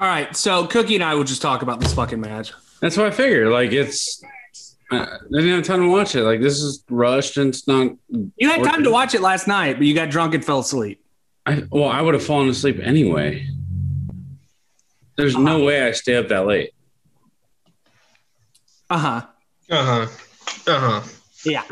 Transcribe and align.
All 0.00 0.08
right, 0.08 0.34
so 0.34 0.66
Cookie 0.66 0.94
and 0.94 1.04
I 1.04 1.14
will 1.14 1.24
just 1.24 1.42
talk 1.42 1.60
about 1.60 1.78
this 1.78 1.92
fucking 1.92 2.20
match. 2.20 2.52
That's 2.80 2.96
what 2.96 3.06
I 3.06 3.10
figured. 3.10 3.48
Like 3.48 3.70
it's, 3.72 4.22
I 4.90 5.18
didn't 5.30 5.50
have 5.50 5.64
time 5.64 5.80
to 5.80 5.88
watch 5.90 6.14
it. 6.14 6.22
Like 6.22 6.40
this 6.40 6.58
is 6.62 6.82
rushed 6.88 7.36
and 7.36 7.50
it's 7.50 7.68
not. 7.68 7.92
You 8.08 8.48
had 8.48 8.64
time 8.64 8.82
to 8.84 8.90
watch 8.90 9.14
it 9.14 9.20
last 9.20 9.46
night, 9.46 9.76
but 9.76 9.86
you 9.86 9.94
got 9.94 10.08
drunk 10.08 10.32
and 10.34 10.42
fell 10.42 10.60
asleep. 10.60 11.04
I, 11.44 11.64
well, 11.70 11.88
I 11.90 12.00
would 12.00 12.14
have 12.14 12.24
fallen 12.24 12.48
asleep 12.48 12.78
anyway. 12.82 13.46
There's 15.16 15.36
no 15.36 15.62
way 15.64 15.86
I 15.86 15.90
stay 15.92 16.16
up 16.16 16.28
that 16.28 16.46
late. 16.46 16.70
Uh 18.88 18.98
huh. 18.98 19.22
Uh 19.68 20.06
huh. 20.06 20.06
Uh 20.66 21.00
huh. 21.00 21.08
Yeah. 21.44 21.62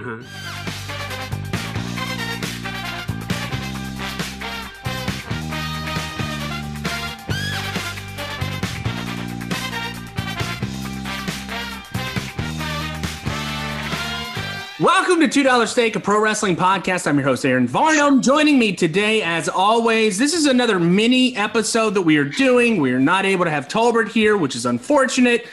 Welcome 14.80 15.18
to 15.20 15.28
Two 15.28 15.42
Dollar 15.42 15.66
Steak, 15.66 15.96
a 15.96 16.00
pro 16.00 16.20
wrestling 16.20 16.54
podcast. 16.54 17.08
I'm 17.08 17.16
your 17.18 17.26
host 17.26 17.44
Aaron 17.44 17.66
Varnum. 17.66 18.22
Joining 18.22 18.60
me 18.60 18.72
today, 18.72 19.22
as 19.22 19.48
always, 19.48 20.18
this 20.18 20.34
is 20.34 20.46
another 20.46 20.78
mini 20.78 21.34
episode 21.36 21.94
that 21.94 22.02
we 22.02 22.16
are 22.16 22.24
doing. 22.24 22.80
We 22.80 22.92
are 22.92 23.00
not 23.00 23.24
able 23.24 23.44
to 23.44 23.50
have 23.50 23.66
Tolbert 23.66 24.08
here, 24.08 24.36
which 24.36 24.54
is 24.54 24.66
unfortunate. 24.66 25.46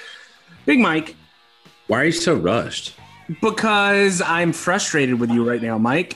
Big 0.67 0.79
Mike, 0.79 1.15
Why 1.87 2.01
are 2.01 2.05
you 2.05 2.11
so 2.11 2.35
rushed? 2.35 2.95
because 3.41 4.21
I'm 4.21 4.53
frustrated 4.53 5.19
with 5.19 5.31
you 5.31 5.47
right 5.47 5.61
now, 5.61 5.79
Mike. 5.79 6.15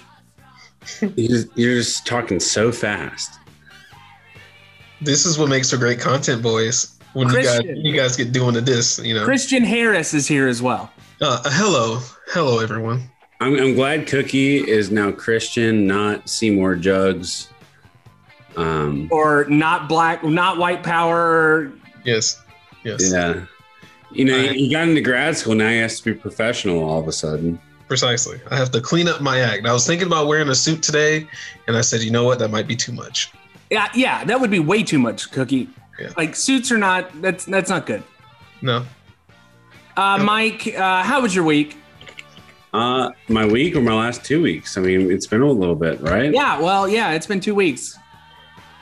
You 1.01 1.27
just, 1.27 1.47
you're 1.55 1.75
just 1.75 2.05
talking 2.05 2.39
so 2.39 2.71
fast. 2.71 3.39
This 5.01 5.25
is 5.25 5.39
what 5.39 5.49
makes 5.49 5.71
for 5.71 5.77
great 5.77 5.99
content, 5.99 6.43
boys. 6.43 6.95
When 7.13 7.27
you 7.29 7.41
guys 7.41 7.61
you 7.65 7.95
guys 7.95 8.15
get 8.15 8.31
doing 8.31 8.53
this, 8.63 8.99
you 8.99 9.15
know. 9.15 9.25
Christian 9.25 9.63
Harris 9.63 10.13
is 10.13 10.27
here 10.27 10.47
as 10.47 10.61
well. 10.61 10.91
Uh, 11.21 11.41
hello, 11.45 11.99
hello, 12.29 12.59
everyone. 12.59 13.03
I'm, 13.41 13.55
I'm 13.57 13.73
glad 13.75 14.07
Cookie 14.07 14.57
is 14.57 14.91
now 14.91 15.11
Christian, 15.11 15.87
not 15.87 16.27
Seymour 16.29 16.75
Jugs. 16.75 17.49
Um, 18.57 19.07
Or 19.11 19.45
not 19.45 19.87
black, 19.87 20.23
not 20.23 20.57
white 20.57 20.83
power. 20.83 21.71
Yes, 22.03 22.41
yes, 22.83 23.11
yeah. 23.11 23.45
You 24.11 24.25
know, 24.25 24.37
Right. 24.37 24.51
he 24.51 24.69
got 24.71 24.87
into 24.89 25.01
grad 25.01 25.37
school. 25.37 25.55
Now 25.55 25.69
he 25.69 25.77
has 25.77 25.99
to 26.01 26.13
be 26.13 26.19
professional 26.19 26.83
all 26.83 26.99
of 26.99 27.07
a 27.07 27.11
sudden. 27.11 27.59
precisely. 27.87 28.39
I 28.51 28.55
have 28.55 28.69
to 28.71 28.81
clean 28.81 29.07
up 29.07 29.19
my 29.21 29.39
act. 29.39 29.65
I 29.65 29.73
was 29.73 29.87
thinking 29.87 30.05
about 30.07 30.27
wearing 30.27 30.49
a 30.49 30.55
suit 30.55 30.83
today, 30.83 31.27
and 31.67 31.75
I 31.75 31.81
said, 31.81 32.01
you 32.01 32.11
know 32.11 32.23
what, 32.23 32.37
that 32.39 32.49
might 32.51 32.67
be 32.67 32.75
too 32.75 32.91
much. 32.91 33.31
Yeah, 33.71 33.87
yeah, 33.95 34.23
that 34.25 34.39
would 34.39 34.51
be 34.51 34.59
way 34.59 34.83
too 34.83 34.99
much, 34.99 35.31
Cookie. 35.31 35.67
Yeah. 35.99 36.09
Like 36.15 36.35
suits 36.35 36.71
are 36.71 36.77
not. 36.77 37.19
That's 37.21 37.45
that's 37.45 37.69
not 37.69 37.85
good. 37.87 38.03
No, 38.61 38.85
Uh, 39.97 40.15
Yep. 40.17 40.25
Mike, 40.25 40.67
uh, 40.77 41.01
how 41.03 41.21
was 41.21 41.33
your 41.35 41.43
week? 41.45 41.77
Uh, 42.71 43.09
my 43.27 43.45
week 43.45 43.75
or 43.75 43.81
my 43.81 43.93
last 43.93 44.23
two 44.23 44.41
weeks? 44.41 44.77
I 44.77 44.81
mean, 44.81 45.11
it's 45.11 45.25
been 45.25 45.41
a 45.41 45.51
little 45.51 45.75
bit, 45.75 46.01
right? 46.01 46.31
Yeah, 46.31 46.59
well, 46.59 46.87
yeah, 46.87 47.11
it's 47.11 47.25
been 47.25 47.39
two 47.39 47.55
weeks. 47.55 47.97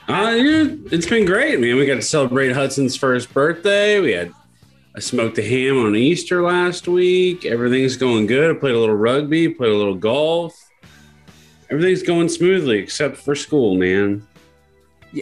Uh, 0.08 0.34
yeah, 0.36 0.66
it's 0.90 1.06
been 1.06 1.26
great, 1.26 1.60
man. 1.60 1.76
We 1.76 1.86
got 1.86 1.96
to 1.96 2.02
celebrate 2.02 2.52
Hudson's 2.52 2.96
first 2.96 3.32
birthday. 3.32 4.00
We 4.00 4.12
had 4.12 4.32
I 4.98 5.00
smoked 5.00 5.38
a 5.38 5.42
ham 5.42 5.78
on 5.78 5.94
Easter 5.94 6.42
last 6.42 6.88
week. 6.88 7.44
Everything's 7.44 7.96
going 7.96 8.26
good. 8.26 8.56
I 8.56 8.58
played 8.58 8.74
a 8.74 8.78
little 8.80 8.96
rugby, 8.96 9.48
played 9.48 9.70
a 9.70 9.76
little 9.76 9.94
golf. 9.94 10.58
Everything's 11.70 12.02
going 12.02 12.28
smoothly 12.28 12.78
except 12.78 13.16
for 13.16 13.34
school, 13.34 13.76
man. 13.76 14.26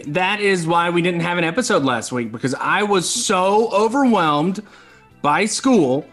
That 0.07 0.39
is 0.39 0.65
why 0.65 0.89
we 0.89 1.01
didn't 1.01 1.19
have 1.19 1.37
an 1.37 1.43
episode 1.43 1.83
last 1.83 2.11
week 2.11 2.31
because 2.31 2.55
I 2.55 2.83
was 2.83 3.07
so 3.07 3.69
overwhelmed 3.71 4.65
by 5.21 5.45
school 5.45 6.05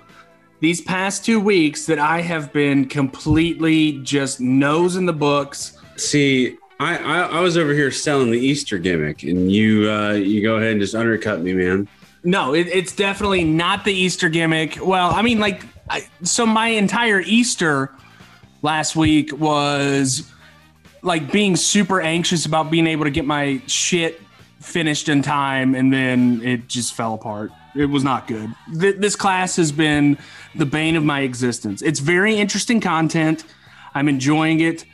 these 0.65 0.81
past 0.81 1.27
two 1.27 1.39
weeks 1.39 1.85
that 1.85 1.99
I 1.99 2.23
have 2.23 2.51
been 2.51 2.87
completely 2.87 3.99
just 3.99 4.41
nose 4.41 4.97
in 4.97 5.05
the 5.05 5.13
books. 5.13 5.77
See, 5.97 6.57
I, 6.81 6.97
I, 6.97 7.19
I 7.21 7.41
was 7.41 7.59
over 7.59 7.75
here 7.75 7.91
selling 7.91 8.31
the 8.31 8.39
Easter 8.39 8.79
gimmick, 8.79 9.25
and 9.25 9.53
you 9.53 9.91
uh, 9.91 10.13
you 10.13 10.41
go 10.41 10.57
ahead 10.57 10.73
and 10.73 10.81
just 10.81 10.95
undercut 10.95 11.43
me, 11.43 11.53
man. 11.53 11.87
No, 12.25 12.55
it, 12.55 12.67
it's 12.69 12.97
definitely 12.97 13.45
not 13.45 13.85
the 13.85 13.93
Easter 13.93 14.31
gimmick. 14.31 14.79
Well, 14.83 15.11
I 15.11 15.21
mean, 15.21 15.39
like, 15.39 15.67
I, 15.91 16.09
so 16.23 16.47
my 16.47 16.69
entire 16.69 17.21
Easter 17.21 17.91
last 18.63 18.97
week 18.97 19.39
was 19.39 20.33
like 21.03 21.31
being 21.31 21.57
super 21.57 22.01
anxious 22.01 22.47
about 22.47 22.71
being 22.71 22.87
able 22.87 23.05
to 23.05 23.11
get 23.11 23.27
my 23.27 23.61
shit 23.67 24.19
finished 24.61 25.11
in 25.11 25.21
time, 25.21 25.75
and 25.75 25.93
then 25.93 26.41
it 26.43 26.69
just 26.69 26.95
fell 26.95 27.13
apart. 27.13 27.53
It 27.75 27.87
was 27.87 28.05
not 28.05 28.27
good. 28.27 28.55
Th- 28.79 28.97
this 28.97 29.17
class 29.17 29.57
has 29.57 29.73
been 29.73 30.17
the 30.55 30.67
bane 30.67 30.97
of 30.97 31.05
my 31.05 31.21
existence. 31.21 31.83
It's 31.83 32.01
very 32.01 32.37
interesting 32.37 32.81
content. 32.81 33.45
I'm 33.95 34.09
enjoying 34.09 34.61
it. 34.61 34.85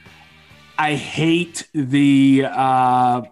I 0.78 0.94
hate 0.94 1.68
the 1.74 2.46
uh, 2.48 3.22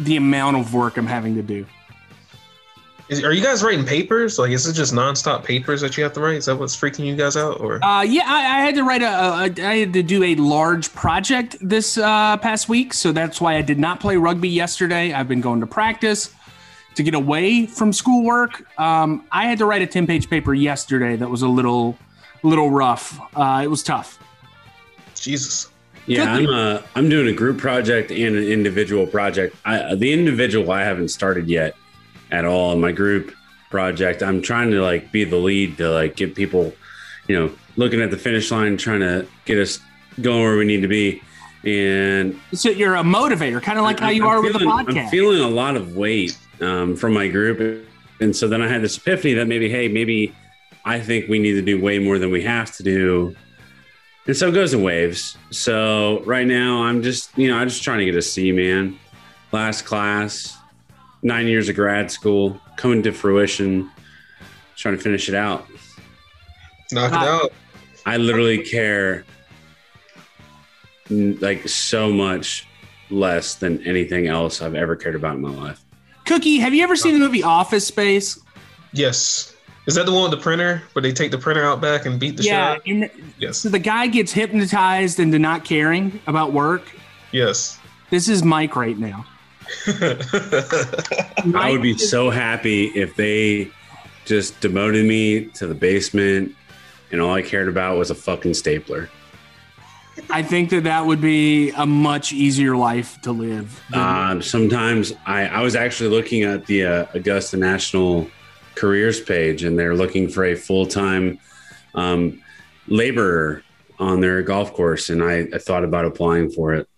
the 0.00 0.16
amount 0.16 0.56
of 0.56 0.74
work 0.74 0.96
I'm 0.96 1.06
having 1.06 1.36
to 1.36 1.42
do. 1.42 1.64
is, 3.08 3.22
are 3.22 3.32
you 3.32 3.42
guys 3.42 3.62
writing 3.62 3.84
papers? 3.84 4.36
Like, 4.36 4.50
is 4.50 4.66
it 4.66 4.72
just 4.72 4.92
nonstop 4.92 5.44
papers 5.44 5.80
that 5.82 5.96
you 5.96 6.02
have 6.02 6.12
to 6.14 6.20
write? 6.20 6.36
Is 6.38 6.46
that 6.46 6.56
what's 6.56 6.76
freaking 6.76 7.06
you 7.06 7.14
guys 7.14 7.36
out? 7.36 7.60
Or 7.60 7.82
Uh, 7.84 8.02
yeah, 8.02 8.24
I, 8.26 8.58
I 8.58 8.60
had 8.64 8.74
to 8.74 8.82
write 8.82 9.02
a, 9.02 9.06
a. 9.06 9.68
I 9.68 9.76
had 9.78 9.92
to 9.92 10.02
do 10.02 10.24
a 10.24 10.34
large 10.34 10.92
project 10.92 11.56
this 11.60 11.98
uh, 11.98 12.36
past 12.38 12.68
week, 12.68 12.92
so 12.94 13.12
that's 13.12 13.40
why 13.40 13.56
I 13.56 13.62
did 13.62 13.78
not 13.78 14.00
play 14.00 14.16
rugby 14.16 14.48
yesterday. 14.48 15.12
I've 15.12 15.28
been 15.28 15.40
going 15.40 15.60
to 15.60 15.66
practice 15.68 16.34
to 16.96 17.02
get 17.02 17.14
away 17.14 17.66
from 17.66 17.92
schoolwork. 17.92 18.66
Um, 18.78 19.24
I 19.30 19.44
had 19.44 19.58
to 19.58 19.64
write 19.64 19.82
a 19.82 19.86
ten-page 19.86 20.28
paper 20.28 20.52
yesterday 20.52 21.16
that 21.16 21.28
was 21.28 21.42
a 21.42 21.48
little, 21.48 21.96
little 22.42 22.70
rough. 22.70 23.20
Uh, 23.34 23.60
it 23.62 23.68
was 23.68 23.82
tough. 23.82 24.18
Jesus, 25.14 25.70
Yeah, 26.06 26.32
I'm 26.32 26.48
uh, 26.48 26.82
I'm 26.94 27.08
doing 27.08 27.28
a 27.28 27.32
group 27.32 27.58
project 27.58 28.10
and 28.10 28.36
an 28.36 28.44
individual 28.44 29.06
project. 29.06 29.56
I, 29.64 29.94
the 29.94 30.12
individual 30.12 30.70
I 30.70 30.84
haven't 30.84 31.08
started 31.08 31.48
yet 31.48 31.74
at 32.30 32.44
all. 32.44 32.72
In 32.72 32.80
my 32.80 32.92
group 32.92 33.34
project, 33.70 34.22
I'm 34.22 34.40
trying 34.40 34.70
to 34.70 34.82
like 34.82 35.10
be 35.10 35.24
the 35.24 35.36
lead 35.36 35.76
to 35.78 35.90
like 35.90 36.14
get 36.14 36.34
people, 36.36 36.72
you 37.26 37.36
know, 37.38 37.52
looking 37.76 38.00
at 38.00 38.12
the 38.12 38.16
finish 38.16 38.50
line, 38.52 38.76
trying 38.76 39.00
to 39.00 39.26
get 39.44 39.58
us 39.58 39.80
going 40.20 40.42
where 40.42 40.56
we 40.56 40.64
need 40.64 40.82
to 40.82 40.88
be. 40.88 41.22
And 41.64 42.38
So 42.52 42.70
you're 42.70 42.94
a 42.96 43.02
motivator, 43.02 43.60
kind 43.62 43.78
of 43.78 43.84
like 43.84 43.98
how 43.98 44.10
you 44.10 44.22
I'm 44.22 44.28
are 44.28 44.42
with 44.42 44.52
the 44.52 44.60
podcast. 44.60 45.04
I'm 45.04 45.08
feeling 45.08 45.40
a 45.40 45.48
lot 45.48 45.76
of 45.76 45.96
weight 45.96 46.38
um, 46.60 46.94
from 46.96 47.12
my 47.12 47.28
group, 47.28 47.86
and 48.20 48.34
so 48.34 48.46
then 48.48 48.62
I 48.62 48.68
had 48.68 48.82
this 48.82 48.96
epiphany 48.96 49.34
that 49.34 49.46
maybe, 49.48 49.68
hey, 49.68 49.88
maybe 49.88 50.34
I 50.84 51.00
think 51.00 51.28
we 51.28 51.38
need 51.38 51.54
to 51.54 51.62
do 51.62 51.80
way 51.80 51.98
more 51.98 52.18
than 52.18 52.30
we 52.30 52.42
have 52.44 52.74
to 52.76 52.82
do. 52.82 53.34
And 54.28 54.36
so 54.36 54.48
it 54.48 54.52
goes 54.52 54.74
in 54.74 54.82
waves. 54.82 55.36
So 55.50 56.22
right 56.24 56.46
now, 56.46 56.82
I'm 56.82 57.02
just, 57.02 57.36
you 57.38 57.48
know, 57.48 57.56
I'm 57.56 57.68
just 57.68 57.82
trying 57.82 57.98
to 58.00 58.04
get 58.04 58.16
a 58.16 58.22
C, 58.22 58.52
man. 58.52 58.98
Last 59.52 59.84
class, 59.84 60.56
nine 61.22 61.46
years 61.46 61.68
of 61.68 61.76
grad 61.76 62.10
school, 62.10 62.60
coming 62.76 63.02
to 63.04 63.12
fruition, 63.12 63.90
trying 64.76 64.96
to 64.96 65.02
finish 65.02 65.28
it 65.28 65.34
out. 65.34 65.66
knock 66.92 67.12
it 67.12 67.28
out. 67.28 67.52
I 68.04 68.16
literally 68.16 68.62
care 68.62 69.18
n- 69.18 69.24
like 71.10 71.68
so 71.68 72.12
much 72.12 72.66
less 73.10 73.54
than 73.54 73.84
anything 73.86 74.26
else 74.26 74.60
I've 74.60 74.74
ever 74.74 74.96
cared 74.96 75.14
about 75.14 75.36
in 75.36 75.42
my 75.42 75.50
life. 75.50 75.84
Cookie, 76.24 76.58
have 76.58 76.74
you 76.74 76.82
ever 76.82 76.96
seen 76.96 77.14
the 77.14 77.20
movie 77.20 77.42
Office 77.42 77.86
Space? 77.86 78.40
Yes. 78.92 79.54
Is 79.86 79.94
that 79.94 80.06
the 80.06 80.12
one 80.12 80.22
with 80.22 80.32
the 80.32 80.42
printer 80.42 80.82
where 80.92 81.02
they 81.02 81.12
take 81.12 81.30
the 81.30 81.38
printer 81.38 81.64
out 81.64 81.80
back 81.80 82.06
and 82.06 82.18
beat 82.18 82.36
the 82.36 82.42
yeah. 82.42 82.74
shit? 82.74 82.78
out? 82.78 82.86
you- 82.86 83.10
Yes. 83.38 83.58
So 83.58 83.68
the 83.68 83.78
guy 83.78 84.08
gets 84.08 84.32
hypnotized 84.32 85.20
into 85.20 85.38
not 85.38 85.64
caring 85.64 86.20
about 86.26 86.52
work. 86.52 86.82
Yes. 87.30 87.78
This 88.10 88.28
is 88.28 88.42
Mike 88.42 88.74
right 88.74 88.98
now. 88.98 89.26
I 89.86 91.68
would 91.70 91.82
be 91.82 91.98
so 91.98 92.30
happy 92.30 92.86
if 92.86 93.14
they 93.16 93.70
just 94.24 94.60
demoted 94.60 95.06
me 95.06 95.46
to 95.46 95.66
the 95.66 95.74
basement 95.74 96.54
and 97.12 97.20
all 97.20 97.34
I 97.34 97.42
cared 97.42 97.68
about 97.68 97.98
was 97.98 98.10
a 98.10 98.14
fucking 98.14 98.54
stapler. 98.54 99.08
I 100.30 100.42
think 100.42 100.70
that 100.70 100.84
that 100.84 101.04
would 101.06 101.20
be 101.20 101.70
a 101.70 101.86
much 101.86 102.32
easier 102.32 102.76
life 102.76 103.20
to 103.22 103.32
live. 103.32 103.82
than- 103.90 104.00
Um, 104.00 104.42
sometimes 104.42 105.12
I, 105.26 105.46
I 105.46 105.62
was 105.62 105.76
actually 105.76 106.10
looking 106.10 106.42
at 106.42 106.66
the 106.66 106.84
uh, 106.84 107.06
Augusta 107.14 107.56
National 107.56 108.28
careers 108.74 109.20
page 109.20 109.62
and 109.64 109.78
they're 109.78 109.94
looking 109.94 110.28
for 110.28 110.44
a 110.44 110.54
full 110.54 110.86
time 110.86 111.38
um, 111.94 112.42
laborer 112.88 113.62
on 113.98 114.20
their 114.20 114.42
golf 114.42 114.72
course. 114.74 115.08
And 115.10 115.22
I, 115.22 115.46
I 115.54 115.58
thought 115.58 115.84
about 115.84 116.04
applying 116.04 116.50
for 116.50 116.74
it. 116.74 116.88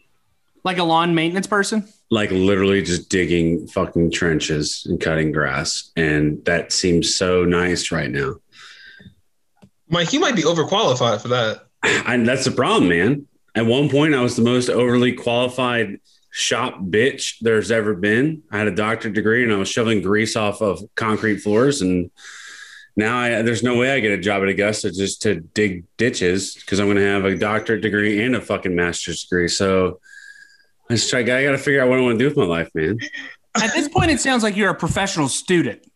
like 0.65 0.79
a 0.79 0.85
lawn 0.85 1.15
maintenance 1.15 1.47
person. 1.47 1.87
like 2.11 2.31
literally 2.31 2.83
just 2.83 3.09
digging 3.11 3.67
fucking 3.69 4.11
trenches 4.11 4.85
and 4.89 5.01
cutting 5.01 5.31
grass. 5.33 5.91
And 5.97 6.45
that 6.47 6.73
seems 6.73 7.15
so 7.15 7.45
nice 7.45 7.93
right 7.93 8.11
now. 8.11 8.37
Mike, 9.89 10.13
you 10.13 10.21
might 10.21 10.35
be 10.37 10.43
overqualified 10.43 11.21
for 11.23 11.29
that. 11.29 11.68
And 11.83 12.27
that's 12.27 12.45
the 12.45 12.51
problem, 12.51 12.89
man. 12.89 13.27
At 13.55 13.67
one 13.67 13.89
point, 13.89 14.15
I 14.15 14.21
was 14.21 14.37
the 14.37 14.43
most 14.43 14.69
overly 14.69 15.13
qualified 15.13 16.01
shop 16.31 16.81
bitch 16.81 17.37
there's 17.41 17.71
ever 17.71 17.95
been. 17.95 18.43
I 18.51 18.59
had 18.59 18.69
a 18.69 18.75
doctorate 18.75 19.15
degree 19.15 19.43
and 19.43 19.53
I 19.53 19.57
was 19.57 19.69
shoveling 19.69 20.03
grease 20.03 20.37
off 20.37 20.61
of 20.61 20.81
concrete 20.95 21.39
floors 21.39 21.81
and 21.81 22.11
now 22.99 23.17
I, 23.17 23.43
there's 23.43 23.63
no 23.63 23.79
way 23.79 23.93
I 23.93 24.01
get 24.01 24.11
a 24.11 24.19
job 24.19 24.43
at 24.43 24.49
Augusta 24.49 24.91
just 24.91 25.23
to 25.23 25.37
dig 25.37 25.85
ditches 25.99 26.57
because 26.57 26.81
I'm 26.81 26.87
going 26.87 26.97
to 26.97 27.05
have 27.05 27.25
a 27.25 27.37
doctorate 27.37 27.81
degree 27.81 28.25
and 28.25 28.35
a 28.35 28.41
fucking 28.41 28.75
master's 28.75 29.23
degree. 29.23 29.47
So 29.47 30.01
I 30.91 30.95
just 30.95 31.09
try. 31.09 31.21
I 31.21 31.23
got 31.23 31.53
to 31.53 31.59
figure 31.59 31.81
out 31.81 31.89
what 31.89 31.99
I 31.99 32.03
want 32.03 32.19
to 32.19 32.25
do 32.25 32.29
with 32.29 32.37
my 32.37 32.45
life, 32.45 32.71
man. 32.75 32.99
At 33.55 33.73
this 33.73 33.89
point, 33.89 34.11
it 34.11 34.19
sounds 34.19 34.43
like 34.43 34.57
you're 34.57 34.71
a 34.71 34.75
professional 34.75 35.29
student. 35.29 35.87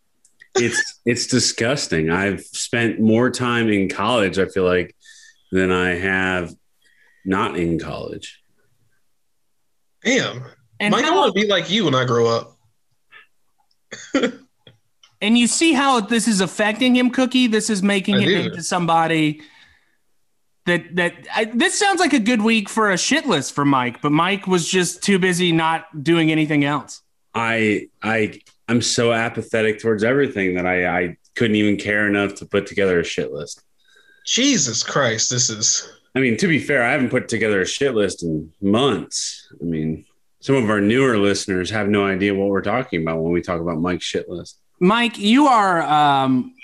It's 0.55 1.00
it's 1.05 1.26
disgusting. 1.26 2.08
I've 2.08 2.43
spent 2.43 3.00
more 3.00 3.31
time 3.31 3.69
in 3.69 3.88
college. 3.88 4.38
I 4.38 4.46
feel 4.46 4.64
like 4.64 4.94
than 5.52 5.70
I 5.70 5.90
have 5.90 6.52
not 7.25 7.56
in 7.56 7.78
college. 7.78 8.43
Damn. 10.04 10.43
And 10.81 10.90
Mike, 10.90 11.04
I 11.04 11.08
how- 11.08 11.16
want 11.16 11.34
to 11.37 11.40
be 11.40 11.46
like 11.46 11.70
you 11.70 11.84
when 11.84 11.94
I 11.94 12.04
grow 12.04 12.26
up. 12.26 12.56
And 15.22 15.38
you 15.38 15.46
see 15.46 15.72
how 15.72 16.00
this 16.00 16.26
is 16.26 16.40
affecting 16.40 16.96
him, 16.96 17.08
Cookie. 17.08 17.46
This 17.46 17.70
is 17.70 17.81
making 17.81 18.16
I 18.16 18.20
him 18.22 18.25
do. 18.25 18.40
into 18.49 18.60
somebody 18.60 19.40
that 20.66 20.96
that 20.96 21.14
I, 21.32 21.44
this 21.44 21.78
sounds 21.78 22.00
like 22.00 22.12
a 22.12 22.19
good 22.19 22.43
week 22.43 22.69
for 22.69 22.90
a 22.90 22.98
shit 22.98 23.25
list 23.26 23.55
for 23.55 23.64
Mike, 23.64 24.02
but 24.02 24.10
Mike 24.10 24.48
was 24.48 24.69
just 24.69 25.00
too 25.05 25.20
busy 25.20 25.52
not 25.52 26.02
doing 26.02 26.32
anything 26.32 26.64
else. 26.64 27.02
I 27.37 27.87
I 28.02 28.40
I'm 28.66 28.82
so 28.82 29.12
apathetic 29.12 29.81
towards 29.81 30.02
everything 30.02 30.56
that 30.56 30.66
I 30.66 30.87
I 31.02 31.16
couldn't 31.37 31.55
even 31.55 31.76
care 31.76 32.08
enough 32.08 32.34
to 32.37 32.44
put 32.44 32.66
together 32.66 32.98
a 32.98 33.05
shit 33.05 33.32
list. 33.32 33.62
Jesus 34.26 34.82
Christ, 34.82 35.30
this 35.30 35.50
is. 35.50 35.92
I 36.14 36.20
mean, 36.20 36.36
to 36.38 36.46
be 36.46 36.58
fair, 36.58 36.82
I 36.82 36.92
haven't 36.92 37.10
put 37.10 37.28
together 37.28 37.62
a 37.62 37.66
shit 37.66 37.94
list 37.94 38.22
in 38.22 38.52
months. 38.60 39.48
I 39.60 39.64
mean, 39.64 40.04
some 40.40 40.56
of 40.56 40.69
our 40.69 40.80
newer 40.80 41.16
listeners 41.19 41.70
have 41.70 41.88
no 41.88 42.04
idea 42.04 42.34
what 42.34 42.48
we're 42.48 42.62
talking 42.62 43.02
about 43.02 43.20
when 43.20 43.32
we 43.32 43.40
talk 43.40 43.60
about 43.60 43.80
Mike's 43.80 44.04
shit 44.04 44.28
list. 44.28 44.58
Mike, 44.80 45.19
you 45.19 45.46
are 45.46 45.80
um, 45.82 46.54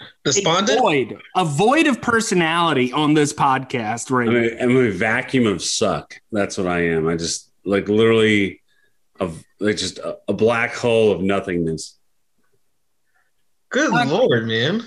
a 0.00 0.04
Despondent? 0.30 0.78
void, 0.78 1.20
a 1.36 1.44
void 1.44 1.86
of 1.86 2.00
personality 2.00 2.92
on 2.92 3.14
this 3.14 3.32
podcast 3.32 4.10
right 4.10 4.28
I'm 4.28 4.36
a, 4.36 4.62
I'm 4.62 4.76
a 4.76 4.90
vacuum 4.90 5.46
of 5.46 5.62
suck. 5.62 6.20
That's 6.30 6.56
what 6.56 6.68
I 6.68 6.86
am. 6.86 7.08
I 7.08 7.16
just 7.16 7.50
like 7.64 7.88
literally 7.88 8.62
of 9.20 9.44
like 9.58 9.76
just 9.76 9.98
a, 9.98 10.18
a 10.28 10.32
black 10.32 10.74
hole 10.74 11.12
of 11.12 11.20
nothingness. 11.20 11.97
Good 13.70 13.92
Uh, 13.92 14.06
lord, 14.06 14.46
man. 14.46 14.82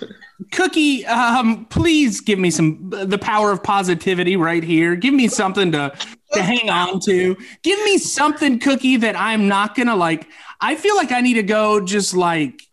Cookie, 0.51 1.05
um, 1.05 1.65
please 1.65 2.19
give 2.19 2.39
me 2.39 2.49
some 2.49 2.89
the 2.89 3.17
power 3.17 3.51
of 3.51 3.61
positivity 3.61 4.35
right 4.35 4.63
here. 4.63 4.95
Give 4.95 5.13
me 5.13 5.27
something 5.27 5.71
to 5.71 5.93
to 6.33 6.41
hang 6.41 6.69
on 6.69 6.99
to. 7.01 7.37
Give 7.63 7.83
me 7.83 7.97
something, 7.97 8.59
Cookie, 8.59 8.97
that 8.97 9.15
I'm 9.15 9.47
not 9.47 9.75
gonna 9.75 9.95
like. 9.95 10.27
I 10.59 10.75
feel 10.75 10.95
like 10.95 11.11
I 11.11 11.21
need 11.21 11.35
to 11.35 11.43
go 11.43 11.85
just 11.85 12.15
like 12.15 12.63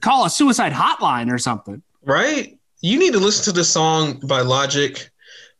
call 0.00 0.26
a 0.26 0.30
suicide 0.30 0.72
hotline 0.72 1.32
or 1.32 1.38
something. 1.38 1.82
Right? 2.04 2.58
You 2.80 2.98
need 2.98 3.12
to 3.12 3.18
listen 3.18 3.44
to 3.44 3.52
the 3.52 3.64
song 3.64 4.20
by 4.26 4.40
Logic. 4.40 5.10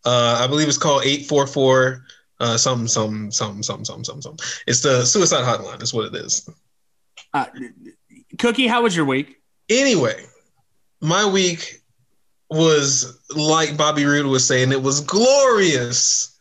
Uh, 0.04 0.38
I 0.40 0.46
believe 0.46 0.68
it's 0.68 0.78
called 0.78 1.02
844 1.04 2.04
uh, 2.40 2.56
something, 2.56 2.86
something, 2.86 3.30
something, 3.30 3.62
something, 3.62 3.84
something, 3.84 4.04
something, 4.04 4.22
something. 4.22 4.46
It's 4.66 4.80
the 4.80 5.04
suicide 5.04 5.44
hotline, 5.44 5.82
is 5.82 5.92
what 5.92 6.14
it 6.14 6.24
is. 6.24 6.48
Uh, 7.34 7.46
Cookie, 8.38 8.66
how 8.66 8.82
was 8.82 8.96
your 8.96 9.04
week? 9.04 9.36
Anyway, 9.68 10.24
my 11.00 11.26
week 11.26 11.82
was 12.50 13.18
like 13.34 13.76
Bobby 13.76 14.04
Roode 14.04 14.26
was 14.26 14.46
saying, 14.46 14.72
it 14.72 14.82
was 14.82 15.00
glorious. 15.00 16.36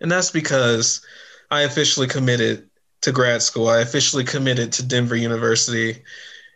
And 0.00 0.10
that's 0.10 0.30
because 0.30 1.04
I 1.50 1.62
officially 1.62 2.06
committed 2.06 2.68
to 3.02 3.12
grad 3.12 3.42
school. 3.42 3.68
I 3.68 3.80
officially 3.80 4.24
committed 4.24 4.72
to 4.72 4.86
Denver 4.86 5.16
University. 5.16 6.02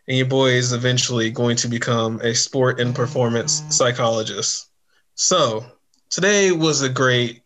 And 0.07 0.17
your 0.17 0.27
boy 0.27 0.53
is 0.53 0.73
eventually 0.73 1.31
going 1.31 1.57
to 1.57 1.69
become 1.69 2.21
a 2.23 2.35
sport 2.35 2.81
and 2.81 2.95
performance 2.95 3.63
psychologist. 3.69 4.71
So 5.15 5.67
today 6.09 6.53
was 6.53 6.81
a 6.83 6.89
great 6.89 7.43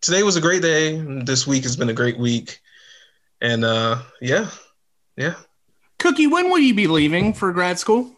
today 0.00 0.24
was 0.24 0.36
a 0.36 0.40
great 0.40 0.62
day. 0.62 1.00
This 1.24 1.46
week 1.46 1.62
has 1.62 1.76
been 1.76 1.90
a 1.90 1.94
great 1.94 2.18
week. 2.18 2.60
And 3.40 3.64
uh 3.64 4.02
yeah, 4.20 4.50
yeah. 5.16 5.34
Cookie, 6.12 6.26
when 6.26 6.50
will 6.50 6.58
you 6.58 6.74
be 6.74 6.86
leaving 6.86 7.32
for 7.32 7.50
grad 7.54 7.78
school? 7.78 8.12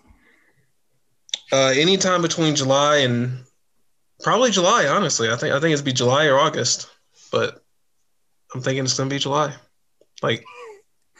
Uh, 1.52 1.72
anytime 1.76 2.22
between 2.22 2.56
July 2.56 2.98
and 2.98 3.44
probably 4.20 4.50
July. 4.50 4.88
Honestly, 4.88 5.30
I 5.30 5.36
think 5.36 5.54
I 5.54 5.60
think 5.60 5.72
it's 5.72 5.82
be 5.82 5.92
July 5.92 6.26
or 6.26 6.36
August, 6.36 6.88
but 7.30 7.62
I'm 8.52 8.60
thinking 8.60 8.84
it's 8.84 8.96
gonna 8.96 9.10
be 9.10 9.20
July, 9.20 9.54
like 10.24 10.44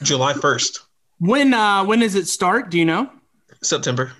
July 0.02 0.32
first, 0.32 0.80
When 1.20 1.54
uh 1.54 1.84
when 1.84 2.00
does 2.00 2.16
it 2.16 2.26
start? 2.26 2.70
Do 2.70 2.78
you 2.80 2.84
know? 2.84 3.08
September. 3.62 4.10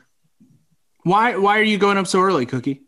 Why 1.03 1.37
why 1.37 1.59
are 1.59 1.65
you 1.65 1.77
going 1.77 1.99
up 1.99 2.07
so 2.07 2.21
early, 2.21 2.47
Cookie? 2.47 2.83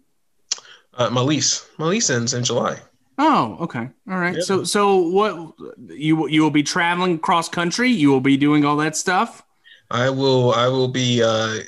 Uh, 0.94 1.10
my 1.10 1.22
lease, 1.22 1.68
my 1.76 1.86
lease 1.86 2.08
ends 2.08 2.34
in 2.34 2.44
July. 2.44 2.78
Oh, 3.18 3.56
okay. 3.62 3.88
All 4.08 4.18
right. 4.18 4.36
Yeah. 4.36 4.42
So 4.42 4.62
so 4.62 4.96
what 4.96 5.54
you 5.88 6.28
you 6.28 6.42
will 6.42 6.52
be 6.52 6.62
traveling 6.62 7.18
cross 7.18 7.48
country, 7.48 7.90
you 7.90 8.10
will 8.10 8.20
be 8.20 8.36
doing 8.36 8.64
all 8.64 8.76
that 8.76 8.94
stuff? 8.94 9.42
I 9.90 10.10
will 10.10 10.52
I 10.52 10.68
will 10.68 10.88
be 10.88 11.22
uh, 11.22 11.58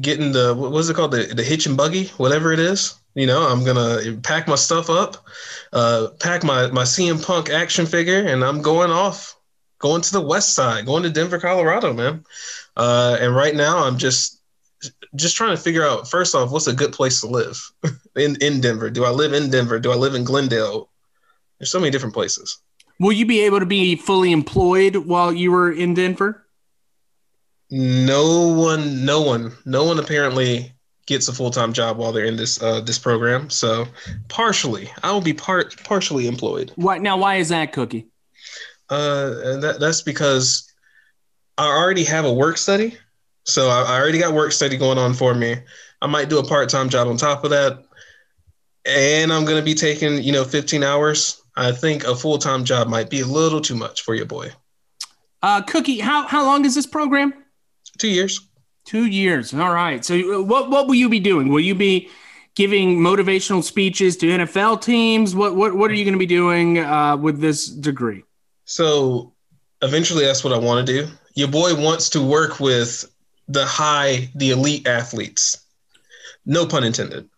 getting 0.00 0.32
the 0.32 0.54
what 0.54 0.72
was 0.72 0.90
it 0.90 0.94
called 0.96 1.12
the 1.12 1.24
the 1.24 1.42
hitch 1.42 1.66
and 1.66 1.76
buggy, 1.76 2.06
whatever 2.16 2.52
it 2.52 2.58
is. 2.58 2.94
You 3.14 3.26
know, 3.26 3.48
I'm 3.48 3.64
gonna 3.64 4.16
pack 4.22 4.46
my 4.46 4.54
stuff 4.54 4.88
up, 4.88 5.16
uh, 5.72 6.08
pack 6.20 6.44
my 6.44 6.68
my 6.68 6.84
CM 6.84 7.24
Punk 7.24 7.50
action 7.50 7.86
figure, 7.86 8.26
and 8.26 8.44
I'm 8.44 8.62
going 8.62 8.90
off, 8.90 9.36
going 9.78 10.02
to 10.02 10.12
the 10.12 10.20
west 10.20 10.54
side, 10.54 10.86
going 10.86 11.02
to 11.02 11.10
Denver, 11.10 11.38
Colorado, 11.38 11.92
man. 11.92 12.24
Uh, 12.76 13.16
and 13.20 13.34
right 13.34 13.54
now, 13.54 13.84
I'm 13.84 13.98
just 13.98 14.40
just 15.16 15.36
trying 15.36 15.56
to 15.56 15.62
figure 15.62 15.84
out 15.84 16.08
first 16.08 16.34
off 16.34 16.52
what's 16.52 16.66
a 16.66 16.72
good 16.72 16.92
place 16.92 17.20
to 17.20 17.26
live 17.26 17.60
in 18.16 18.36
in 18.40 18.60
Denver. 18.60 18.90
Do 18.90 19.04
I 19.04 19.10
live 19.10 19.32
in 19.32 19.50
Denver? 19.50 19.78
Do 19.80 19.92
I 19.92 19.96
live 19.96 20.14
in 20.14 20.24
Glendale? 20.24 20.88
There's 21.58 21.70
so 21.70 21.78
many 21.78 21.90
different 21.90 22.14
places. 22.14 22.58
Will 22.98 23.12
you 23.12 23.26
be 23.26 23.40
able 23.40 23.60
to 23.60 23.66
be 23.66 23.96
fully 23.96 24.30
employed 24.30 24.96
while 24.96 25.32
you 25.32 25.50
were 25.50 25.72
in 25.72 25.94
Denver? 25.94 26.46
No 27.70 28.48
one, 28.48 29.04
no 29.04 29.20
one, 29.22 29.52
no 29.64 29.84
one 29.84 29.98
apparently 29.98 30.72
gets 31.10 31.26
a 31.26 31.32
full 31.32 31.50
time 31.50 31.72
job 31.72 31.98
while 31.98 32.12
they're 32.12 32.24
in 32.24 32.36
this 32.36 32.62
uh, 32.62 32.80
this 32.80 32.98
program. 32.98 33.50
So 33.50 33.86
partially, 34.28 34.88
I 35.02 35.12
will 35.12 35.20
be 35.20 35.32
part 35.32 35.76
partially 35.84 36.26
employed. 36.26 36.72
Why 36.76 36.98
now 36.98 37.16
why 37.16 37.36
is 37.36 37.48
that 37.50 37.72
cookie? 37.72 38.06
Uh, 38.88 39.34
and 39.44 39.62
that, 39.62 39.80
that's 39.80 40.02
because 40.02 40.72
I 41.58 41.66
already 41.66 42.04
have 42.04 42.24
a 42.24 42.32
work 42.32 42.58
study, 42.58 42.96
so 43.44 43.68
I, 43.68 43.82
I 43.82 44.00
already 44.00 44.18
got 44.18 44.34
work 44.34 44.52
study 44.52 44.76
going 44.76 44.98
on 44.98 45.14
for 45.14 45.34
me. 45.34 45.56
I 46.02 46.06
might 46.06 46.28
do 46.28 46.38
a 46.38 46.46
part 46.46 46.68
time 46.68 46.88
job 46.88 47.08
on 47.08 47.16
top 47.16 47.44
of 47.44 47.50
that, 47.50 47.84
and 48.84 49.32
I'm 49.32 49.44
gonna 49.44 49.62
be 49.62 49.74
taking 49.74 50.22
you 50.22 50.32
know 50.32 50.44
15 50.44 50.82
hours. 50.82 51.42
I 51.56 51.72
think 51.72 52.04
a 52.04 52.14
full 52.14 52.38
time 52.38 52.64
job 52.64 52.88
might 52.88 53.10
be 53.10 53.20
a 53.20 53.26
little 53.26 53.60
too 53.60 53.74
much 53.74 54.02
for 54.02 54.14
your 54.14 54.26
boy. 54.26 54.50
Uh 55.42 55.62
cookie, 55.62 55.98
how 55.98 56.26
how 56.26 56.44
long 56.44 56.64
is 56.64 56.74
this 56.74 56.86
program? 56.86 57.34
Two 58.00 58.08
years. 58.08 58.40
Two 58.86 59.04
years. 59.04 59.52
All 59.52 59.74
right. 59.74 60.02
So, 60.02 60.14
uh, 60.14 60.42
what 60.42 60.70
what 60.70 60.86
will 60.86 60.94
you 60.94 61.10
be 61.10 61.20
doing? 61.20 61.48
Will 61.48 61.60
you 61.60 61.74
be 61.74 62.08
giving 62.54 62.98
motivational 62.98 63.62
speeches 63.62 64.16
to 64.16 64.26
NFL 64.26 64.80
teams? 64.80 65.36
What 65.36 65.54
what 65.54 65.74
what 65.74 65.90
are 65.90 65.94
you 65.94 66.04
going 66.04 66.14
to 66.14 66.18
be 66.18 66.24
doing 66.24 66.78
uh, 66.78 67.18
with 67.18 67.40
this 67.42 67.66
degree? 67.66 68.24
So 68.64 69.34
eventually, 69.82 70.24
that's 70.24 70.42
what 70.42 70.54
I 70.54 70.58
want 70.58 70.86
to 70.86 71.02
do. 71.02 71.08
Your 71.34 71.48
boy 71.48 71.74
wants 71.74 72.08
to 72.10 72.22
work 72.22 72.58
with 72.58 73.04
the 73.48 73.66
high, 73.66 74.30
the 74.34 74.52
elite 74.52 74.88
athletes. 74.88 75.62
No 76.46 76.64
pun 76.64 76.84
intended. 76.84 77.28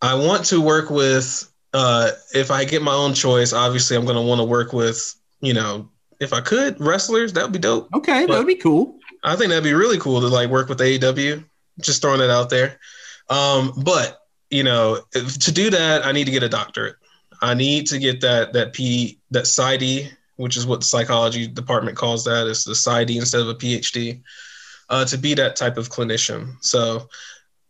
I 0.00 0.14
want 0.14 0.46
to 0.46 0.60
work 0.60 0.88
with, 0.88 1.52
uh, 1.74 2.12
if 2.34 2.50
I 2.50 2.64
get 2.64 2.80
my 2.80 2.94
own 2.94 3.12
choice, 3.12 3.52
obviously, 3.52 3.94
I'm 3.96 4.04
going 4.04 4.16
to 4.16 4.22
want 4.22 4.38
to 4.40 4.44
work 4.44 4.72
with, 4.72 5.14
you 5.40 5.52
know, 5.52 5.90
if 6.20 6.32
I 6.32 6.40
could, 6.40 6.80
wrestlers, 6.80 7.32
that 7.34 7.42
would 7.44 7.52
be 7.52 7.58
dope. 7.58 7.88
Okay, 7.94 8.26
that 8.26 8.38
would 8.38 8.46
be 8.46 8.54
cool. 8.54 8.98
I 9.24 9.36
think 9.36 9.48
that'd 9.48 9.64
be 9.64 9.72
really 9.72 9.98
cool 9.98 10.20
to 10.20 10.28
like 10.28 10.50
work 10.50 10.68
with 10.68 10.78
AEW. 10.78 11.44
Just 11.80 12.02
throwing 12.02 12.20
it 12.20 12.30
out 12.30 12.50
there. 12.50 12.78
Um, 13.30 13.72
but 13.82 14.20
you 14.50 14.62
know, 14.62 15.00
if, 15.12 15.38
to 15.40 15.52
do 15.52 15.70
that, 15.70 16.04
I 16.04 16.12
need 16.12 16.26
to 16.26 16.30
get 16.30 16.42
a 16.42 16.48
doctorate. 16.48 16.96
I 17.42 17.54
need 17.54 17.86
to 17.88 17.98
get 17.98 18.20
that 18.20 18.52
that 18.52 18.72
P 18.72 19.18
that 19.30 19.44
PsyD, 19.44 20.10
which 20.36 20.56
is 20.56 20.66
what 20.66 20.80
the 20.80 20.86
psychology 20.86 21.46
department 21.46 21.96
calls 21.96 22.24
that. 22.24 22.46
It's 22.46 22.64
the 22.64 22.72
PsyD 22.72 23.16
instead 23.16 23.40
of 23.40 23.48
a 23.48 23.54
PhD. 23.54 24.22
Uh, 24.90 25.04
to 25.06 25.16
be 25.16 25.32
that 25.32 25.56
type 25.56 25.78
of 25.78 25.88
clinician. 25.88 26.56
So, 26.60 27.08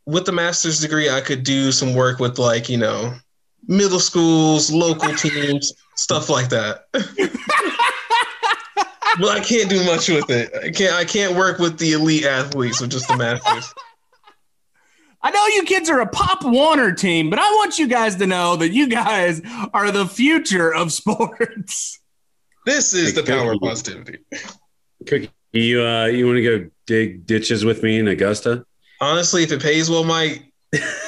with 0.04 0.26
the 0.26 0.32
master's 0.32 0.80
degree, 0.80 1.08
I 1.08 1.20
could 1.20 1.44
do 1.44 1.70
some 1.70 1.94
work 1.94 2.18
with 2.18 2.38
like 2.38 2.68
you 2.68 2.76
know, 2.76 3.14
middle 3.68 4.00
schools, 4.00 4.72
local 4.72 5.14
teams, 5.14 5.72
stuff 5.94 6.28
like 6.28 6.48
that. 6.48 6.86
but 9.18 9.28
I 9.28 9.40
can't 9.40 9.68
do 9.68 9.84
much 9.84 10.08
with 10.08 10.30
it. 10.30 10.52
I 10.54 10.70
can't. 10.70 10.94
I 10.94 11.04
can't 11.04 11.36
work 11.36 11.58
with 11.58 11.78
the 11.78 11.92
elite 11.92 12.24
athletes 12.24 12.80
with 12.80 12.90
just 12.90 13.08
the 13.08 13.16
masters. 13.16 13.72
I 15.22 15.30
know 15.30 15.46
you 15.46 15.62
kids 15.64 15.88
are 15.88 16.00
a 16.00 16.06
Pop 16.06 16.44
Warner 16.44 16.92
team, 16.92 17.30
but 17.30 17.38
I 17.38 17.50
want 17.52 17.78
you 17.78 17.86
guys 17.86 18.16
to 18.16 18.26
know 18.26 18.56
that 18.56 18.72
you 18.72 18.88
guys 18.88 19.40
are 19.72 19.90
the 19.90 20.06
future 20.06 20.72
of 20.72 20.92
sports. 20.92 21.98
This 22.66 22.92
is 22.92 23.14
the 23.14 23.22
power 23.22 23.52
of 23.52 23.60
positivity. 23.60 24.18
Cookie, 25.06 25.30
you 25.52 25.82
uh, 25.82 26.06
you 26.06 26.26
want 26.26 26.36
to 26.36 26.42
go 26.42 26.70
dig 26.86 27.26
ditches 27.26 27.64
with 27.64 27.82
me 27.82 27.98
in 27.98 28.08
Augusta? 28.08 28.66
Honestly, 29.00 29.42
if 29.42 29.52
it 29.52 29.62
pays 29.62 29.88
well, 29.88 30.04
Mike, 30.04 30.52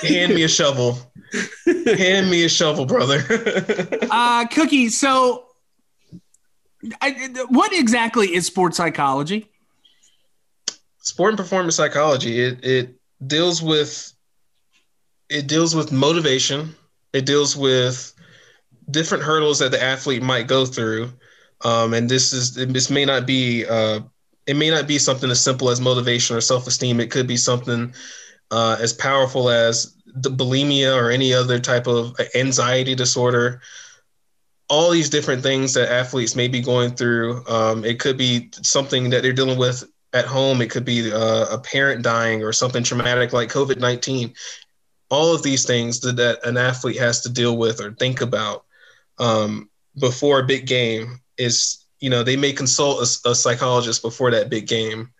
hand 0.02 0.34
me 0.34 0.42
a 0.44 0.48
shovel. 0.48 0.98
hand 1.86 2.30
me 2.30 2.44
a 2.44 2.48
shovel, 2.48 2.86
brother. 2.86 3.22
uh, 4.10 4.46
Cookie, 4.46 4.88
so 4.88 5.45
I, 7.00 7.28
what 7.48 7.72
exactly 7.72 8.34
is 8.34 8.46
sports 8.46 8.76
psychology? 8.76 9.50
Sport 10.98 11.30
and 11.30 11.38
performance 11.38 11.76
psychology. 11.76 12.40
It 12.40 12.64
it 12.64 12.94
deals 13.26 13.62
with 13.62 14.12
it 15.28 15.46
deals 15.46 15.74
with 15.74 15.92
motivation. 15.92 16.74
It 17.12 17.26
deals 17.26 17.56
with 17.56 18.12
different 18.90 19.24
hurdles 19.24 19.58
that 19.58 19.70
the 19.70 19.82
athlete 19.82 20.22
might 20.22 20.46
go 20.46 20.66
through. 20.66 21.12
Um, 21.64 21.94
and 21.94 22.08
this 22.08 22.32
is 22.32 22.54
this 22.54 22.90
may 22.90 23.04
not 23.04 23.26
be 23.26 23.64
uh, 23.66 24.00
it 24.46 24.56
may 24.56 24.70
not 24.70 24.86
be 24.86 24.98
something 24.98 25.30
as 25.30 25.40
simple 25.40 25.70
as 25.70 25.80
motivation 25.80 26.36
or 26.36 26.40
self-esteem. 26.40 27.00
It 27.00 27.10
could 27.10 27.26
be 27.26 27.36
something 27.36 27.94
uh, 28.50 28.76
as 28.80 28.92
powerful 28.92 29.48
as 29.48 29.94
the 30.06 30.30
bulimia 30.30 30.96
or 30.96 31.10
any 31.10 31.34
other 31.34 31.58
type 31.58 31.86
of 31.86 32.14
anxiety 32.34 32.94
disorder. 32.94 33.60
All 34.68 34.90
these 34.90 35.10
different 35.10 35.42
things 35.42 35.74
that 35.74 35.92
athletes 35.92 36.34
may 36.34 36.48
be 36.48 36.60
going 36.60 36.90
through. 36.92 37.44
Um, 37.46 37.84
it 37.84 38.00
could 38.00 38.16
be 38.16 38.50
something 38.62 39.10
that 39.10 39.22
they're 39.22 39.32
dealing 39.32 39.58
with 39.58 39.84
at 40.12 40.24
home. 40.24 40.60
It 40.60 40.70
could 40.70 40.84
be 40.84 41.12
uh, 41.12 41.46
a 41.50 41.58
parent 41.58 42.02
dying 42.02 42.42
or 42.42 42.52
something 42.52 42.82
traumatic 42.82 43.32
like 43.32 43.50
COVID 43.50 43.78
19. 43.78 44.34
All 45.08 45.32
of 45.32 45.42
these 45.42 45.64
things 45.64 46.00
that, 46.00 46.16
that, 46.16 46.44
an 46.44 46.56
athlete 46.56 46.98
has 46.98 47.20
to 47.22 47.28
deal 47.28 47.56
with 47.56 47.80
or 47.80 47.92
think 47.92 48.20
about 48.20 48.64
um, 49.18 49.70
before 50.00 50.40
a 50.40 50.46
big 50.46 50.66
game 50.66 51.20
is, 51.38 51.84
you 52.00 52.10
know, 52.10 52.24
they 52.24 52.36
may 52.36 52.52
consult 52.52 53.00
a, 53.00 53.30
a 53.30 53.34
psychologist 53.34 54.02
before 54.02 54.32
that 54.32 54.50
big 54.50 54.66
game 54.66 55.12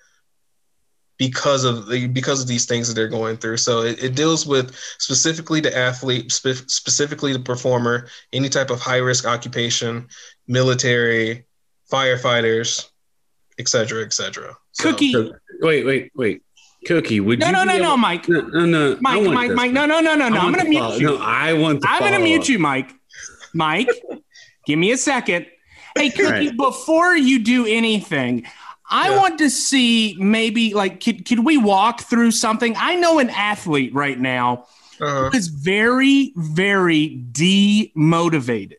because 1.19 1.65
of 1.65 1.87
the, 1.87 2.07
because 2.07 2.43
of 2.43 2.49
these 2.49 2.67
things 2.67 2.89
that 2.89 2.95
they're 2.95 3.09
going 3.09 3.37
through. 3.37 3.57
So 3.57 3.83
it, 3.83 4.03
it 4.03 4.15
deals 4.15 4.47
with 4.47 4.75
specifically 4.99 5.61
the 5.61 5.77
athlete, 5.77 6.31
spe- 6.31 6.69
specifically 6.69 7.33
the 7.33 7.39
performer, 7.39 8.09
any 8.33 8.49
type 8.49 8.71
of 8.71 8.81
high 8.81 8.99
risk 8.99 9.27
occupation, 9.27 10.09
military, 10.47 11.47
firefighters, 11.91 12.91
et 13.59 13.69
cetera, 13.69 14.05
et 14.05 14.13
cetera. 14.13 14.57
So, 14.73 14.91
Cookie. 14.91 15.13
So, 15.13 15.33
wait, 15.61 15.87
wait, 15.87 16.11
wait. 16.15 16.43
Cookie, 16.87 17.21
would 17.21 17.41
no, 17.41 17.47
you? 17.47 17.53
No, 17.53 17.65
no, 17.65 17.79
no, 17.79 17.97
Mike. 17.97 18.29
No, 18.29 18.41
no, 18.43 18.67
no. 18.67 18.99
Mike, 19.01 19.23
Mike, 19.23 19.51
Mike. 19.53 19.73
No, 19.73 19.87
no, 19.87 20.01
no, 20.01 20.15
no, 20.15 20.29
no. 20.29 20.39
I'm 20.39 20.53
going 20.53 20.65
to 20.65 20.71
mute 20.71 21.01
you. 21.01 21.07
No, 21.07 21.19
I 21.19 21.53
want. 21.55 21.83
I'm 21.87 22.01
going 22.01 22.13
to 22.13 22.19
mute 22.19 22.49
you, 22.49 22.59
Mike. 22.59 22.93
Mike, 23.55 23.89
give 24.67 24.79
me 24.79 24.93
a 24.93 24.99
second. 24.99 25.47
Hey, 25.97 26.11
Cookie, 26.11 26.49
right. 26.49 26.57
before 26.57 27.17
you 27.17 27.43
do 27.43 27.67
anything, 27.67 28.47
I 28.89 29.11
yeah. 29.11 29.17
want 29.19 29.39
to 29.39 29.51
see 29.51 30.17
maybe 30.19 30.75
like 30.75 31.03
could, 31.03 31.27
could 31.27 31.45
we 31.45 31.57
walk 31.57 32.03
through 32.03 32.31
something? 32.31 32.75
I 32.77 32.95
know 32.95 33.19
an 33.19 33.31
athlete 33.31 33.93
right 33.95 34.19
now 34.19 34.67
uh-huh. 35.01 35.31
who 35.31 35.37
is 35.37 35.49
very, 35.49 36.33
very 36.37 37.23
demotivated. 37.33 38.77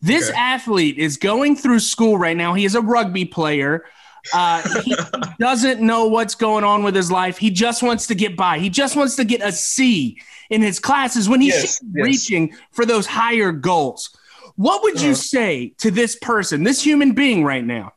This 0.00 0.28
okay. 0.28 0.38
athlete 0.38 0.98
is 0.98 1.16
going 1.16 1.56
through 1.56 1.80
school 1.80 2.18
right 2.18 2.36
now. 2.36 2.54
He 2.54 2.64
is 2.64 2.74
a 2.74 2.80
rugby 2.80 3.24
player. 3.24 3.84
Uh, 4.32 4.62
he 4.82 4.94
doesn't 5.38 5.80
know 5.80 6.06
what's 6.06 6.34
going 6.34 6.64
on 6.64 6.82
with 6.82 6.94
his 6.94 7.10
life. 7.10 7.38
He 7.38 7.50
just 7.50 7.82
wants 7.82 8.06
to 8.08 8.14
get 8.14 8.36
by. 8.36 8.58
He 8.58 8.70
just 8.70 8.96
wants 8.96 9.16
to 9.16 9.24
get 9.24 9.42
a 9.42 9.52
C 9.52 10.20
in 10.50 10.62
his 10.62 10.78
classes 10.78 11.28
when 11.28 11.40
he's 11.40 11.54
yes, 11.54 11.80
yes. 11.82 12.04
reaching 12.04 12.54
for 12.72 12.84
those 12.84 13.06
higher 13.06 13.52
goals. 13.52 14.14
What 14.56 14.82
would 14.82 14.96
uh-huh. 14.96 15.06
you 15.06 15.14
say 15.14 15.74
to 15.78 15.90
this 15.90 16.16
person, 16.16 16.64
this 16.64 16.82
human 16.82 17.12
being 17.12 17.44
right 17.44 17.64
now? 17.64 17.92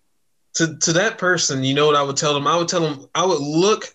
To, 0.58 0.78
to 0.78 0.94
that 0.94 1.18
person, 1.18 1.64
you 1.64 1.74
know 1.74 1.88
what 1.88 1.96
I 1.96 2.02
would 2.02 2.18
tell 2.18 2.34
them? 2.34 2.48
I 2.48 2.56
would 2.58 2.68
tell 2.68 2.82
them, 2.82 3.08
I 3.14 3.26
would 3.26 3.42
look 3.42 3.94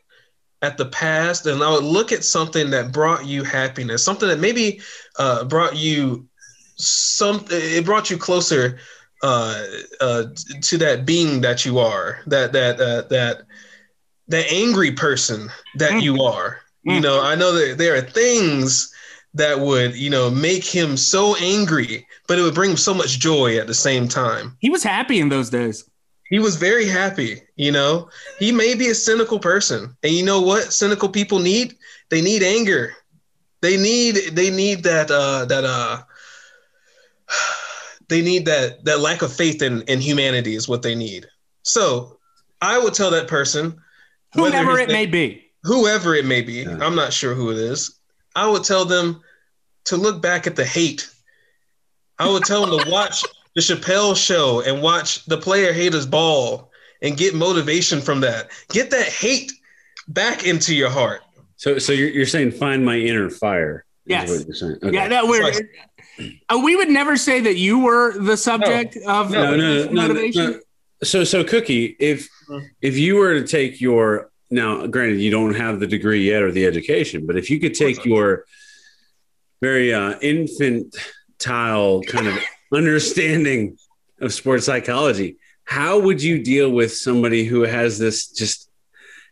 at 0.62 0.78
the 0.78 0.87
past 0.87 1.47
and 1.47 1.62
I 1.62 1.71
would 1.71 1.85
look 1.85 2.12
at 2.12 2.25
something 2.25 2.71
that 2.71 2.92
brought 2.92 3.26
you 3.26 3.42
happiness, 3.42 4.04
something 4.04 4.28
that 4.28 4.38
maybe 4.38 4.81
uh, 5.19 5.45
brought 5.45 5.76
you 5.76 6.28
some, 6.76 7.45
it 7.50 7.85
brought 7.85 8.11
you 8.11 8.16
closer 8.16 8.78
uh, 9.23 9.64
uh, 10.00 10.25
to 10.62 10.78
that 10.78 11.07
being 11.07 11.40
that 11.42 11.64
you 11.64 11.78
are, 11.78 12.21
that 12.26 12.52
that 12.52 12.81
uh, 12.81 13.02
that 13.02 13.42
that 14.28 14.52
angry 14.52 14.92
person 14.92 15.49
that 15.76 15.92
mm. 15.92 16.02
you 16.02 16.23
are. 16.23 16.61
Mm. 16.87 16.95
You 16.95 17.00
know, 17.00 17.23
I 17.23 17.35
know 17.35 17.52
that 17.52 17.78
there 17.78 17.95
are 17.97 18.00
things 18.00 18.92
that 19.35 19.59
would 19.59 19.97
you 19.97 20.11
know 20.11 20.31
make 20.31 20.64
him 20.64 20.97
so 20.97 21.37
angry, 21.37 22.07
but 22.26 22.38
it 22.38 22.42
would 22.42 22.54
bring 22.54 22.71
him 22.71 22.76
so 22.76 22.95
much 22.95 23.19
joy 23.19 23.59
at 23.59 23.66
the 23.66 23.75
same 23.75 24.09
time. 24.09 24.57
He 24.61 24.71
was 24.71 24.83
happy 24.83 25.21
in 25.21 25.28
those 25.28 25.50
days. 25.50 25.88
He 26.33 26.39
was 26.39 26.57
very 26.57 26.87
happy. 26.87 27.43
You 27.57 27.73
know, 27.73 28.09
he 28.39 28.53
may 28.53 28.75
be 28.75 28.89
a 28.89 28.95
cynical 28.95 29.39
person, 29.39 29.95
and 30.03 30.15
you 30.15 30.25
know 30.25 30.41
what? 30.41 30.73
Cynical 30.73 31.11
people 31.11 31.39
need 31.39 31.75
they 32.09 32.23
need 32.23 32.43
anger. 32.43 32.95
They 33.61 33.77
need 33.77 34.15
they 34.33 34.51
need 34.51 34.83
that 34.85 35.11
uh 35.11 35.45
that 35.45 35.65
uh 35.65 36.01
they 38.09 38.23
need 38.23 38.47
that 38.47 38.83
that 38.87 39.01
lack 39.01 39.21
of 39.21 39.31
faith 39.31 39.61
in 39.61 39.83
in 39.83 40.01
humanity 40.01 40.55
is 40.55 40.67
what 40.67 40.81
they 40.81 40.95
need. 40.95 41.27
So 41.65 42.19
I 42.62 42.79
would 42.79 42.95
tell 42.95 43.11
that 43.11 43.29
person, 43.29 43.79
whoever 44.33 44.79
it 44.79 44.89
may 44.89 45.05
be, 45.05 45.51
whoever 45.65 46.15
it 46.15 46.25
may 46.25 46.41
be, 46.41 46.62
yeah. 46.62 46.79
I'm 46.81 46.95
not 46.95 47.12
sure 47.12 47.35
who 47.35 47.51
it 47.51 47.59
is. 47.59 48.01
I 48.35 48.49
would 48.49 48.65
tell 48.65 48.87
them 48.87 49.21
to 49.85 49.99
look 49.99 50.23
back 50.23 50.47
at 50.47 50.57
the 50.57 50.65
hate. 50.65 51.11
I 52.19 52.27
would 52.31 52.45
tell 52.45 52.65
them 52.65 52.83
to 52.83 52.91
watch 52.91 53.23
the 53.54 53.61
Chappelle 53.61 54.16
show 54.16 54.62
and 54.62 54.82
watch 54.82 55.25
the 55.26 55.37
player 55.37 55.73
haters 55.73 56.06
ball 56.06 56.71
and 57.02 57.16
get 57.16 57.35
motivation 57.35 58.00
from 58.00 58.21
that. 58.21 58.50
Get 58.68 58.90
that 58.90 59.09
hate 59.09 59.52
back 60.09 60.47
into 60.47 60.75
your 60.75 60.90
heart. 60.90 61.23
So, 61.56 61.78
so 61.78 61.92
you're, 61.92 62.09
you're 62.09 62.26
saying 62.26 62.52
find 62.52 62.85
my 62.85 62.97
inner 62.97 63.30
fire. 63.30 63.85
Yes. 64.04 64.62
Okay. 64.62 64.90
Yeah, 64.90 65.09
that 65.09 65.26
we're 65.26 65.52
uh, 66.49 66.61
we 66.62 66.76
would 66.76 66.88
never 66.88 67.16
say 67.16 67.40
that 67.40 67.56
you 67.56 67.78
were 67.78 68.18
the 68.18 68.37
subject 68.37 68.97
no. 68.97 69.21
of 69.21 69.30
no, 69.30 69.56
no, 69.56 69.85
no, 69.85 69.92
motivation. 69.92 70.61
So, 71.02 71.25
so 71.25 71.44
Cookie, 71.44 71.97
if 71.99 72.28
mm-hmm. 72.49 72.66
if 72.80 72.97
you 72.97 73.16
were 73.16 73.35
to 73.35 73.47
take 73.47 73.80
your 73.80 74.30
now, 74.50 74.87
granted, 74.87 75.21
you 75.21 75.30
don't 75.30 75.54
have 75.54 75.80
the 75.80 75.87
degree 75.87 76.28
yet 76.28 76.42
or 76.42 76.52
the 76.52 76.66
education, 76.66 77.26
but 77.26 77.37
if 77.37 77.49
you 77.49 77.59
could 77.59 77.75
take 77.75 78.04
your 78.04 78.44
very 79.61 79.94
uh, 79.94 80.18
infantile 80.21 82.02
kind 82.02 82.26
of 82.26 82.38
understanding 82.73 83.79
of 84.21 84.33
sports 84.33 84.67
psychology, 84.67 85.37
how 85.64 85.99
would 86.00 86.23
you 86.23 86.43
deal 86.43 86.71
with 86.71 86.95
somebody 86.95 87.45
who 87.45 87.62
has 87.62 87.99
this 87.99 88.29
just 88.29 88.69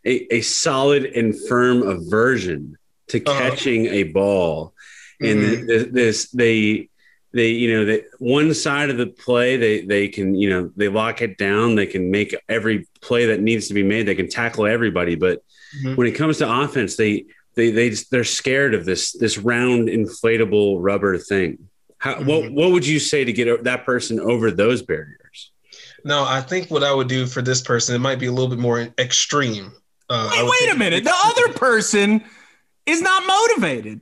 a, 0.06 0.34
a 0.34 0.40
solid 0.40 1.04
and 1.04 1.34
firm 1.48 1.82
aversion 1.82 2.76
to 3.08 3.22
uh-huh. 3.22 3.38
catching 3.38 3.86
uh-huh. 3.86 3.96
a 3.96 4.02
ball 4.04 4.74
and 5.20 5.40
mm-hmm. 5.40 5.94
this 5.94 6.30
they 6.30 6.88
they 7.32 7.50
you 7.50 7.72
know 7.72 7.84
that 7.84 8.04
one 8.18 8.54
side 8.54 8.90
of 8.90 8.96
the 8.96 9.06
play 9.06 9.56
they 9.56 9.82
they 9.82 10.08
can 10.08 10.34
you 10.34 10.48
know 10.48 10.70
they 10.76 10.88
lock 10.88 11.20
it 11.22 11.36
down 11.36 11.74
they 11.74 11.86
can 11.86 12.10
make 12.10 12.34
every 12.48 12.88
play 13.00 13.26
that 13.26 13.40
needs 13.40 13.68
to 13.68 13.74
be 13.74 13.82
made 13.82 14.04
they 14.04 14.14
can 14.14 14.28
tackle 14.28 14.66
everybody 14.66 15.14
but 15.14 15.42
mm-hmm. 15.82 15.94
when 15.96 16.06
it 16.06 16.12
comes 16.12 16.38
to 16.38 16.60
offense 16.60 16.96
they 16.96 17.24
they 17.54 17.70
they 17.70 17.90
they're 18.10 18.24
scared 18.24 18.74
of 18.74 18.84
this 18.84 19.12
this 19.12 19.38
round 19.38 19.88
inflatable 19.88 20.76
rubber 20.80 21.18
thing 21.18 21.69
how 22.00 22.14
mm-hmm. 22.14 22.26
what 22.26 22.50
what 22.50 22.72
would 22.72 22.86
you 22.86 22.98
say 22.98 23.24
to 23.24 23.32
get 23.32 23.64
that 23.64 23.86
person 23.86 24.18
over 24.18 24.50
those 24.50 24.82
barriers 24.82 25.52
no 26.04 26.24
i 26.24 26.40
think 26.40 26.70
what 26.70 26.82
i 26.82 26.92
would 26.92 27.08
do 27.08 27.26
for 27.26 27.40
this 27.40 27.62
person 27.62 27.94
it 27.94 28.00
might 28.00 28.18
be 28.18 28.26
a 28.26 28.32
little 28.32 28.50
bit 28.50 28.58
more 28.58 28.88
extreme 28.98 29.72
uh, 30.10 30.28
wait, 30.32 30.50
wait 30.60 30.74
a 30.74 30.76
minute 30.76 31.04
the 31.04 31.14
other 31.24 31.52
person 31.52 32.22
is 32.84 33.00
not 33.00 33.24
motivated 33.26 34.00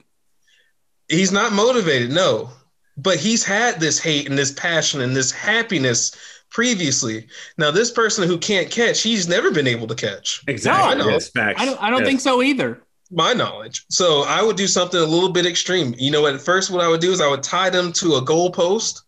He's 1.09 1.33
not 1.33 1.53
motivated, 1.53 2.13
no. 2.13 2.51
But 2.97 3.19
he's 3.19 3.45
had 3.45 3.81
this 3.81 3.99
hate 3.99 4.29
and 4.29 4.37
this 4.37 4.53
passion 4.53 5.01
and 5.01 5.17
this 5.17 5.33
happiness 5.33 6.13
previously. 6.51 7.29
Now, 7.57 7.71
this 7.71 7.91
person 7.91 8.29
who 8.29 8.39
can't 8.39 8.71
catch, 8.71 9.03
he's 9.03 9.29
never 9.29 9.51
been 9.51 9.67
able 9.67 9.87
to 9.87 9.95
catch. 9.95 10.43
Exactly. 10.47 10.97
No, 10.97 11.09
yes, 11.09 11.31
I 11.37 11.65
don't, 11.65 11.83
I 11.83 11.91
don't 11.91 12.01
yes. 12.01 12.09
think 12.09 12.21
so 12.21 12.43
either. 12.43 12.83
My 13.11 13.33
knowledge. 13.33 13.87
So 13.89 14.25
I 14.27 14.43
would 14.43 14.57
do 14.57 14.67
something 14.67 15.01
a 15.01 15.05
little 15.05 15.33
bit 15.33 15.47
extreme. 15.47 15.95
You 15.99 16.11
know, 16.11 16.27
at 16.27 16.41
first, 16.41 16.71
what 16.71 16.85
I 16.85 16.89
would 16.89 17.01
do 17.01 17.11
is 17.11 17.21
I 17.21 17.29
would 17.29 17.43
tie 17.43 17.71
them 17.71 17.93
to 17.95 18.17
a 18.17 18.23
goalpost, 18.23 19.03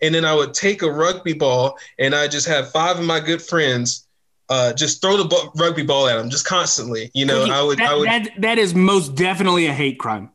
and 0.00 0.14
then 0.14 0.24
I 0.24 0.34
would 0.34 0.54
take 0.54 0.82
a 0.82 0.90
rugby 0.90 1.32
ball 1.32 1.78
and 1.98 2.14
I 2.14 2.28
just 2.28 2.48
have 2.48 2.70
five 2.72 2.98
of 2.98 3.04
my 3.04 3.20
good 3.20 3.40
friends 3.40 4.06
uh, 4.48 4.72
just 4.74 5.00
throw 5.00 5.16
the 5.16 5.50
rugby 5.56 5.82
ball 5.82 6.08
at 6.08 6.16
them 6.16 6.28
just 6.28 6.44
constantly. 6.44 7.10
You 7.14 7.24
know, 7.24 7.44
I 7.44 7.62
would, 7.62 7.78
that, 7.78 7.90
I 7.90 7.94
would. 7.94 8.08
That, 8.08 8.28
that 8.38 8.58
is 8.58 8.74
most 8.74 9.14
definitely 9.14 9.66
a 9.66 9.72
hate 9.72 9.98
crime 9.98 10.30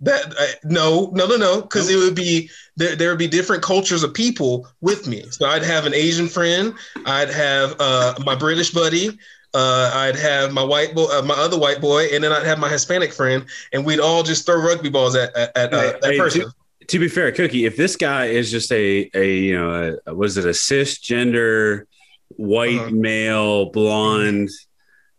That 0.00 0.34
uh, 0.38 0.46
no, 0.64 1.10
no, 1.14 1.26
no, 1.26 1.36
no, 1.36 1.62
because 1.62 1.88
it 1.88 1.96
would 1.96 2.14
be 2.14 2.50
there. 2.76 2.94
There 2.94 3.08
would 3.08 3.18
be 3.18 3.28
different 3.28 3.62
cultures 3.62 4.02
of 4.02 4.12
people 4.12 4.68
with 4.82 5.06
me. 5.06 5.24
So 5.30 5.46
I'd 5.46 5.62
have 5.62 5.86
an 5.86 5.94
Asian 5.94 6.28
friend. 6.28 6.74
I'd 7.06 7.30
have 7.30 7.76
uh, 7.78 8.14
my 8.24 8.34
British 8.34 8.70
buddy. 8.70 9.18
Uh, 9.54 9.90
I'd 9.94 10.16
have 10.16 10.52
my 10.52 10.64
white 10.64 10.94
boy, 10.94 11.06
uh, 11.06 11.22
my 11.22 11.34
other 11.34 11.58
white 11.58 11.80
boy, 11.80 12.06
and 12.12 12.22
then 12.24 12.32
I'd 12.32 12.44
have 12.44 12.58
my 12.58 12.68
Hispanic 12.68 13.12
friend, 13.12 13.44
and 13.72 13.86
we'd 13.86 14.00
all 14.00 14.22
just 14.24 14.44
throw 14.46 14.56
rugby 14.60 14.88
balls 14.90 15.14
at 15.14 15.34
at, 15.36 15.56
at 15.56 15.72
uh, 15.72 15.80
that 16.00 16.04
hey, 16.04 16.18
person. 16.18 16.40
to, 16.42 16.86
to 16.86 16.98
be 16.98 17.08
fair, 17.08 17.30
Cookie, 17.30 17.64
if 17.64 17.76
this 17.76 17.94
guy 17.96 18.26
is 18.26 18.50
just 18.50 18.72
a 18.72 19.08
a 19.14 19.32
you 19.32 19.56
know 19.56 19.98
a, 20.06 20.14
was 20.14 20.36
it 20.36 20.44
a 20.44 20.48
cisgender 20.48 21.84
white 22.30 22.80
Uh-huh. 22.80 22.90
male 22.90 23.70
blonde 23.70 24.50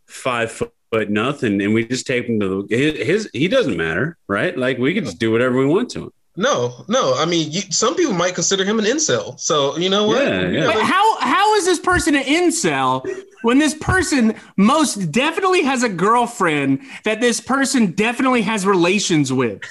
five 0.05 0.51
foot 0.51 1.09
nothing, 1.09 1.61
and 1.61 1.73
we 1.73 1.85
just 1.85 2.05
take 2.05 2.27
him 2.27 2.39
to 2.41 2.65
the 2.67 2.75
his, 2.75 3.07
his 3.07 3.29
he 3.33 3.47
doesn't 3.47 3.77
matter, 3.77 4.17
right? 4.27 4.57
Like 4.57 4.77
we 4.77 4.93
can 4.93 5.05
just 5.05 5.19
do 5.19 5.31
whatever 5.31 5.57
we 5.57 5.65
want 5.65 5.89
to 5.91 6.03
him. 6.05 6.11
No, 6.37 6.83
no. 6.87 7.15
I 7.15 7.25
mean, 7.25 7.51
you, 7.51 7.61
some 7.61 7.95
people 7.95 8.13
might 8.13 8.35
consider 8.35 8.65
him 8.65 8.77
an 8.77 8.85
incel. 8.85 9.39
So 9.39 9.77
you 9.77 9.89
know 9.89 10.07
what? 10.07 10.21
Yeah, 10.25 10.47
yeah. 10.49 10.65
But 10.65 10.81
how 10.81 11.19
how 11.19 11.55
is 11.55 11.65
this 11.65 11.79
person 11.79 12.15
an 12.15 12.23
incel 12.23 13.07
when 13.43 13.57
this 13.57 13.73
person 13.73 14.35
most 14.57 15.11
definitely 15.11 15.63
has 15.63 15.83
a 15.83 15.89
girlfriend 15.89 16.81
that 17.05 17.21
this 17.21 17.39
person 17.39 17.91
definitely 17.91 18.41
has 18.41 18.65
relations 18.65 19.31
with? 19.31 19.61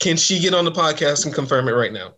Can 0.00 0.16
she 0.16 0.40
get 0.40 0.52
on 0.52 0.64
the 0.64 0.72
podcast 0.72 1.26
and 1.26 1.34
confirm 1.34 1.68
it 1.68 1.72
right 1.72 1.92
now? 1.92 2.14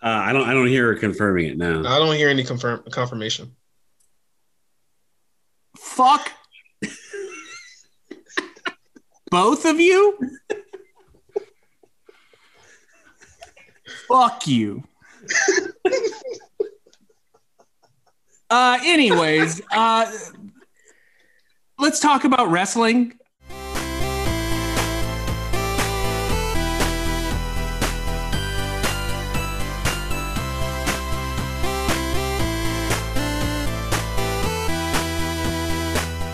Uh, 0.00 0.08
I 0.08 0.32
don't 0.32 0.48
I 0.48 0.54
don't 0.54 0.68
hear 0.68 0.86
her 0.86 0.94
confirming 0.94 1.46
it 1.46 1.58
now. 1.58 1.80
I 1.80 1.98
don't 1.98 2.14
hear 2.14 2.28
any 2.28 2.44
confirm 2.44 2.84
confirmation. 2.90 3.56
Fuck 5.76 6.30
both 9.30 9.64
of 9.64 9.80
you. 9.80 10.16
Fuck 14.08 14.46
you. 14.46 14.84
Uh, 18.48 18.78
anyways, 18.84 19.60
uh, 19.72 20.10
let's 21.80 21.98
talk 21.98 22.22
about 22.24 22.48
wrestling. 22.48 23.18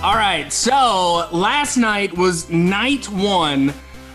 All 0.02 0.16
right, 0.16 0.52
so 0.52 1.28
last 1.32 1.76
night 1.78 2.14
was 2.14 2.50
night 2.50 3.08
one 3.08 3.70
of 3.70 3.74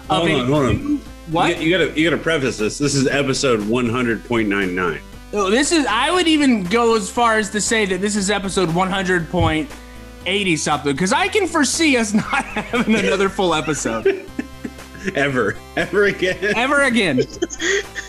Hold 0.09 0.29
a 0.29 0.45
hold 0.45 0.65
on. 0.65 1.01
What? 1.31 1.57
You, 1.59 1.67
you 1.69 1.77
gotta 1.77 1.99
you 1.99 2.09
gotta 2.09 2.21
preface 2.21 2.57
this. 2.57 2.77
This 2.77 2.95
is 2.95 3.07
episode 3.07 3.67
one 3.67 3.89
hundred 3.89 4.23
point 4.25 4.47
nine 4.47 4.73
nine. 4.75 5.01
Oh, 5.33 5.49
This 5.49 5.71
is. 5.71 5.85
I 5.87 6.09
would 6.11 6.27
even 6.27 6.63
go 6.63 6.95
as 6.95 7.09
far 7.09 7.37
as 7.37 7.49
to 7.51 7.59
say 7.61 7.85
that 7.85 7.99
this 7.99 8.15
is 8.15 8.29
episode 8.31 8.69
100.80 8.69 10.57
something 10.57 10.93
because 10.93 11.11
I 11.11 11.27
can 11.27 11.47
foresee 11.47 11.97
us 11.97 12.13
not 12.15 12.45
having 12.45 12.95
another 12.95 13.27
full 13.27 13.53
episode 13.53 14.25
Ever, 15.15 15.55
ever 15.77 16.05
again. 16.05 16.37
ever 16.55 16.81
again. 16.83 17.21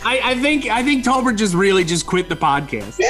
I, 0.03 0.19
I 0.23 0.35
think. 0.41 0.65
I 0.67 0.83
think 0.83 1.05
Tolbert 1.05 1.37
just 1.37 1.53
really 1.53 1.83
just 1.85 2.05
quit 2.05 2.27
the 2.29 2.35
podcast. 2.35 2.99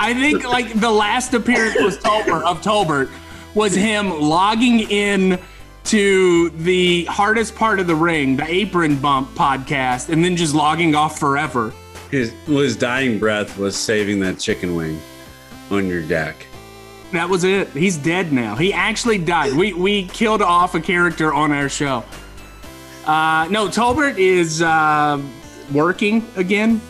I 0.00 0.14
think 0.14 0.44
like 0.44 0.78
the 0.80 0.90
last 0.90 1.34
appearance 1.34 1.78
was 1.80 1.98
Tolbert 1.98 2.42
of 2.44 2.62
Tolbert 2.62 3.10
was 3.54 3.74
him 3.74 4.08
logging 4.20 4.80
in 4.80 5.38
to 5.88 6.50
the 6.50 7.04
hardest 7.06 7.54
part 7.54 7.80
of 7.80 7.86
the 7.86 7.94
ring, 7.94 8.36
the 8.36 8.46
apron 8.46 8.96
bump 8.96 9.30
podcast, 9.34 10.10
and 10.10 10.22
then 10.22 10.36
just 10.36 10.54
logging 10.54 10.94
off 10.94 11.18
forever. 11.18 11.72
His 12.10 12.32
well, 12.46 12.58
his 12.58 12.76
dying 12.76 13.18
breath 13.18 13.58
was 13.58 13.76
saving 13.76 14.20
that 14.20 14.38
chicken 14.38 14.76
wing 14.76 15.00
on 15.70 15.86
your 15.86 16.02
deck. 16.02 16.46
That 17.12 17.28
was 17.28 17.44
it. 17.44 17.68
He's 17.70 17.96
dead 17.96 18.32
now. 18.32 18.54
He 18.54 18.72
actually 18.72 19.18
died. 19.18 19.54
We 19.54 19.72
we 19.72 20.06
killed 20.08 20.42
off 20.42 20.74
a 20.74 20.80
character 20.80 21.32
on 21.32 21.52
our 21.52 21.68
show. 21.68 22.04
Uh, 23.06 23.48
no, 23.50 23.68
Tolbert 23.68 24.18
is 24.18 24.60
uh, 24.60 25.20
working 25.72 26.26
again, 26.36 26.82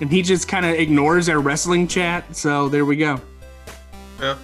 and 0.00 0.10
he 0.10 0.20
just 0.20 0.48
kind 0.48 0.66
of 0.66 0.72
ignores 0.74 1.30
our 1.30 1.40
wrestling 1.40 1.88
chat. 1.88 2.36
So 2.36 2.68
there 2.68 2.84
we 2.84 2.96
go. 2.96 3.20
Yeah. 4.20 4.36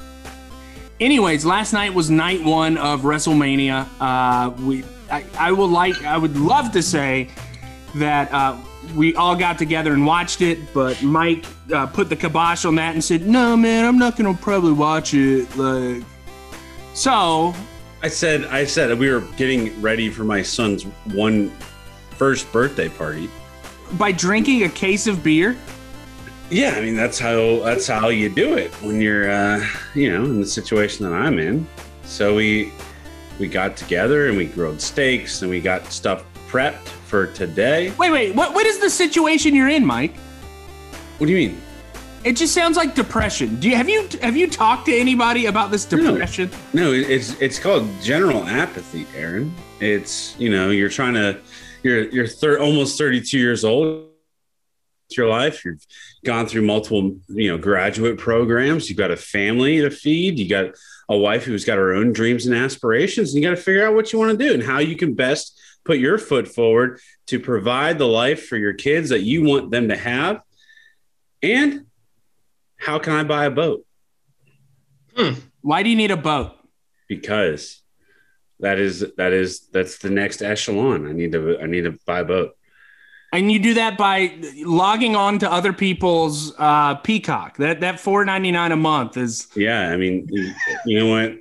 Anyways, 1.01 1.45
last 1.45 1.73
night 1.73 1.93
was 1.93 2.09
night 2.09 2.43
one 2.45 2.79
of 2.79 3.03
WrestleMania. 3.03 3.87
Uh, 3.99 4.51
we, 4.63 4.85
I, 5.11 5.25
I 5.39 5.53
will 5.53 5.69
like, 5.69 6.03
I 6.05 6.17
would 6.17 6.37
love 6.37 6.71
to 6.73 6.83
say 6.83 7.29
that 7.97 8.33
uh, 8.33 8.57
we 8.95 9.15
all 9.17 9.35
got 9.35 9.59
together 9.59 9.93
and 9.93 10.07
watched 10.07 10.41
it, 10.41 10.73
but 10.73 11.03
Mike 11.03 11.45
uh, 11.73 11.87
put 11.87 12.09
the 12.09 12.17
kibosh 12.17 12.65
on 12.65 12.77
that 12.77 12.95
and 12.95 13.03
said, 13.03 13.27
"No, 13.27 13.57
man, 13.57 13.85
I'm 13.85 13.99
not 13.99 14.17
gonna 14.17 14.35
probably 14.35 14.73
watch 14.73 15.15
it." 15.15 15.55
Like, 15.57 16.05
so 16.93 17.55
I 18.03 18.09
said 18.09 18.45
I 18.47 18.65
said 18.65 18.97
we 18.99 19.11
were 19.11 19.21
getting 19.37 19.81
ready 19.81 20.11
for 20.11 20.23
my 20.25 20.43
son's 20.43 20.85
one 21.13 21.51
first 22.11 22.51
birthday 22.53 22.89
party. 22.89 23.29
by 23.93 24.13
drinking 24.13 24.63
a 24.65 24.69
case 24.69 25.07
of 25.07 25.25
beer, 25.25 25.57
Yeah, 26.51 26.75
I 26.77 26.81
mean 26.83 26.95
that's 26.97 27.19
how 27.19 27.61
that's 27.61 27.87
how 27.87 28.09
you 28.09 28.29
do 28.29 28.55
it 28.57 28.71
when 28.83 29.01
you're 29.01 29.31
uh, 29.31 29.67
you 29.95 30.13
know 30.13 30.25
in 30.25 30.41
the 30.41 30.47
situation 30.47 31.09
that 31.09 31.15
I'm 31.17 31.39
in. 31.39 31.67
So 32.05 32.35
we 32.35 32.73
we 33.39 33.49
got 33.49 33.77
together 33.77 34.29
and 34.29 34.37
we 34.37 34.47
grilled 34.47 34.81
steaks 34.81 35.43
and 35.43 35.51
we 35.51 35.61
got 35.61 35.87
stuff 35.93 36.25
prepped 36.49 36.87
for 37.09 37.27
today. 37.29 37.93
wait, 37.99 38.11
wait, 38.11 38.35
what 38.35 38.55
what 38.55 38.67
is 38.67 38.79
the 38.79 38.91
situation 38.91 39.55
you're 39.55 39.69
in, 39.71 39.85
Mike? 39.85 40.15
What 41.19 41.27
do 41.27 41.33
you 41.33 41.49
mean? 41.49 41.61
It 42.25 42.37
just 42.37 42.55
sounds 42.55 42.77
like 42.77 42.95
depression. 42.95 43.59
Do 43.61 43.69
you 43.69 43.77
have 43.77 43.89
you 43.89 44.09
have 44.23 44.37
you 44.37 44.49
talked 44.49 44.87
to 44.87 44.97
anybody 44.97 45.47
about 45.47 45.71
this 45.71 45.85
depression? 45.85 46.51
No, 46.73 46.93
it- 46.93 47.11
it's 47.11 47.41
it's 47.41 47.59
called 47.59 47.89
general 48.03 48.45
apathy, 48.47 49.07
Aaron. 49.17 49.53
It's 49.81 50.35
you 50.39 50.51
know 50.51 50.71
you're 50.71 50.89
trying 50.91 51.15
to 51.15 51.39
you're 51.83 52.09
you're 52.11 52.27
thir- 52.27 52.59
almost 52.61 52.97
32 52.99 53.39
years 53.39 53.65
old. 53.65 54.09
Your 55.11 55.29
life. 55.29 55.65
You've 55.65 55.85
gone 56.25 56.47
through 56.47 56.63
multiple 56.63 57.19
you 57.29 57.51
know 57.51 57.59
graduate 57.59 58.19
programs. 58.19 58.89
You've 58.89 58.99
got 58.99 59.11
a 59.11 59.17
family 59.17 59.81
to 59.81 59.91
feed. 59.91 60.39
You 60.39 60.49
got 60.49 60.75
a 61.09 61.17
wife 61.17 61.45
who's 61.45 61.65
got 61.65 61.77
her 61.77 61.93
own 61.93 62.13
dreams 62.13 62.47
and 62.47 62.55
aspirations. 62.55 63.33
And 63.33 63.43
you 63.43 63.49
got 63.49 63.55
to 63.55 63.63
figure 63.63 63.87
out 63.87 63.95
what 63.95 64.13
you 64.13 64.19
want 64.19 64.37
to 64.37 64.45
do 64.45 64.55
and 64.55 64.63
how 64.63 64.79
you 64.79 64.97
can 64.97 65.15
best 65.15 65.61
put 65.85 65.99
your 65.99 66.19
foot 66.19 66.49
forward 66.49 67.01
to 67.27 67.39
provide 67.39 67.99
the 67.99 68.09
life 68.09 68.47
for 68.47 68.57
your 68.57 68.73
kids 68.73 69.11
that 69.11 69.23
you 69.23 69.45
want 69.45 69.71
them 69.71 69.89
to 69.89 69.97
have. 69.97 70.41
And 71.43 71.87
how 72.77 72.99
can 72.99 73.13
I 73.13 73.23
buy 73.23 73.45
a 73.45 73.51
boat? 73.51 73.85
Hmm. 75.15 75.35
Why 75.61 75.83
do 75.83 75.91
you 75.91 75.97
need 75.97 76.11
a 76.11 76.17
boat? 76.17 76.57
because 77.09 77.83
that 78.61 78.79
is 78.79 79.05
that 79.17 79.33
is 79.33 79.69
that's 79.73 79.99
the 79.99 80.11
next 80.11 80.43
echelon. 80.43 81.07
I 81.07 81.13
need 81.13 81.33
to 81.33 81.59
I 81.61 81.67
need 81.67 81.85
to 81.85 81.99
buy 82.07 82.21
a 82.21 82.25
boat. 82.25 82.53
And 83.35 83.51
you 83.51 83.59
do 83.59 83.75
that 83.75 83.99
by 83.99 84.33
logging 84.63 85.17
on 85.17 85.41
to 85.41 85.51
other 85.51 85.73
people's 85.73 86.55
uh, 86.57 86.95
Peacock. 86.95 87.57
That 87.57 87.81
that 87.81 87.99
four 87.99 88.25
ninety 88.25 88.53
nine 88.53 88.71
a 88.71 88.77
month 88.77 89.17
is 89.17 89.49
Yeah, 89.57 89.91
I 89.91 89.97
mean, 89.97 90.29
you 90.87 90.99
know 90.99 91.09
what? 91.09 91.37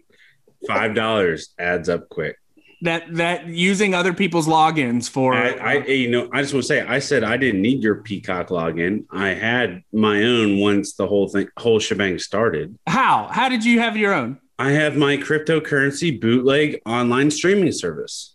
Five 0.67 0.95
dollars 0.95 1.53
adds 1.59 1.89
up 1.89 2.09
quick. 2.09 2.37
that 2.81 3.13
that 3.15 3.45
using 3.47 3.93
other 3.93 4.11
people's 4.13 4.47
logins 4.47 5.07
for. 5.09 5.35
I, 5.35 5.49
I 5.51 5.73
you 5.85 6.09
know 6.09 6.29
I 6.33 6.41
just 6.41 6.53
want 6.53 6.63
to 6.63 6.67
say 6.67 6.81
I 6.81 6.99
said 6.99 7.23
I 7.23 7.37
didn't 7.37 7.61
need 7.61 7.83
your 7.83 7.95
Peacock 7.95 8.47
login. 8.49 9.05
I 9.11 9.29
had 9.29 9.83
my 9.93 10.23
own 10.23 10.57
once 10.59 10.95
the 10.95 11.05
whole 11.07 11.27
thing 11.29 11.47
whole 11.57 11.79
shebang 11.79 12.17
started. 12.17 12.75
how 12.87 13.29
how 13.31 13.49
did 13.49 13.63
you 13.63 13.79
have 13.79 13.95
your 13.97 14.13
own? 14.13 14.39
I 14.57 14.71
have 14.71 14.95
my 14.95 15.17
cryptocurrency 15.17 16.19
bootleg 16.19 16.81
online 16.85 17.31
streaming 17.31 17.71
service. 17.71 18.32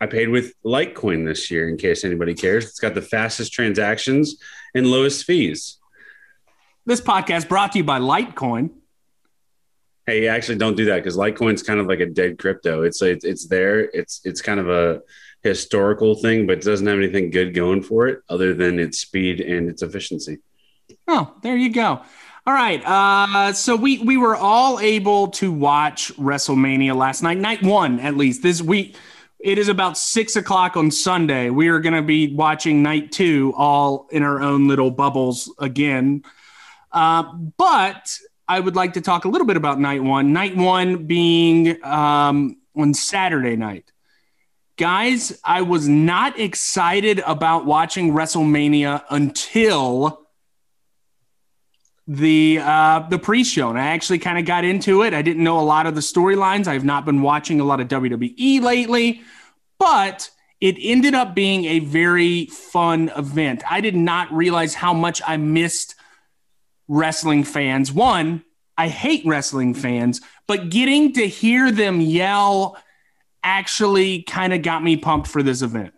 I 0.00 0.06
paid 0.06 0.28
with 0.28 0.54
Litecoin 0.64 1.26
this 1.26 1.50
year, 1.50 1.68
in 1.68 1.76
case 1.76 2.04
anybody 2.04 2.34
cares. 2.34 2.66
It's 2.66 2.80
got 2.80 2.94
the 2.94 3.02
fastest 3.02 3.52
transactions 3.52 4.36
and 4.74 4.86
lowest 4.86 5.24
fees. 5.24 5.78
This 6.86 7.00
podcast 7.00 7.48
brought 7.48 7.72
to 7.72 7.78
you 7.78 7.84
by 7.84 7.98
Litecoin. 7.98 8.70
Hey, 10.06 10.28
actually, 10.28 10.56
don't 10.56 10.76
do 10.76 10.86
that 10.86 10.96
because 10.96 11.16
Litecoin's 11.16 11.62
kind 11.62 11.80
of 11.80 11.86
like 11.86 12.00
a 12.00 12.06
dead 12.06 12.38
crypto. 12.38 12.82
It's 12.82 13.02
it's 13.02 13.24
it's 13.24 13.46
there. 13.46 13.80
It's 13.80 14.22
it's 14.24 14.40
kind 14.40 14.58
of 14.58 14.70
a 14.70 15.02
historical 15.42 16.14
thing, 16.14 16.46
but 16.46 16.58
it 16.58 16.64
doesn't 16.64 16.86
have 16.86 16.96
anything 16.96 17.30
good 17.30 17.52
going 17.52 17.82
for 17.82 18.08
it 18.08 18.20
other 18.28 18.54
than 18.54 18.78
its 18.78 18.98
speed 18.98 19.40
and 19.40 19.68
its 19.68 19.82
efficiency. 19.82 20.38
Oh, 21.06 21.34
there 21.42 21.56
you 21.56 21.70
go. 21.70 22.00
All 22.46 22.54
right. 22.54 22.82
Uh, 22.82 23.52
so 23.52 23.76
we 23.76 23.98
we 23.98 24.16
were 24.16 24.34
all 24.34 24.80
able 24.80 25.28
to 25.32 25.52
watch 25.52 26.10
WrestleMania 26.16 26.96
last 26.96 27.22
night, 27.22 27.36
night 27.36 27.62
one 27.62 28.00
at 28.00 28.16
least. 28.16 28.42
This 28.42 28.62
week, 28.62 28.96
it 29.38 29.58
is 29.58 29.68
about 29.68 29.96
six 29.96 30.36
o'clock 30.36 30.76
on 30.76 30.90
Sunday. 30.90 31.50
We 31.50 31.68
are 31.68 31.78
going 31.80 31.94
to 31.94 32.02
be 32.02 32.34
watching 32.34 32.82
night 32.82 33.12
two 33.12 33.52
all 33.56 34.08
in 34.10 34.22
our 34.22 34.40
own 34.40 34.66
little 34.66 34.90
bubbles 34.90 35.52
again. 35.58 36.24
Uh, 36.90 37.32
but 37.56 38.18
I 38.48 38.58
would 38.58 38.74
like 38.74 38.94
to 38.94 39.00
talk 39.00 39.24
a 39.24 39.28
little 39.28 39.46
bit 39.46 39.56
about 39.56 39.78
night 39.78 40.02
one. 40.02 40.32
Night 40.32 40.56
one 40.56 41.06
being 41.06 41.84
um, 41.84 42.56
on 42.74 42.94
Saturday 42.94 43.56
night. 43.56 43.92
Guys, 44.76 45.38
I 45.44 45.62
was 45.62 45.88
not 45.88 46.38
excited 46.38 47.18
about 47.20 47.66
watching 47.66 48.12
WrestleMania 48.12 49.04
until 49.10 50.27
the 52.08 52.58
uh, 52.62 53.00
the 53.10 53.18
pre-show, 53.18 53.68
and 53.68 53.78
I 53.78 53.88
actually 53.88 54.18
kind 54.18 54.38
of 54.38 54.46
got 54.46 54.64
into 54.64 55.02
it. 55.02 55.12
I 55.12 55.20
didn't 55.20 55.44
know 55.44 55.60
a 55.60 55.62
lot 55.62 55.86
of 55.86 55.94
the 55.94 56.00
storylines. 56.00 56.66
I've 56.66 56.84
not 56.84 57.04
been 57.04 57.20
watching 57.20 57.60
a 57.60 57.64
lot 57.64 57.80
of 57.80 57.88
WWE 57.88 58.62
lately, 58.62 59.20
but 59.78 60.30
it 60.58 60.76
ended 60.80 61.14
up 61.14 61.34
being 61.34 61.66
a 61.66 61.80
very 61.80 62.46
fun 62.46 63.12
event. 63.14 63.62
I 63.70 63.82
did 63.82 63.94
not 63.94 64.32
realize 64.32 64.74
how 64.74 64.94
much 64.94 65.20
I 65.24 65.36
missed 65.36 65.94
wrestling 66.88 67.44
fans. 67.44 67.92
One, 67.92 68.42
I 68.78 68.88
hate 68.88 69.26
wrestling 69.26 69.74
fans, 69.74 70.22
but 70.46 70.70
getting 70.70 71.12
to 71.12 71.28
hear 71.28 71.70
them 71.70 72.00
yell 72.00 72.78
actually 73.44 74.22
kind 74.22 74.54
of 74.54 74.62
got 74.62 74.82
me 74.82 74.96
pumped 74.96 75.28
for 75.28 75.42
this 75.42 75.60
event. 75.60 75.92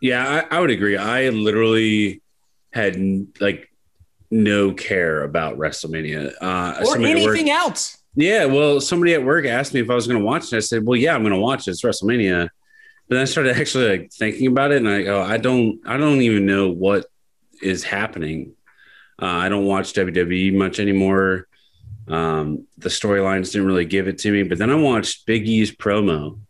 Yeah, 0.00 0.46
I, 0.50 0.56
I 0.56 0.60
would 0.60 0.70
agree. 0.70 0.96
I 0.96 1.28
literally 1.28 2.22
had 2.72 2.96
like 3.38 3.68
no 4.32 4.72
care 4.72 5.22
about 5.22 5.58
WrestleMania 5.58 6.32
uh, 6.40 6.84
or 6.84 6.96
anything 6.98 7.46
work, 7.46 7.54
else. 7.54 7.98
Yeah, 8.14 8.46
well, 8.46 8.80
somebody 8.80 9.14
at 9.14 9.22
work 9.22 9.46
asked 9.46 9.74
me 9.74 9.80
if 9.80 9.90
I 9.90 9.94
was 9.94 10.06
going 10.06 10.18
to 10.18 10.24
watch 10.24 10.52
it. 10.52 10.56
I 10.56 10.60
said, 10.60 10.84
"Well, 10.84 10.98
yeah, 10.98 11.14
I'm 11.14 11.22
going 11.22 11.34
to 11.34 11.38
watch 11.38 11.68
it. 11.68 11.72
It's 11.72 11.82
WrestleMania." 11.82 12.48
But 13.08 13.14
then 13.14 13.22
I 13.22 13.24
started 13.26 13.56
actually 13.56 13.88
like 13.88 14.12
thinking 14.12 14.46
about 14.46 14.72
it, 14.72 14.78
and 14.78 14.88
I 14.88 15.02
go, 15.02 15.20
"I 15.20 15.36
don't, 15.36 15.80
I 15.86 15.96
don't 15.98 16.22
even 16.22 16.46
know 16.46 16.70
what 16.70 17.06
is 17.62 17.84
happening. 17.84 18.54
Uh, 19.20 19.26
I 19.26 19.48
don't 19.48 19.66
watch 19.66 19.92
WWE 19.92 20.54
much 20.54 20.80
anymore. 20.80 21.46
Um, 22.08 22.66
the 22.78 22.88
storylines 22.88 23.52
didn't 23.52 23.68
really 23.68 23.84
give 23.84 24.08
it 24.08 24.18
to 24.18 24.32
me. 24.32 24.42
But 24.42 24.58
then 24.58 24.70
I 24.70 24.74
watched 24.74 25.26
Big 25.26 25.46
E's 25.46 25.70
promo 25.70 26.40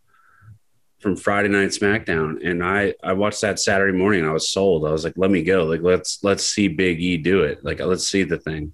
from 1.03 1.17
Friday 1.17 1.49
Night 1.49 1.71
SmackDown, 1.71 2.47
and 2.47 2.65
I 2.65 2.95
I 3.03 3.13
watched 3.13 3.41
that 3.41 3.59
Saturday 3.59 3.97
morning. 3.97 4.25
I 4.25 4.33
was 4.33 4.49
sold. 4.49 4.87
I 4.87 4.93
was 4.93 5.05
like, 5.05 5.15
let 5.17 5.31
me 5.31 5.43
go. 5.43 5.65
Like 5.65 5.83
let's 5.83 6.23
let's 6.23 6.45
see 6.45 6.69
Big 6.69 7.01
E 7.01 7.17
do 7.17 7.43
it. 7.43 7.65
Like 7.65 7.81
let's 7.81 8.07
see 8.07 8.23
the 8.23 8.39
thing. 8.39 8.73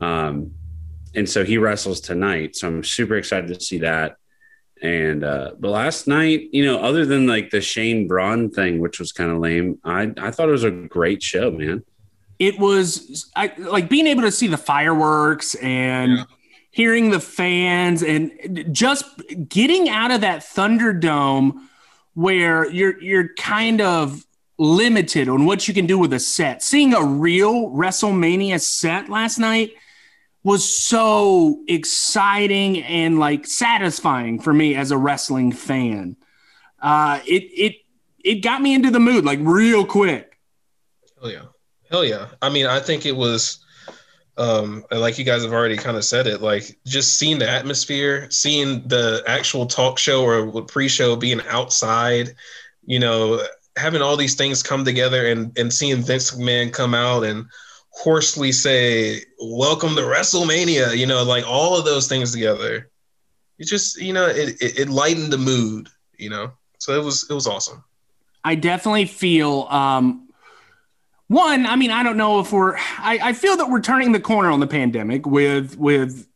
Um, 0.00 0.52
and 1.14 1.28
so 1.28 1.44
he 1.44 1.58
wrestles 1.58 2.00
tonight. 2.00 2.56
So 2.56 2.68
I'm 2.68 2.82
super 2.82 3.16
excited 3.16 3.48
to 3.48 3.60
see 3.60 3.78
that. 3.78 4.16
And 4.80 5.22
uh, 5.22 5.52
but 5.58 5.70
last 5.70 6.08
night, 6.08 6.48
you 6.52 6.64
know, 6.64 6.80
other 6.80 7.04
than 7.04 7.26
like 7.26 7.50
the 7.50 7.60
Shane 7.60 8.08
Braun 8.08 8.50
thing, 8.50 8.78
which 8.78 8.98
was 8.98 9.12
kind 9.12 9.30
of 9.30 9.38
lame, 9.38 9.78
I 9.84 10.12
I 10.16 10.30
thought 10.30 10.48
it 10.48 10.52
was 10.52 10.64
a 10.64 10.70
great 10.70 11.22
show, 11.22 11.50
man. 11.50 11.84
It 12.38 12.58
was 12.58 13.30
I 13.36 13.52
like 13.58 13.90
being 13.90 14.06
able 14.06 14.22
to 14.22 14.32
see 14.32 14.46
the 14.46 14.58
fireworks 14.58 15.54
and. 15.56 16.18
Yeah 16.18 16.24
hearing 16.78 17.10
the 17.10 17.18
fans 17.18 18.04
and 18.04 18.30
just 18.70 19.04
getting 19.48 19.88
out 19.88 20.12
of 20.12 20.20
that 20.20 20.42
Thunderdome 20.42 21.52
where 22.14 22.70
you're 22.70 23.02
you're 23.02 23.34
kind 23.34 23.80
of 23.80 24.24
limited 24.58 25.28
on 25.28 25.44
what 25.44 25.66
you 25.66 25.74
can 25.74 25.86
do 25.86 25.98
with 25.98 26.12
a 26.12 26.20
set. 26.20 26.62
Seeing 26.62 26.94
a 26.94 27.02
real 27.02 27.70
WrestleMania 27.70 28.60
set 28.60 29.08
last 29.08 29.38
night 29.38 29.72
was 30.44 30.72
so 30.72 31.64
exciting 31.66 32.84
and 32.84 33.18
like 33.18 33.44
satisfying 33.44 34.40
for 34.40 34.54
me 34.54 34.76
as 34.76 34.92
a 34.92 34.96
wrestling 34.96 35.50
fan. 35.50 36.14
Uh, 36.80 37.18
it 37.26 37.42
it 37.42 37.74
it 38.22 38.34
got 38.36 38.62
me 38.62 38.72
into 38.72 38.92
the 38.92 39.00
mood 39.00 39.24
like 39.24 39.40
real 39.42 39.84
quick. 39.84 40.38
Hell 41.20 41.32
yeah, 41.32 41.42
hell 41.90 42.04
yeah! 42.04 42.28
I 42.40 42.50
mean, 42.50 42.66
I 42.66 42.78
think 42.78 43.04
it 43.04 43.16
was 43.16 43.64
um, 44.38 44.84
like 44.92 45.18
you 45.18 45.24
guys 45.24 45.42
have 45.42 45.52
already 45.52 45.76
kind 45.76 45.96
of 45.96 46.04
said 46.04 46.26
it, 46.26 46.40
like 46.40 46.78
just 46.86 47.18
seeing 47.18 47.38
the 47.38 47.50
atmosphere, 47.50 48.30
seeing 48.30 48.86
the 48.86 49.22
actual 49.26 49.66
talk 49.66 49.98
show 49.98 50.24
or 50.24 50.62
pre-show 50.62 51.16
being 51.16 51.40
outside, 51.48 52.34
you 52.86 53.00
know, 53.00 53.42
having 53.76 54.00
all 54.00 54.16
these 54.16 54.36
things 54.36 54.62
come 54.62 54.84
together 54.84 55.26
and 55.26 55.56
and 55.58 55.72
seeing 55.72 56.02
Vince 56.02 56.30
McMahon 56.30 56.72
come 56.72 56.94
out 56.94 57.24
and 57.24 57.46
hoarsely 57.90 58.52
say, 58.52 59.22
"Welcome 59.40 59.96
to 59.96 60.02
WrestleMania," 60.02 60.96
you 60.96 61.06
know, 61.06 61.24
like 61.24 61.44
all 61.46 61.76
of 61.76 61.84
those 61.84 62.06
things 62.06 62.32
together. 62.32 62.90
It 63.58 63.66
just, 63.66 64.00
you 64.00 64.12
know, 64.12 64.26
it, 64.26 64.50
it, 64.62 64.78
it 64.78 64.88
lightened 64.88 65.32
the 65.32 65.38
mood, 65.38 65.88
you 66.16 66.30
know. 66.30 66.52
So 66.78 66.98
it 66.98 67.04
was 67.04 67.26
it 67.28 67.34
was 67.34 67.48
awesome. 67.48 67.82
I 68.44 68.54
definitely 68.54 69.06
feel 69.06 69.66
um, 69.68 70.27
one, 71.28 71.66
I 71.66 71.76
mean, 71.76 71.90
I 71.90 72.02
don't 72.02 72.16
know 72.16 72.40
if 72.40 72.52
we're. 72.52 72.76
I, 72.76 73.18
I 73.22 73.32
feel 73.34 73.58
that 73.58 73.68
we're 73.68 73.82
turning 73.82 74.12
the 74.12 74.20
corner 74.20 74.50
on 74.50 74.60
the 74.60 74.66
pandemic 74.66 75.26
with 75.26 75.76
with 75.76 76.26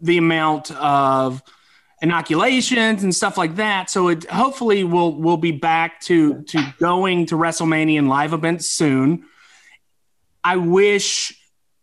the 0.00 0.16
amount 0.16 0.70
of 0.72 1.42
inoculations 2.00 3.02
and 3.02 3.14
stuff 3.14 3.36
like 3.36 3.56
that. 3.56 3.90
So 3.90 4.08
it 4.08 4.28
hopefully 4.30 4.84
we'll 4.84 5.12
we'll 5.12 5.36
be 5.36 5.52
back 5.52 6.00
to 6.02 6.42
to 6.42 6.74
going 6.78 7.26
to 7.26 7.34
WrestleMania 7.34 7.98
and 7.98 8.08
live 8.08 8.32
events 8.32 8.70
soon. 8.70 9.24
I 10.44 10.56
wish 10.56 11.36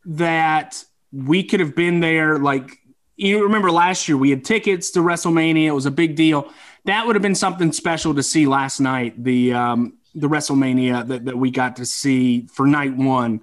that 0.05 0.83
we 1.11 1.43
could 1.43 1.59
have 1.59 1.75
been 1.75 1.99
there. 1.99 2.39
Like 2.39 2.71
you 3.17 3.43
remember 3.43 3.69
last 3.69 4.07
year, 4.07 4.17
we 4.17 4.29
had 4.29 4.45
tickets 4.45 4.91
to 4.91 4.99
WrestleMania. 4.99 5.65
It 5.65 5.71
was 5.71 5.85
a 5.85 5.91
big 5.91 6.15
deal. 6.15 6.51
That 6.85 7.05
would 7.05 7.17
have 7.17 7.23
been 7.23 7.35
something 7.35 7.73
special 7.73 8.15
to 8.15 8.23
see 8.23 8.47
last 8.47 8.79
night. 8.79 9.21
The 9.21 9.53
um, 9.53 9.98
the 10.15 10.27
WrestleMania 10.27 11.07
that, 11.07 11.25
that 11.25 11.37
we 11.37 11.51
got 11.51 11.75
to 11.77 11.85
see 11.85 12.47
for 12.47 12.65
night 12.65 12.95
one. 12.95 13.41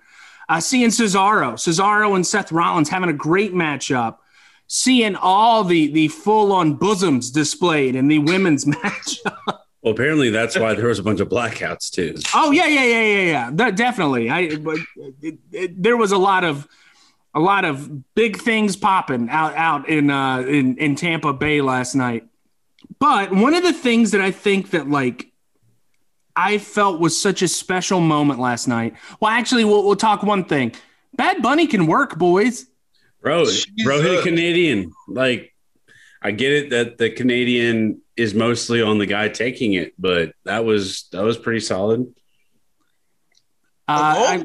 Uh, 0.48 0.60
seeing 0.60 0.90
Cesaro, 0.90 1.54
Cesaro 1.54 2.14
and 2.14 2.26
Seth 2.26 2.52
Rollins 2.52 2.88
having 2.88 3.08
a 3.10 3.14
great 3.14 3.52
matchup. 3.52 4.18
Seeing 4.68 5.14
all 5.14 5.62
the 5.62 5.86
the 5.92 6.08
full 6.08 6.52
on 6.52 6.74
bosoms 6.74 7.30
displayed 7.30 7.94
in 7.94 8.08
the 8.08 8.18
women's 8.18 8.64
matchup. 8.66 9.60
Well, 9.82 9.94
apparently 9.94 10.30
that's 10.30 10.58
why 10.58 10.74
there 10.74 10.88
was 10.88 10.98
a 10.98 11.04
bunch 11.04 11.20
of 11.20 11.28
blackouts 11.28 11.90
too. 11.90 12.16
Oh 12.34 12.50
yeah, 12.50 12.66
yeah, 12.66 12.84
yeah, 12.84 13.02
yeah, 13.02 13.22
yeah. 13.22 13.50
That, 13.52 13.76
definitely. 13.76 14.28
I 14.28 14.40
it, 15.22 15.38
it, 15.52 15.80
there 15.80 15.96
was 15.96 16.10
a 16.10 16.18
lot 16.18 16.42
of 16.42 16.66
a 17.32 17.38
lot 17.38 17.64
of 17.64 18.14
big 18.16 18.38
things 18.38 18.74
popping 18.74 19.28
out 19.30 19.54
out 19.54 19.88
in 19.88 20.10
uh 20.10 20.38
in 20.40 20.76
in 20.78 20.96
Tampa 20.96 21.32
Bay 21.32 21.60
last 21.60 21.94
night. 21.94 22.24
But 22.98 23.30
one 23.30 23.54
of 23.54 23.62
the 23.62 23.72
things 23.72 24.10
that 24.10 24.20
I 24.20 24.32
think 24.32 24.70
that 24.70 24.90
like 24.90 25.30
I 26.36 26.58
felt 26.58 27.00
was 27.00 27.18
such 27.18 27.40
a 27.42 27.48
special 27.48 28.00
moment 28.00 28.38
last 28.38 28.68
night. 28.68 28.94
Well, 29.20 29.30
actually, 29.30 29.64
we'll, 29.64 29.84
we'll 29.84 29.96
talk 29.96 30.22
one 30.22 30.44
thing. 30.44 30.72
Bad 31.14 31.42
Bunny 31.42 31.66
can 31.66 31.86
work, 31.86 32.18
boys. 32.18 32.66
Bro, 33.22 33.46
bro, 33.82 34.02
hit 34.02 34.20
a 34.20 34.22
Canadian. 34.22 34.92
Like, 35.08 35.54
I 36.22 36.30
get 36.30 36.52
it 36.52 36.70
that 36.70 36.98
the 36.98 37.10
Canadian 37.10 38.02
is 38.16 38.34
mostly 38.34 38.82
on 38.82 38.98
the 38.98 39.06
guy 39.06 39.28
taking 39.28 39.72
it, 39.72 39.94
but 39.98 40.32
that 40.44 40.64
was 40.64 41.08
that 41.12 41.22
was 41.24 41.36
pretty 41.36 41.60
solid. 41.60 42.14
Uh, 43.88 44.42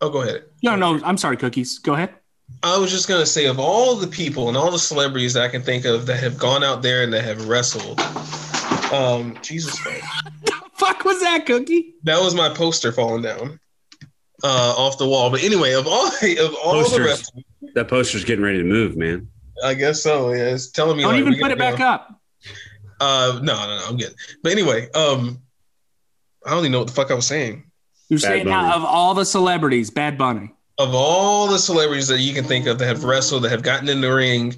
oh, 0.00 0.10
go 0.10 0.22
ahead. 0.22 0.44
No, 0.62 0.76
no, 0.76 1.00
I'm 1.02 1.16
sorry, 1.16 1.36
cookies. 1.36 1.78
Go 1.78 1.94
ahead. 1.94 2.14
I 2.62 2.76
was 2.78 2.90
just 2.90 3.08
gonna 3.08 3.26
say, 3.26 3.46
of 3.46 3.58
all 3.58 3.96
the 3.96 4.06
people 4.06 4.48
and 4.48 4.56
all 4.56 4.70
the 4.70 4.78
celebrities 4.78 5.34
that 5.34 5.42
I 5.42 5.48
can 5.48 5.62
think 5.62 5.84
of 5.84 6.06
that 6.06 6.20
have 6.20 6.38
gone 6.38 6.62
out 6.62 6.82
there 6.82 7.02
and 7.02 7.12
that 7.12 7.24
have 7.24 7.48
wrestled, 7.48 8.00
um, 8.92 9.36
Jesus 9.42 9.78
Christ 9.78 10.04
fuck 10.80 11.04
was 11.04 11.20
that, 11.20 11.46
Cookie? 11.46 11.94
That 12.04 12.20
was 12.20 12.34
my 12.34 12.48
poster 12.48 12.90
falling 12.92 13.22
down 13.22 13.60
uh, 14.42 14.74
off 14.76 14.98
the 14.98 15.06
wall. 15.06 15.30
But 15.30 15.42
anyway, 15.42 15.72
of 15.72 15.86
all 15.86 16.06
of 16.22 16.54
all 16.64 16.82
Posters. 16.82 16.96
the 16.96 17.04
rest, 17.04 17.32
that 17.74 17.88
poster's 17.88 18.24
getting 18.24 18.44
ready 18.44 18.58
to 18.58 18.64
move, 18.64 18.96
man. 18.96 19.28
I 19.62 19.74
guess 19.74 20.02
so. 20.02 20.32
Yeah, 20.32 20.54
it's 20.54 20.70
telling 20.70 20.96
me. 20.96 21.02
Don't 21.02 21.12
like, 21.12 21.20
even 21.20 21.38
put 21.38 21.50
it 21.50 21.58
back 21.58 21.78
go. 21.78 21.84
up. 21.84 22.20
Uh, 23.00 23.40
no, 23.42 23.54
no, 23.54 23.78
no, 23.78 23.84
I'm 23.88 23.96
good. 23.96 24.14
But 24.42 24.52
anyway, 24.52 24.90
um, 24.92 25.40
I 26.46 26.50
don't 26.50 26.60
even 26.60 26.72
know 26.72 26.78
what 26.80 26.88
the 26.88 26.94
fuck 26.94 27.10
I 27.10 27.14
was 27.14 27.26
saying. 27.26 27.64
You're 28.08 28.18
Bad 28.18 28.26
saying 28.26 28.48
how 28.48 28.76
of 28.76 28.84
all 28.84 29.14
the 29.14 29.24
celebrities, 29.24 29.90
Bad 29.90 30.18
Bunny. 30.18 30.52
Of 30.78 30.94
all 30.94 31.46
the 31.46 31.58
celebrities 31.58 32.08
that 32.08 32.20
you 32.20 32.32
can 32.32 32.44
think 32.44 32.66
of 32.66 32.78
that 32.78 32.86
have 32.86 33.04
wrestled, 33.04 33.44
that 33.44 33.50
have 33.50 33.62
gotten 33.62 33.88
in 33.88 34.00
the 34.00 34.12
ring, 34.12 34.56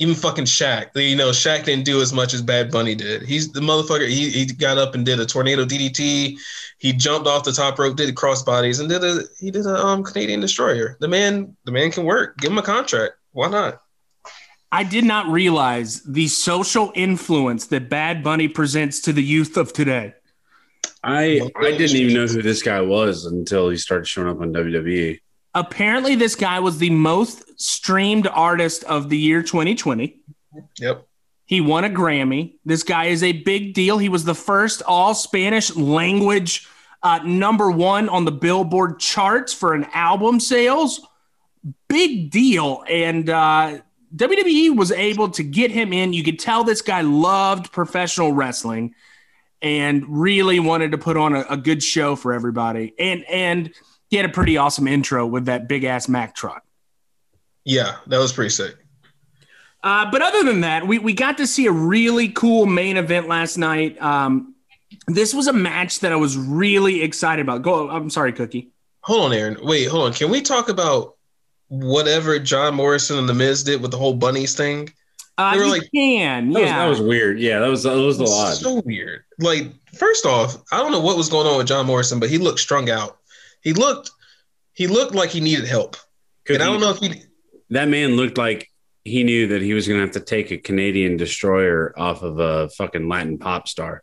even 0.00 0.14
fucking 0.14 0.46
Shaq. 0.46 0.88
You 0.94 1.14
know, 1.14 1.28
Shaq 1.28 1.64
didn't 1.64 1.84
do 1.84 2.00
as 2.00 2.12
much 2.12 2.32
as 2.32 2.40
Bad 2.40 2.70
Bunny 2.70 2.94
did. 2.94 3.22
He's 3.22 3.52
the 3.52 3.60
motherfucker. 3.60 4.08
He, 4.08 4.30
he 4.30 4.46
got 4.46 4.78
up 4.78 4.94
and 4.94 5.04
did 5.04 5.20
a 5.20 5.26
tornado 5.26 5.66
DDT. 5.66 6.38
He 6.78 6.92
jumped 6.94 7.28
off 7.28 7.44
the 7.44 7.52
top 7.52 7.78
rope, 7.78 7.96
did 7.96 8.14
crossbodies, 8.14 8.80
and 8.80 8.88
did 8.88 9.04
a 9.04 9.24
he 9.38 9.50
did 9.50 9.66
a 9.66 9.76
um, 9.76 10.02
Canadian 10.02 10.40
destroyer. 10.40 10.96
The 11.00 11.08
man, 11.08 11.54
the 11.64 11.72
man 11.72 11.90
can 11.90 12.04
work. 12.04 12.38
Give 12.38 12.50
him 12.50 12.56
a 12.56 12.62
contract. 12.62 13.14
Why 13.32 13.48
not? 13.50 13.82
I 14.72 14.84
did 14.84 15.04
not 15.04 15.26
realize 15.26 16.02
the 16.04 16.28
social 16.28 16.92
influence 16.94 17.66
that 17.66 17.90
Bad 17.90 18.24
Bunny 18.24 18.48
presents 18.48 19.00
to 19.02 19.12
the 19.12 19.22
youth 19.22 19.58
of 19.58 19.74
today. 19.74 20.14
I 21.04 21.42
I 21.56 21.72
didn't 21.72 21.96
even 21.96 22.14
know 22.14 22.26
who 22.26 22.40
this 22.40 22.62
guy 22.62 22.80
was 22.80 23.26
until 23.26 23.68
he 23.68 23.76
started 23.76 24.06
showing 24.06 24.28
up 24.28 24.40
on 24.40 24.54
WWE 24.54 25.20
apparently 25.54 26.14
this 26.14 26.34
guy 26.34 26.60
was 26.60 26.78
the 26.78 26.90
most 26.90 27.60
streamed 27.60 28.26
artist 28.26 28.84
of 28.84 29.08
the 29.08 29.18
year 29.18 29.42
2020. 29.42 30.20
Yep. 30.78 31.06
He 31.46 31.60
won 31.60 31.84
a 31.84 31.90
Grammy. 31.90 32.58
This 32.64 32.82
guy 32.82 33.06
is 33.06 33.22
a 33.22 33.32
big 33.32 33.74
deal. 33.74 33.98
He 33.98 34.08
was 34.08 34.24
the 34.24 34.34
first 34.34 34.82
all 34.86 35.14
Spanish 35.14 35.74
language 35.74 36.68
uh, 37.02 37.20
number 37.24 37.70
one 37.70 38.08
on 38.08 38.24
the 38.24 38.32
Billboard 38.32 39.00
charts 39.00 39.52
for 39.52 39.74
an 39.74 39.86
album 39.92 40.38
sales. 40.38 41.00
big 41.88 42.30
deal. 42.30 42.84
And 42.88 43.28
uh, 43.28 43.78
WWE 44.14 44.76
was 44.76 44.92
able 44.92 45.30
to 45.30 45.42
get 45.42 45.70
him 45.70 45.92
in. 45.92 46.12
You 46.12 46.22
could 46.22 46.38
tell 46.38 46.62
this 46.62 46.82
guy 46.82 47.00
loved 47.00 47.72
professional 47.72 48.32
wrestling 48.32 48.94
and 49.62 50.04
really 50.08 50.60
wanted 50.60 50.92
to 50.92 50.98
put 50.98 51.16
on 51.16 51.34
a, 51.34 51.44
a 51.50 51.56
good 51.56 51.82
show 51.82 52.16
for 52.16 52.32
everybody. 52.32 52.94
And 52.98 53.24
and 53.28 53.72
he 54.10 54.16
had 54.16 54.26
a 54.26 54.30
pretty 54.30 54.56
awesome 54.56 54.86
intro 54.86 55.26
with 55.26 55.46
that 55.46 55.68
big 55.68 55.84
ass 55.84 56.08
Mack 56.08 56.34
truck. 56.34 56.62
Yeah, 57.64 57.96
that 58.08 58.18
was 58.18 58.32
pretty 58.32 58.50
sick. 58.50 58.76
Uh, 59.82 60.10
but 60.10 60.20
other 60.20 60.42
than 60.44 60.60
that, 60.60 60.86
we, 60.86 60.98
we 60.98 61.12
got 61.14 61.38
to 61.38 61.46
see 61.46 61.66
a 61.66 61.72
really 61.72 62.28
cool 62.28 62.66
main 62.66 62.96
event 62.98 63.28
last 63.28 63.56
night. 63.56 64.00
Um, 64.02 64.54
this 65.06 65.32
was 65.32 65.46
a 65.46 65.52
match 65.52 66.00
that 66.00 66.12
I 66.12 66.16
was 66.16 66.36
really 66.36 67.02
excited 67.02 67.40
about. 67.42 67.62
Go, 67.62 67.88
I'm 67.88 68.10
sorry, 68.10 68.32
Cookie. 68.32 68.70
Hold 69.02 69.26
on, 69.26 69.32
Aaron. 69.32 69.56
Wait, 69.62 69.86
hold 69.88 70.04
on. 70.06 70.12
Can 70.12 70.30
we 70.30 70.42
talk 70.42 70.68
about 70.68 71.16
whatever 71.68 72.38
John 72.38 72.74
Morrison 72.74 73.18
and 73.18 73.28
the 73.28 73.32
Miz 73.34 73.62
did 73.62 73.80
with 73.80 73.90
the 73.92 73.96
whole 73.96 74.12
bunnies 74.14 74.54
thing? 74.54 74.92
Uh, 75.38 75.52
They 75.52 75.58
were 75.58 75.64
you 75.64 75.70
like- 75.70 75.90
can, 75.94 76.50
That, 76.52 76.60
yeah. 76.60 76.86
was, 76.88 76.98
that 76.98 77.02
was 77.02 77.08
weird. 77.08 77.38
Yeah, 77.40 77.60
that 77.60 77.68
was 77.68 77.82
that 77.84 77.94
was 77.96 78.18
a 78.18 78.24
lot. 78.24 78.54
So 78.56 78.82
weird. 78.84 79.24
Like, 79.38 79.68
first 79.94 80.26
off, 80.26 80.58
I 80.72 80.78
don't 80.78 80.92
know 80.92 81.00
what 81.00 81.16
was 81.16 81.30
going 81.30 81.46
on 81.46 81.56
with 81.56 81.68
John 81.68 81.86
Morrison, 81.86 82.20
but 82.20 82.28
he 82.28 82.36
looked 82.36 82.58
strung 82.60 82.90
out. 82.90 83.16
He 83.62 83.72
looked 83.72 84.10
he 84.72 84.86
looked 84.86 85.14
like 85.14 85.30
he 85.30 85.40
needed 85.40 85.66
help. 85.66 85.96
And 86.48 86.62
I 86.62 86.66
don't 86.66 86.80
know 86.80 86.90
if 86.90 86.98
he 86.98 87.22
that 87.70 87.88
man 87.88 88.16
looked 88.16 88.38
like 88.38 88.68
he 89.04 89.24
knew 89.24 89.48
that 89.48 89.62
he 89.62 89.74
was 89.74 89.88
going 89.88 89.98
to 89.98 90.06
have 90.06 90.14
to 90.14 90.20
take 90.20 90.50
a 90.50 90.58
Canadian 90.58 91.16
destroyer 91.16 91.94
off 91.98 92.22
of 92.22 92.38
a 92.38 92.68
fucking 92.70 93.08
Latin 93.08 93.38
pop 93.38 93.68
star. 93.68 94.02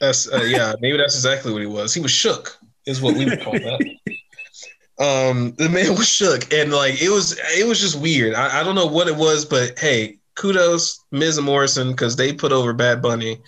that's 0.00 0.32
uh, 0.32 0.42
yeah, 0.42 0.74
maybe 0.80 0.96
that's 0.96 1.14
exactly 1.14 1.52
what 1.52 1.62
he 1.62 1.66
was. 1.66 1.94
He 1.94 2.00
was 2.00 2.10
shook, 2.10 2.58
is 2.86 3.00
what 3.00 3.16
we 3.16 3.24
would 3.24 3.40
call 3.42 3.52
that. 3.52 3.80
um, 5.00 5.54
the 5.56 5.68
man 5.68 5.90
was 5.90 6.08
shook, 6.08 6.52
and 6.52 6.72
like 6.72 7.00
it 7.00 7.10
was 7.10 7.38
it 7.56 7.66
was 7.66 7.80
just 7.80 8.00
weird. 8.00 8.34
I, 8.34 8.60
I 8.60 8.64
don't 8.64 8.74
know 8.74 8.86
what 8.86 9.08
it 9.08 9.16
was, 9.16 9.44
but 9.44 9.78
hey, 9.78 10.18
kudos 10.34 11.04
Miz 11.10 11.36
and 11.38 11.46
Morrison 11.46 11.90
because 11.90 12.16
they 12.16 12.32
put 12.32 12.52
over 12.52 12.72
Bad 12.72 13.02
Bunny, 13.02 13.40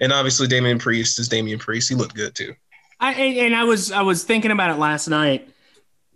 and 0.00 0.12
obviously 0.12 0.46
Damian 0.46 0.78
Priest 0.78 1.18
is 1.18 1.28
Damian 1.28 1.58
Priest. 1.58 1.88
He 1.88 1.94
looked 1.94 2.14
good 2.14 2.34
too. 2.34 2.54
I 3.00 3.12
and 3.12 3.38
and 3.38 3.56
I 3.56 3.64
was 3.64 3.92
I 3.92 4.02
was 4.02 4.24
thinking 4.24 4.50
about 4.50 4.70
it 4.70 4.78
last 4.78 5.08
night. 5.08 5.48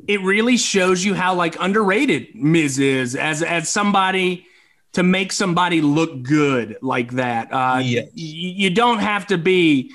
It 0.08 0.22
really 0.22 0.56
shows 0.56 1.04
you 1.04 1.14
how 1.14 1.34
like 1.34 1.56
underrated 1.60 2.34
Miz 2.34 2.78
is 2.78 3.14
as 3.14 3.42
as 3.42 3.68
somebody 3.68 4.46
to 4.92 5.02
make 5.02 5.30
somebody 5.32 5.80
look 5.82 6.22
good 6.22 6.76
like 6.82 7.12
that. 7.12 7.52
Uh, 7.52 7.80
Yes. 7.84 8.06
y- 8.06 8.12
you 8.16 8.70
don't 8.70 8.98
have 8.98 9.26
to 9.28 9.38
be 9.38 9.92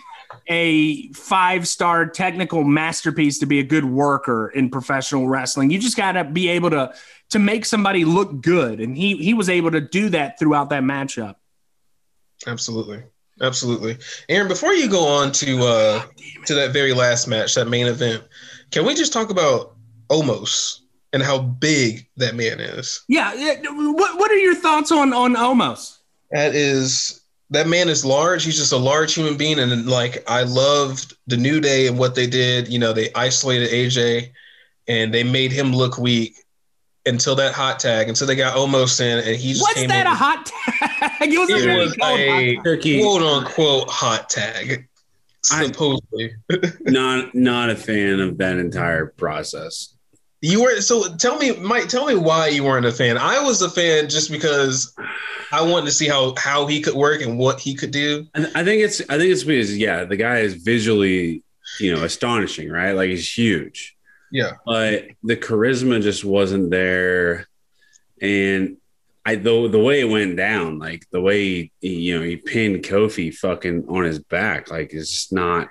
a 0.48 1.12
five 1.14 1.68
star 1.68 2.06
technical 2.06 2.64
masterpiece 2.64 3.40
to 3.40 3.46
be 3.48 3.60
a 3.60 3.64
good 3.64 3.84
worker 3.86 4.50
in 4.50 4.70
professional 4.70 5.28
wrestling. 5.28 5.72
You 5.72 5.80
just 5.80 5.98
got 5.98 6.12
to 6.14 6.24
be 6.24 6.50
able 6.50 6.70
to 6.70 6.94
to 7.32 7.40
make 7.40 7.66
somebody 7.66 8.06
look 8.06 8.42
good, 8.42 8.80
and 8.80 8.96
he 8.96 9.18
he 9.18 9.34
was 9.34 9.50
able 9.50 9.72
to 9.72 9.82
do 9.82 10.10
that 10.10 10.38
throughout 10.38 10.70
that 10.70 10.84
matchup. 10.84 11.36
Absolutely. 12.46 13.04
Absolutely. 13.42 13.98
Aaron, 14.30 14.48
before 14.48 14.74
you 14.74 14.90
go 14.90 15.06
on 15.06 15.32
to 15.34 15.64
uh 15.64 16.04
to 16.46 16.54
that 16.56 16.72
very 16.72 16.94
last 16.94 17.28
match, 17.28 17.56
that 17.56 17.68
main 17.68 17.88
event, 17.88 18.24
can 18.72 18.86
we 18.86 18.96
just 18.96 19.12
talk 19.12 19.30
about 19.30 19.76
Omos 20.10 20.80
and 21.12 21.22
how 21.22 21.40
big 21.40 22.08
that 22.18 22.36
man 22.36 22.60
is? 22.60 23.04
Yeah. 23.08 23.34
yeah, 23.34 23.56
What 23.70 24.18
what 24.20 24.32
are 24.32 24.38
your 24.38 24.56
thoughts 24.56 24.92
on 24.92 25.14
on 25.14 25.36
Omos? 25.36 25.98
That 26.32 26.56
is 26.56 27.22
that 27.50 27.68
man 27.68 27.90
is 27.90 28.06
large. 28.06 28.44
He's 28.44 28.58
just 28.58 28.72
a 28.72 28.78
large 28.78 29.14
human 29.14 29.38
being. 29.38 29.60
And 29.60 29.88
like 29.88 30.24
I 30.30 30.44
loved 30.44 31.16
the 31.28 31.38
New 31.38 31.60
Day 31.60 31.88
and 31.88 31.98
what 32.00 32.16
they 32.16 32.28
did. 32.28 32.70
You 32.70 32.80
know, 32.80 32.94
they 32.94 33.12
isolated 33.14 33.70
AJ 33.70 34.32
and 34.88 35.14
they 35.14 35.24
made 35.24 35.52
him 35.52 35.74
look 35.74 35.98
weak 35.98 36.36
until 37.06 37.36
that 37.36 37.54
hot 37.54 37.80
tag, 37.80 38.10
until 38.10 38.28
they 38.28 38.36
got 38.36 38.56
Omos 38.56 39.00
in 39.00 39.20
and 39.20 39.36
he 39.38 39.50
just 39.54 39.62
What's 39.62 39.76
came 39.76 39.90
that 39.90 40.02
in. 40.02 40.08
a 40.08 40.16
hot 40.16 40.46
tag? 40.46 41.12
it 41.34 41.40
was 41.40 41.50
a 41.50 41.56
it 41.56 41.64
very 41.64 41.86
was 41.86 41.98
a. 42.04 42.56
Turkey, 42.64 43.02
quote 43.02 43.22
unquote 43.22 43.90
hot 43.90 44.30
tag. 44.30 44.88
I- 45.52 45.68
Supposedly. 45.68 46.34
not 46.82 47.36
not 47.36 47.70
a 47.70 47.76
fan 47.76 48.20
of 48.20 48.38
that 48.40 48.58
entire 48.58 49.08
process. 49.08 49.94
You 50.42 50.62
were 50.64 50.82
so 50.82 51.16
tell 51.16 51.38
me, 51.38 51.54
Mike. 51.58 51.88
Tell 51.88 52.06
me 52.06 52.16
why 52.16 52.48
you 52.50 52.64
weren't 52.64 52.86
a 52.86 52.92
fan. 52.92 53.18
I 53.18 53.40
was 53.40 53.62
a 53.62 53.70
fan 53.70 54.10
just 54.10 54.30
because 54.32 54.94
I 55.52 55.62
wanted 55.62 55.86
to 55.88 55.92
see 55.92 56.08
how 56.08 56.36
how 56.38 56.68
he 56.68 56.82
could 56.82 56.94
work 56.94 57.22
and 57.22 57.38
what 57.40 57.60
he 57.60 57.74
could 57.74 57.92
do. 57.92 58.28
I, 58.36 58.46
I 58.56 58.64
think 58.64 58.82
it's 58.84 59.02
I 59.02 59.18
think 59.18 59.32
it's 59.32 59.44
because 59.44 59.76
yeah, 59.78 60.04
the 60.04 60.18
guy 60.18 60.40
is 60.40 60.56
visually 60.56 61.44
you 61.80 61.96
know 61.96 62.04
astonishing, 62.04 62.70
right? 62.70 62.92
Like 62.92 63.10
he's 63.10 63.32
huge. 63.32 63.95
Yeah. 64.32 64.52
but 64.66 65.08
the 65.24 65.38
charisma 65.38 66.02
just 66.02 66.26
wasn't 66.26 66.72
there 66.72 67.48
and 68.22 68.78
i 69.26 69.36
the, 69.36 69.68
the 69.70 69.80
way 69.80 70.02
it 70.02 70.10
went 70.10 70.36
down 70.38 70.80
like 70.80 71.06
the 71.12 71.22
way 71.22 71.72
he, 71.82 71.96
you 71.96 72.18
know 72.18 72.26
he 72.26 72.36
pinned 72.38 72.84
kofi 72.84 73.34
fucking 73.34 73.86
on 73.88 74.04
his 74.04 74.20
back 74.20 74.70
like 74.70 74.94
it's 74.94 75.12
just 75.12 75.34
not 75.34 75.70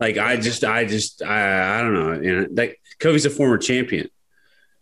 like 0.00 0.16
i 0.18 0.36
just 0.36 0.64
i 0.64 0.84
just 0.84 1.22
i, 1.22 1.78
I 1.78 1.82
don't 1.82 1.94
know 1.94 2.20
you 2.20 2.36
know 2.36 2.46
like 2.52 2.80
kofi's 3.00 3.26
a 3.26 3.30
former 3.30 3.58
champion 3.58 4.08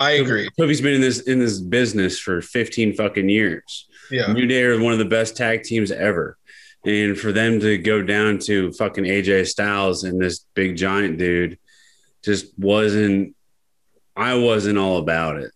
I 0.01 0.13
agree. 0.13 0.49
kofi's 0.59 0.81
been 0.81 0.95
in 0.95 1.01
this 1.01 1.21
in 1.21 1.39
this 1.39 1.61
business 1.61 2.19
for 2.19 2.43
15 2.43 2.95
fucking 2.95 3.29
years 3.29 3.87
Yeah, 4.11 4.33
New 4.33 4.47
Day 4.47 4.63
are 4.65 4.81
one 4.81 4.93
of 4.93 4.99
the 4.99 5.05
best 5.05 5.37
tag 5.37 5.63
teams 5.63 5.91
ever. 5.91 6.37
And 6.85 7.17
for 7.17 7.33
them 7.33 7.61
to 7.61 7.79
go 7.79 8.03
down 8.03 8.39
to 8.41 8.71
fucking 8.73 9.05
AJ 9.05 9.47
Styles 9.47 10.05
and 10.05 10.21
this 10.21 10.45
big 10.55 10.77
giant 10.77 11.17
dude 11.17 11.59
just 12.25 12.59
wasn't, 12.59 13.37
I 14.17 14.35
wasn't 14.35 14.79
all 14.79 14.99
about 14.99 15.37
it. 15.37 15.53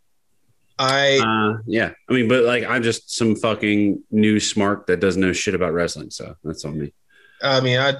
I 0.78 1.18
Uh, 1.18 1.62
yeah. 1.66 1.90
I 2.08 2.12
mean, 2.12 2.28
but 2.28 2.44
like, 2.44 2.64
I'm 2.64 2.82
just 2.82 3.14
some 3.16 3.34
fucking 3.34 4.02
new 4.10 4.38
smart 4.38 4.86
that 4.86 5.00
doesn't 5.00 5.20
know 5.20 5.32
shit 5.32 5.54
about 5.54 5.72
wrestling. 5.72 6.10
So 6.10 6.36
that's 6.44 6.64
on 6.64 6.78
me. 6.78 6.92
I 7.42 7.60
mean 7.60 7.78
I 7.78 7.94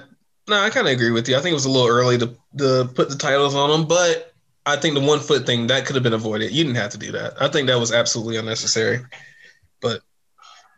no, 0.47 0.59
I 0.59 0.69
kind 0.69 0.87
of 0.87 0.93
agree 0.93 1.11
with 1.11 1.29
you. 1.29 1.35
I 1.35 1.41
think 1.41 1.51
it 1.51 1.55
was 1.55 1.65
a 1.65 1.69
little 1.69 1.87
early 1.87 2.17
to 2.17 2.35
to 2.57 2.89
put 2.93 3.09
the 3.09 3.15
titles 3.15 3.55
on 3.55 3.69
them, 3.69 3.87
but 3.87 4.33
I 4.65 4.75
think 4.75 4.95
the 4.95 5.01
one 5.01 5.19
foot 5.19 5.45
thing 5.45 5.67
that 5.67 5.85
could 5.85 5.95
have 5.95 6.03
been 6.03 6.13
avoided. 6.13 6.51
You 6.51 6.63
didn't 6.63 6.77
have 6.77 6.91
to 6.91 6.97
do 6.97 7.11
that. 7.13 7.41
I 7.41 7.47
think 7.47 7.67
that 7.67 7.79
was 7.79 7.91
absolutely 7.91 8.37
unnecessary. 8.37 8.99
But 9.81 10.01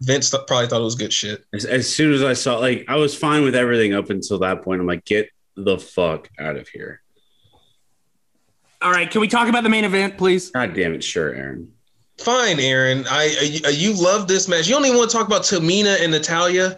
Vince 0.02 0.32
th- 0.32 0.44
probably 0.48 0.68
thought 0.68 0.82
it 0.82 0.86
was 0.86 0.96
good 0.96 1.14
shit. 1.14 1.44
As, 1.54 1.66
as 1.66 1.94
soon 1.94 2.14
as 2.14 2.24
I 2.24 2.34
saw, 2.34 2.58
like, 2.58 2.86
I 2.88 2.96
was 2.96 3.16
fine 3.16 3.44
with 3.44 3.56
everything 3.56 3.94
up 3.94 4.10
until 4.10 4.40
that 4.40 4.64
point. 4.64 4.82
I'm 4.82 4.88
like, 4.88 5.06
get 5.06 5.30
the 5.56 5.78
fuck 5.78 6.30
out 6.40 6.56
of 6.56 6.68
here. 6.70 7.02
All 8.82 8.92
right, 8.92 9.10
can 9.10 9.22
we 9.22 9.28
talk 9.28 9.48
about 9.48 9.64
the 9.64 9.70
main 9.70 9.84
event, 9.84 10.18
please? 10.18 10.50
God 10.52 10.74
damn 10.74 10.94
it. 10.94 11.04
Sure, 11.04 11.34
Aaron. 11.34 11.72
Fine, 12.20 12.60
Aaron. 12.60 13.06
I 13.10 13.26
you, 13.42 13.70
you 13.92 13.94
love 14.02 14.28
this 14.28 14.48
match. 14.48 14.68
You 14.68 14.76
don't 14.76 14.86
even 14.86 14.98
want 14.98 15.10
to 15.12 15.18
talk 15.18 15.28
about 15.28 15.42
Tamina 15.44 16.02
and 16.02 16.12
Natalya. 16.12 16.78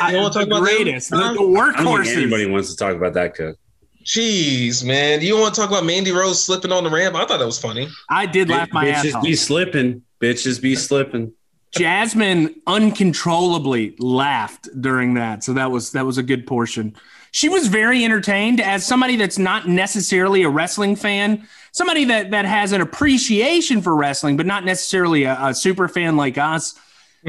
I, 0.00 0.14
wanna 0.16 0.30
talk 0.30 0.34
the 0.34 0.40
about 0.46 0.54
them? 0.56 0.64
greatest, 0.64 1.10
the, 1.10 1.16
Huh? 1.16 1.32
the 1.34 1.40
I 1.40 1.42
workhorses. 1.44 2.16
anybody 2.16 2.46
wants 2.46 2.70
to 2.70 2.76
talk 2.76 2.96
about 2.96 3.14
that, 3.14 3.34
Cook. 3.34 3.56
Jeez, 4.04 4.84
man. 4.84 5.20
You 5.20 5.30
don't 5.30 5.40
want 5.42 5.54
to 5.54 5.60
talk 5.60 5.70
about 5.70 5.84
Mandy 5.84 6.12
Rose 6.12 6.42
slipping 6.42 6.72
on 6.72 6.82
the 6.84 6.90
ramp? 6.90 7.14
I 7.14 7.26
thought 7.26 7.38
that 7.38 7.46
was 7.46 7.60
funny. 7.60 7.88
I 8.08 8.24
did 8.26 8.48
laugh 8.48 8.72
my 8.72 8.88
ass 8.88 9.04
off. 9.14 9.22
Bitches 9.22 9.24
be 9.24 9.36
slipping. 9.36 10.02
Bitches 10.20 10.60
be 10.62 10.74
slipping. 10.74 11.32
Jasmine 11.72 12.54
uncontrollably 12.66 13.94
laughed 13.98 14.68
during 14.80 15.14
that, 15.14 15.44
so 15.44 15.52
that 15.52 15.70
was 15.70 15.92
that 15.92 16.06
was 16.06 16.16
a 16.18 16.22
good 16.22 16.46
portion. 16.46 16.96
She 17.30 17.48
was 17.48 17.68
very 17.68 18.04
entertained 18.04 18.60
as 18.60 18.86
somebody 18.86 19.16
that's 19.16 19.38
not 19.38 19.68
necessarily 19.68 20.42
a 20.42 20.48
wrestling 20.48 20.96
fan, 20.96 21.46
somebody 21.72 22.04
that 22.06 22.30
that 22.30 22.44
has 22.44 22.72
an 22.72 22.80
appreciation 22.80 23.82
for 23.82 23.94
wrestling, 23.94 24.36
but 24.36 24.46
not 24.46 24.64
necessarily 24.64 25.24
a, 25.24 25.36
a 25.40 25.54
super 25.54 25.88
fan 25.88 26.16
like 26.16 26.38
us. 26.38 26.74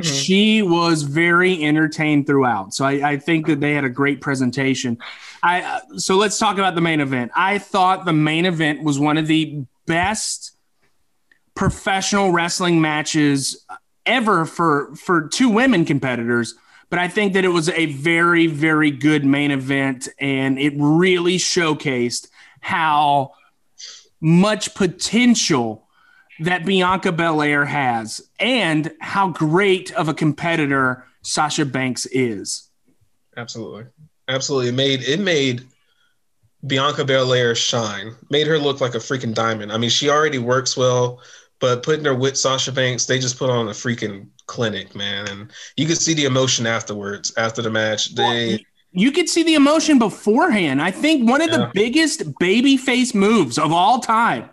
She 0.02 0.62
was 0.62 1.02
very 1.02 1.62
entertained 1.64 2.28
throughout, 2.28 2.74
so 2.74 2.86
I, 2.86 3.12
I 3.12 3.18
think 3.18 3.48
that 3.48 3.60
they 3.60 3.74
had 3.74 3.84
a 3.84 3.90
great 3.90 4.22
presentation. 4.22 4.98
I 5.44 5.62
uh, 5.62 5.80
so 5.98 6.16
let's 6.16 6.38
talk 6.38 6.58
about 6.58 6.76
the 6.76 6.82
main 6.82 7.02
event. 7.02 7.32
I 7.36 7.58
thought 7.58 8.06
the 8.06 8.14
main 8.14 8.46
event 8.46 8.84
was 8.84 9.00
one 9.00 9.18
of 9.18 9.28
the 9.28 9.66
best 9.88 10.56
professional 11.56 12.32
wrestling 12.32 12.80
matches 12.80 13.66
ever 14.06 14.46
for 14.46 14.96
for 14.96 15.28
two 15.28 15.50
women 15.50 15.86
competitors 15.86 16.56
but 16.90 17.00
i 17.00 17.08
think 17.08 17.34
that 17.34 17.46
it 17.46 17.50
was 17.50 17.70
a 17.70 17.88
very 17.88 18.48
very 18.48 18.92
good 18.92 19.26
main 19.26 19.52
event 19.52 20.08
and 20.20 20.60
it 20.60 20.74
really 20.78 21.38
showcased 21.38 22.28
how 22.62 23.32
much 24.22 24.74
potential 24.76 25.88
that 26.40 26.66
bianca 26.66 27.12
belair 27.12 27.66
has 27.66 28.22
and 28.40 28.92
how 29.02 29.30
great 29.30 29.92
of 29.94 30.08
a 30.08 30.14
competitor 30.14 31.06
sasha 31.22 31.66
banks 31.66 32.06
is 32.08 32.70
Absolutely. 33.40 33.86
Absolutely. 34.28 34.70
It 34.70 34.76
made 34.76 35.04
it 35.04 35.20
made 35.20 35.66
Bianca 36.68 37.06
Belair 37.06 37.56
shine. 37.56 38.16
Made 38.30 38.48
her 38.48 38.60
look 38.60 38.82
like 38.82 38.96
a 38.96 39.00
freaking 39.00 39.34
diamond. 39.34 39.72
I 39.72 39.78
mean, 39.78 39.90
she 39.90 40.10
already 40.10 40.40
works 40.40 40.76
well, 40.76 41.22
but 41.60 41.84
putting 41.84 42.06
her 42.06 42.14
with 42.14 42.38
Sasha 42.38 42.72
Banks, 42.72 43.06
they 43.06 43.18
just 43.18 43.40
put 43.40 43.50
on 43.50 43.68
a 43.68 43.72
freaking 43.72 44.28
clinic, 44.50 44.96
man. 44.96 45.28
And 45.30 45.52
you 45.78 45.86
could 45.86 46.00
see 46.00 46.14
the 46.14 46.26
emotion 46.26 46.66
afterwards, 46.66 47.32
after 47.38 47.62
the 47.62 47.70
match. 47.70 48.16
They 48.16 48.66
you 48.92 49.12
could 49.12 49.30
see 49.30 49.44
the 49.44 49.54
emotion 49.54 50.00
beforehand. 50.00 50.82
I 50.82 50.90
think 50.90 51.30
one 51.30 51.42
of 51.42 51.50
Yeah. 51.52 51.58
the 51.58 51.72
biggest 51.76 52.24
baby 52.40 52.76
face 52.76 53.14
moves 53.14 53.60
of 53.60 53.72
all 53.72 54.00
time 54.00 54.50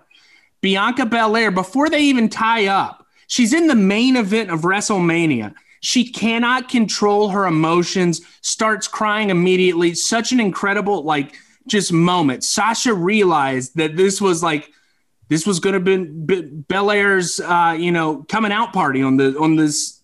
Bianca 0.61 1.07
Belair, 1.07 1.51
before 1.51 1.89
they 1.89 2.03
even 2.03 2.29
tie 2.29 2.67
up, 2.67 3.07
she's 3.29 3.53
in 3.53 3.67
the 3.67 3.75
main 3.75 4.17
event 4.17 4.51
of 4.51 4.63
WrestleMania. 4.63 5.55
She 5.81 6.11
cannot 6.11 6.69
control 6.69 7.29
her 7.29 7.47
emotions, 7.47 8.21
starts 8.41 8.89
crying 8.89 9.31
immediately. 9.31 9.95
Such 9.95 10.33
an 10.33 10.41
incredible, 10.41 11.05
like, 11.05 11.37
just 11.69 11.93
moment. 11.93 12.43
Sasha 12.43 12.93
realized 12.93 13.77
that 13.77 13.97
this 13.97 14.21
was 14.21 14.43
like, 14.43 14.73
this 15.29 15.47
was 15.47 15.61
going 15.61 15.75
to 15.75 15.81
be, 15.81 16.05
be 16.05 16.43
Belair's, 16.43 17.41
uh, 17.41 17.77
you 17.79 17.91
know, 17.91 18.25
coming 18.29 18.53
out 18.53 18.73
party 18.73 19.03
on 19.03 19.17
the 19.17 19.37
on 19.39 19.57
this 19.57 20.01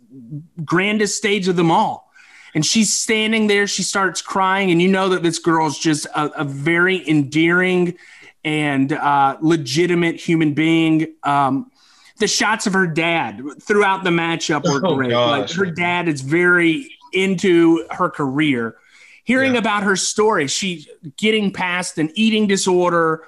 grandest 0.64 1.16
stage 1.16 1.48
of 1.48 1.56
them 1.56 1.70
all. 1.70 2.10
And 2.54 2.66
she's 2.66 2.92
standing 2.92 3.46
there. 3.46 3.66
She 3.66 3.82
starts 3.82 4.20
crying, 4.20 4.70
and 4.70 4.82
you 4.82 4.88
know 4.88 5.08
that 5.10 5.22
this 5.22 5.38
girl's 5.38 5.78
just 5.78 6.06
a, 6.06 6.26
a 6.40 6.44
very 6.44 7.08
endearing 7.08 7.96
and 8.44 8.92
uh, 8.92 9.38
legitimate 9.40 10.16
human 10.16 10.52
being. 10.52 11.14
Um, 11.22 11.70
the 12.18 12.28
shots 12.28 12.66
of 12.66 12.72
her 12.74 12.86
dad 12.86 13.40
throughout 13.62 14.04
the 14.04 14.10
matchup 14.10 14.64
were 14.64 14.86
oh, 14.86 14.96
great. 14.96 15.10
Gosh. 15.10 15.40
Like 15.40 15.50
her 15.56 15.72
dad 15.72 16.08
is 16.08 16.20
very 16.20 16.94
into 17.12 17.86
her 17.90 18.10
career. 18.10 18.76
Hearing 19.24 19.54
yeah. 19.54 19.60
about 19.60 19.84
her 19.84 19.96
story, 19.96 20.46
she 20.48 20.86
getting 21.16 21.52
past 21.52 21.98
an 21.98 22.10
eating 22.14 22.46
disorder 22.46 23.24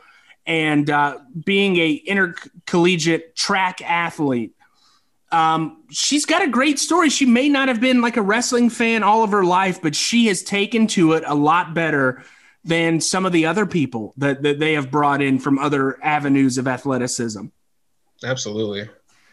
and 0.47 0.91
uh, 0.91 1.19
being 1.45 1.77
a 1.77 1.93
intercollegiate 1.93 3.35
track 3.37 3.81
athlete. 3.83 4.55
Um, 5.33 5.83
she's 5.91 6.27
got 6.27 6.43
a 6.43 6.49
great 6.49 6.79
story. 6.79 7.11
She 7.11 7.27
may 7.27 7.49
not 7.49 7.69
have 7.69 7.81
been 7.81 8.01
like 8.01 8.17
a 8.17 8.23
wrestling 8.23 8.71
fan 8.71 9.03
all 9.03 9.25
of 9.25 9.33
her 9.33 9.45
life, 9.45 9.83
but 9.83 9.97
she 9.97 10.27
has 10.27 10.43
taken 10.43 10.87
to 10.89 11.15
it 11.15 11.25
a 11.27 11.35
lot 11.35 11.75
better 11.75 12.23
than 12.65 13.01
some 13.01 13.27
of 13.27 13.33
the 13.33 13.47
other 13.47 13.67
people 13.67 14.15
that, 14.17 14.43
that 14.43 14.59
they 14.59 14.75
have 14.75 14.91
brought 14.91 15.21
in 15.21 15.39
from 15.39 15.59
other 15.59 16.03
avenues 16.03 16.57
of 16.57 16.69
athleticism. 16.69 17.47
Absolutely. 18.25 18.89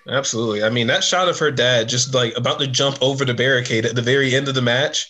Absolutely. 0.08 0.64
I 0.64 0.70
mean, 0.70 0.88
that 0.88 1.04
shot 1.04 1.30
of 1.30 1.38
her 1.40 1.52
dad 1.52 1.88
just 1.88 2.14
like 2.14 2.36
about 2.36 2.60
to 2.60 2.68
jump 2.68 2.98
over 3.02 3.24
the 3.24 3.36
barricade 3.36 3.86
at 3.86 3.96
the 3.96 4.02
very 4.02 4.36
end 4.36 4.48
of 4.48 4.56
the 4.56 4.62
match, 4.62 5.10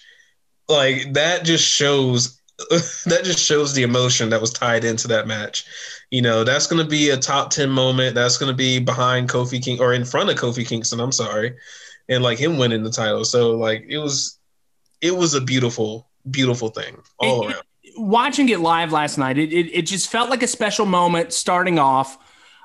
like 0.67 1.13
that 1.13 1.45
just 1.45 1.63
shows 1.63 2.40
that 3.05 3.21
just 3.23 3.39
shows 3.39 3.73
the 3.73 3.83
emotion 3.83 4.29
that 4.29 4.41
was 4.41 4.51
tied 4.51 4.83
into 4.83 5.07
that 5.07 5.27
match. 5.27 5.65
You 6.09 6.21
know, 6.21 6.43
that's 6.43 6.67
going 6.67 6.83
to 6.83 6.89
be 6.89 7.09
a 7.09 7.17
top 7.17 7.49
10 7.49 7.69
moment. 7.69 8.15
That's 8.15 8.37
going 8.37 8.51
to 8.51 8.55
be 8.55 8.79
behind 8.79 9.29
Kofi 9.29 9.63
King 9.63 9.79
or 9.79 9.93
in 9.93 10.05
front 10.05 10.29
of 10.29 10.35
Kofi 10.37 10.67
Kingston, 10.67 10.99
I'm 10.99 11.11
sorry. 11.11 11.55
And 12.09 12.23
like 12.23 12.37
him 12.37 12.57
winning 12.57 12.83
the 12.83 12.91
title. 12.91 13.23
So 13.25 13.57
like 13.57 13.85
it 13.87 13.97
was 13.97 14.37
it 15.01 15.15
was 15.15 15.33
a 15.33 15.41
beautiful 15.41 16.07
beautiful 16.29 16.69
thing 16.69 16.97
all 17.17 17.43
it, 17.43 17.53
around. 17.53 17.63
Watching 17.97 18.49
it 18.49 18.59
live 18.59 18.91
last 18.91 19.17
night, 19.17 19.37
it, 19.37 19.51
it, 19.51 19.73
it 19.73 19.81
just 19.83 20.09
felt 20.09 20.29
like 20.29 20.43
a 20.43 20.47
special 20.47 20.85
moment 20.85 21.33
starting 21.33 21.79
off 21.79 22.17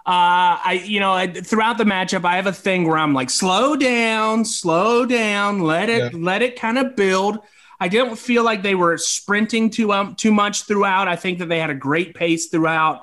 uh, 0.07 0.63
I, 0.63 0.83
you 0.85 1.01
know, 1.01 1.13
I, 1.13 1.27
throughout 1.27 1.79
the 1.79 1.85
matchup, 1.85 2.25
I 2.25 2.37
have 2.37 2.47
a 2.47 2.53
thing 2.53 2.87
where 2.87 2.97
I'm 2.97 3.13
like, 3.13 3.29
slow 3.29 3.75
down, 3.75 4.45
slow 4.45 5.05
down, 5.05 5.63
let 5.63 5.89
it, 5.89 6.13
yeah. 6.13 6.19
let 6.21 6.43
it 6.43 6.55
kind 6.55 6.79
of 6.79 6.95
build. 6.95 7.41
I 7.79 7.89
didn't 7.89 8.17
feel 8.17 8.43
like 8.43 8.63
they 8.63 8.75
were 8.75 8.97
sprinting 8.97 9.71
too 9.71 9.93
um, 9.93 10.15
too 10.15 10.33
much 10.33 10.65
throughout. 10.65 11.09
I 11.09 11.17
think 11.17 11.39
that 11.41 11.49
they 11.49 11.59
had 11.59 11.71
a 11.71 11.75
great 11.75 12.15
pace 12.15 12.47
throughout. 12.47 13.03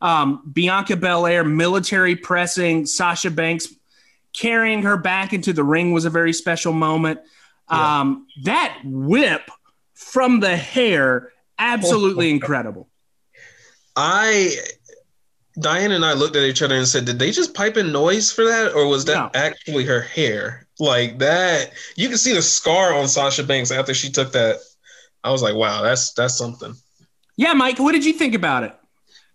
Um, 0.00 0.42
Bianca 0.52 0.96
Belair 0.96 1.44
military 1.44 2.16
pressing 2.16 2.86
Sasha 2.86 3.30
Banks, 3.30 3.68
carrying 4.32 4.82
her 4.82 4.96
back 4.96 5.32
into 5.32 5.52
the 5.52 5.64
ring 5.64 5.92
was 5.92 6.04
a 6.04 6.10
very 6.10 6.32
special 6.32 6.72
moment. 6.72 7.20
Yeah. 7.70 8.00
Um, 8.00 8.26
that 8.42 8.78
whip 8.84 9.50
from 9.94 10.40
the 10.40 10.56
hair, 10.56 11.32
absolutely 11.58 12.30
incredible. 12.36 12.88
I 13.96 14.56
Diane 15.60 15.92
and 15.92 16.04
I 16.04 16.14
looked 16.14 16.36
at 16.36 16.42
each 16.42 16.62
other 16.62 16.74
and 16.74 16.86
said, 16.86 17.04
"Did 17.04 17.18
they 17.18 17.30
just 17.30 17.54
pipe 17.54 17.76
in 17.76 17.92
noise 17.92 18.32
for 18.32 18.44
that, 18.44 18.74
or 18.74 18.88
was 18.88 19.04
that 19.04 19.14
no. 19.14 19.30
actually 19.34 19.84
her 19.84 20.00
hair?" 20.00 20.63
Like 20.80 21.18
that, 21.18 21.72
you 21.96 22.08
can 22.08 22.18
see 22.18 22.34
the 22.34 22.42
scar 22.42 22.94
on 22.94 23.06
Sasha 23.06 23.44
Banks 23.44 23.70
after 23.70 23.94
she 23.94 24.10
took 24.10 24.32
that. 24.32 24.58
I 25.22 25.30
was 25.30 25.42
like, 25.42 25.54
"Wow, 25.54 25.82
that's 25.82 26.12
that's 26.14 26.36
something." 26.36 26.74
Yeah, 27.36 27.52
Mike, 27.52 27.78
what 27.78 27.92
did 27.92 28.04
you 28.04 28.12
think 28.12 28.34
about 28.34 28.64
it? 28.64 28.74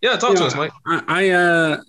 Yeah, 0.02 0.16
talk 0.18 0.36
to 0.36 0.46
us, 0.46 0.56
Mike. 0.56 0.72
I, 0.86 1.04
I 1.08 1.30
uh, 1.30 1.82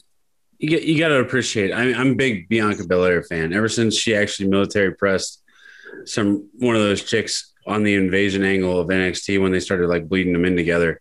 you 0.58 0.68
get 0.68 0.82
you 0.84 0.98
got 0.98 1.08
to 1.08 1.20
appreciate. 1.20 1.72
I, 1.72 1.92
I'm 1.92 2.12
a 2.12 2.14
big 2.14 2.48
Bianca 2.48 2.86
Belair 2.86 3.22
fan. 3.22 3.52
Ever 3.52 3.68
since 3.68 3.96
she 3.96 4.14
actually 4.14 4.48
military 4.48 4.94
pressed 4.94 5.42
some 6.04 6.48
one 6.58 6.76
of 6.76 6.82
those 6.82 7.02
chicks 7.02 7.52
on 7.66 7.82
the 7.82 7.94
invasion 7.94 8.44
angle 8.44 8.80
of 8.80 8.88
NXT 8.88 9.40
when 9.40 9.52
they 9.52 9.60
started 9.60 9.88
like 9.88 10.08
bleeding 10.08 10.32
them 10.32 10.44
in 10.44 10.56
together. 10.56 11.00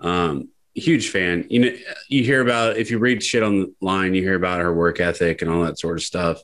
Um, 0.00 0.48
huge 0.74 1.10
fan. 1.10 1.46
You 1.48 1.60
know, 1.60 1.76
you 2.08 2.24
hear 2.24 2.40
about 2.40 2.76
if 2.76 2.90
you 2.90 2.98
read 2.98 3.22
shit 3.22 3.42
online, 3.42 4.14
you 4.14 4.22
hear 4.22 4.34
about 4.34 4.60
her 4.60 4.72
work 4.72 5.00
ethic 5.00 5.42
and 5.42 5.50
all 5.50 5.64
that 5.64 5.78
sort 5.78 5.96
of 5.96 6.02
stuff. 6.02 6.40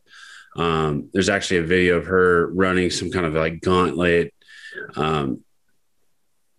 Um, 0.56 1.08
there's 1.12 1.28
actually 1.28 1.58
a 1.58 1.64
video 1.64 1.96
of 1.96 2.06
her 2.06 2.48
running 2.48 2.90
some 2.90 3.10
kind 3.10 3.26
of 3.26 3.34
like 3.34 3.60
gauntlet, 3.60 4.34
um, 4.96 5.42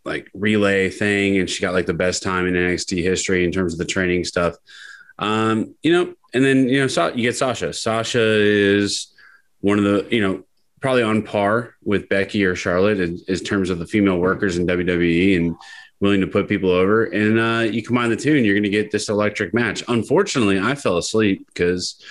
like 0.05 0.29
relay 0.33 0.89
thing, 0.89 1.37
and 1.37 1.49
she 1.49 1.61
got 1.61 1.73
like 1.73 1.85
the 1.85 1.93
best 1.93 2.23
time 2.23 2.47
in 2.47 2.53
NXT 2.53 3.03
history 3.03 3.43
in 3.43 3.51
terms 3.51 3.73
of 3.73 3.79
the 3.79 3.85
training 3.85 4.23
stuff. 4.23 4.55
Um, 5.19 5.75
you 5.83 5.93
know, 5.93 6.13
and 6.33 6.43
then 6.43 6.67
you 6.67 6.81
know, 6.81 6.87
so, 6.87 7.09
you 7.09 7.23
get 7.23 7.37
Sasha. 7.37 7.73
Sasha 7.73 8.19
is 8.19 9.13
one 9.61 9.77
of 9.77 9.83
the 9.83 10.07
you 10.09 10.21
know 10.21 10.43
probably 10.81 11.03
on 11.03 11.23
par 11.23 11.75
with 11.83 12.09
Becky 12.09 12.43
or 12.43 12.55
Charlotte 12.55 12.99
in, 12.99 13.17
in 13.27 13.37
terms 13.37 13.69
of 13.69 13.79
the 13.79 13.87
female 13.87 14.17
workers 14.17 14.57
in 14.57 14.67
WWE 14.67 15.37
and 15.37 15.55
willing 16.01 16.19
to 16.19 16.27
put 16.27 16.49
people 16.49 16.71
over. 16.71 17.05
And 17.05 17.39
uh, 17.39 17.71
you 17.71 17.81
combine 17.81 18.09
the 18.09 18.17
two, 18.17 18.35
and 18.35 18.45
you're 18.45 18.55
going 18.55 18.63
to 18.63 18.69
get 18.69 18.91
this 18.91 19.07
electric 19.07 19.53
match. 19.53 19.83
Unfortunately, 19.87 20.59
I 20.59 20.75
fell 20.75 20.97
asleep 20.97 21.47
because 21.47 22.03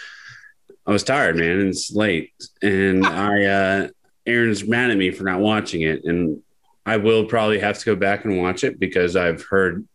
I 0.87 0.91
was 0.91 1.05
tired, 1.05 1.37
man. 1.37 1.61
And 1.61 1.69
it's 1.69 1.93
late, 1.93 2.33
and 2.63 3.07
I 3.07 3.45
uh, 3.45 3.89
Aaron's 4.27 4.67
mad 4.67 4.91
at 4.91 4.97
me 4.97 5.11
for 5.11 5.25
not 5.25 5.41
watching 5.41 5.83
it, 5.83 6.05
and 6.05 6.43
I 6.85 6.97
will 6.97 7.27
probably 7.27 7.61
have 7.61 7.79
to 7.79 7.85
go 7.85 7.97
back 7.97 8.25
and 8.25 8.39
watch 8.39 8.65
it 8.65 8.79
because 8.79 9.17
I've 9.17 9.43
heard 9.43 9.87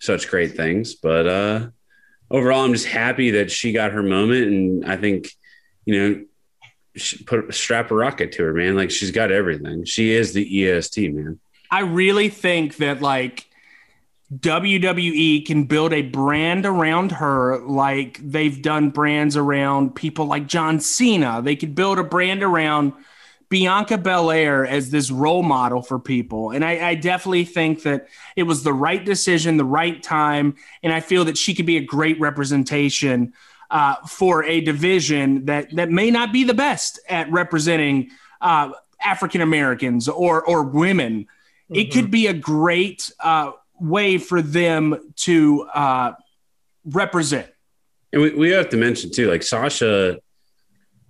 such 0.00 0.28
great 0.28 0.56
things. 0.56 0.94
But 0.94 1.26
uh, 1.26 1.68
overall, 2.30 2.64
I'm 2.64 2.72
just 2.72 2.86
happy 2.86 3.32
that 3.32 3.50
she 3.50 3.72
got 3.72 3.92
her 3.92 4.02
moment, 4.02 4.46
and 4.46 4.84
I 4.84 4.96
think 4.96 5.30
you 5.84 5.98
know. 5.98 6.24
she 6.96 7.24
Put 7.24 7.54
strap 7.54 7.90
a 7.90 7.94
rocket 7.94 8.32
to 8.32 8.44
her, 8.44 8.52
man. 8.52 8.74
Like 8.74 8.90
she's 8.90 9.10
got 9.10 9.30
everything. 9.30 9.84
She 9.84 10.12
is 10.12 10.32
the 10.32 10.64
EST, 10.64 11.12
man. 11.12 11.38
I 11.70 11.80
really 11.80 12.28
think 12.28 12.76
that 12.76 13.02
like 13.02 13.45
WWE 14.34 15.46
can 15.46 15.64
build 15.64 15.92
a 15.92 16.02
brand 16.02 16.66
around 16.66 17.12
her 17.12 17.58
like 17.58 18.18
they've 18.20 18.60
done 18.60 18.90
brands 18.90 19.36
around 19.36 19.94
people 19.94 20.26
like 20.26 20.48
John 20.48 20.80
Cena. 20.80 21.40
They 21.42 21.54
could 21.54 21.76
build 21.76 21.98
a 21.98 22.04
brand 22.04 22.42
around 22.42 22.92
Bianca 23.48 23.96
Belair 23.98 24.66
as 24.66 24.90
this 24.90 25.12
role 25.12 25.44
model 25.44 25.80
for 25.80 26.00
people. 26.00 26.50
And 26.50 26.64
I, 26.64 26.88
I, 26.88 26.94
definitely 26.96 27.44
think 27.44 27.84
that 27.84 28.08
it 28.34 28.42
was 28.42 28.64
the 28.64 28.72
right 28.72 29.04
decision, 29.04 29.56
the 29.56 29.64
right 29.64 30.02
time. 30.02 30.56
And 30.82 30.92
I 30.92 30.98
feel 30.98 31.24
that 31.26 31.38
she 31.38 31.54
could 31.54 31.66
be 31.66 31.76
a 31.76 31.84
great 31.84 32.18
representation 32.18 33.34
uh, 33.70 33.94
for 34.08 34.42
a 34.42 34.60
division 34.60 35.44
that, 35.44 35.72
that 35.76 35.90
may 35.90 36.10
not 36.10 36.32
be 36.32 36.42
the 36.42 36.54
best 36.54 36.98
at 37.08 37.30
representing 37.30 38.10
uh, 38.40 38.70
African 39.00 39.40
Americans 39.40 40.08
or, 40.08 40.44
or 40.44 40.64
women 40.64 41.22
mm-hmm. 41.22 41.74
it 41.76 41.92
could 41.92 42.04
mm-hmm. 42.04 42.10
be 42.10 42.26
a 42.26 42.34
great 42.34 43.12
uh, 43.20 43.52
way 43.80 44.18
for 44.18 44.42
them 44.42 45.12
to 45.16 45.62
uh, 45.74 46.12
represent. 46.84 47.48
And 48.12 48.22
we, 48.22 48.34
we 48.34 48.50
have 48.50 48.68
to 48.70 48.76
mention 48.76 49.10
too, 49.10 49.28
like 49.28 49.42
Sasha, 49.42 50.18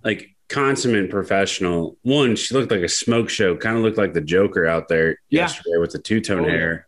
like 0.03 0.35
consummate 0.49 1.09
professional. 1.09 1.97
One, 2.01 2.35
she 2.35 2.53
looked 2.53 2.71
like 2.71 2.81
a 2.81 2.89
smoke 2.89 3.29
show, 3.29 3.55
kind 3.55 3.77
of 3.77 3.83
looked 3.83 3.97
like 3.97 4.13
the 4.13 4.21
Joker 4.21 4.65
out 4.65 4.87
there 4.87 5.19
yeah. 5.29 5.41
yesterday 5.41 5.77
with 5.77 5.91
the 5.91 5.99
two 5.99 6.21
tone 6.21 6.45
oh, 6.45 6.49
hair, 6.49 6.87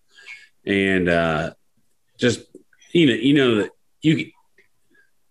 and 0.65 1.09
uh, 1.09 1.53
just 2.17 2.41
you 2.91 3.07
know, 3.07 3.13
you 3.13 3.33
know 3.33 3.55
that 3.55 3.71
you. 4.01 4.31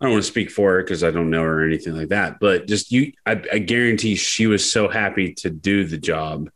I 0.00 0.04
don't 0.04 0.12
want 0.12 0.24
to 0.24 0.30
speak 0.30 0.52
for 0.52 0.74
her 0.74 0.82
because 0.84 1.02
I 1.02 1.10
don't 1.10 1.28
know 1.28 1.42
her 1.42 1.62
or 1.62 1.66
anything 1.66 1.96
like 1.96 2.10
that, 2.10 2.38
but 2.38 2.68
just 2.68 2.92
you, 2.92 3.14
I, 3.26 3.32
I 3.52 3.58
guarantee 3.58 4.14
she 4.14 4.46
was 4.46 4.70
so 4.70 4.88
happy 4.88 5.34
to 5.38 5.50
do 5.50 5.82
the 5.82 5.98
job 5.98 6.50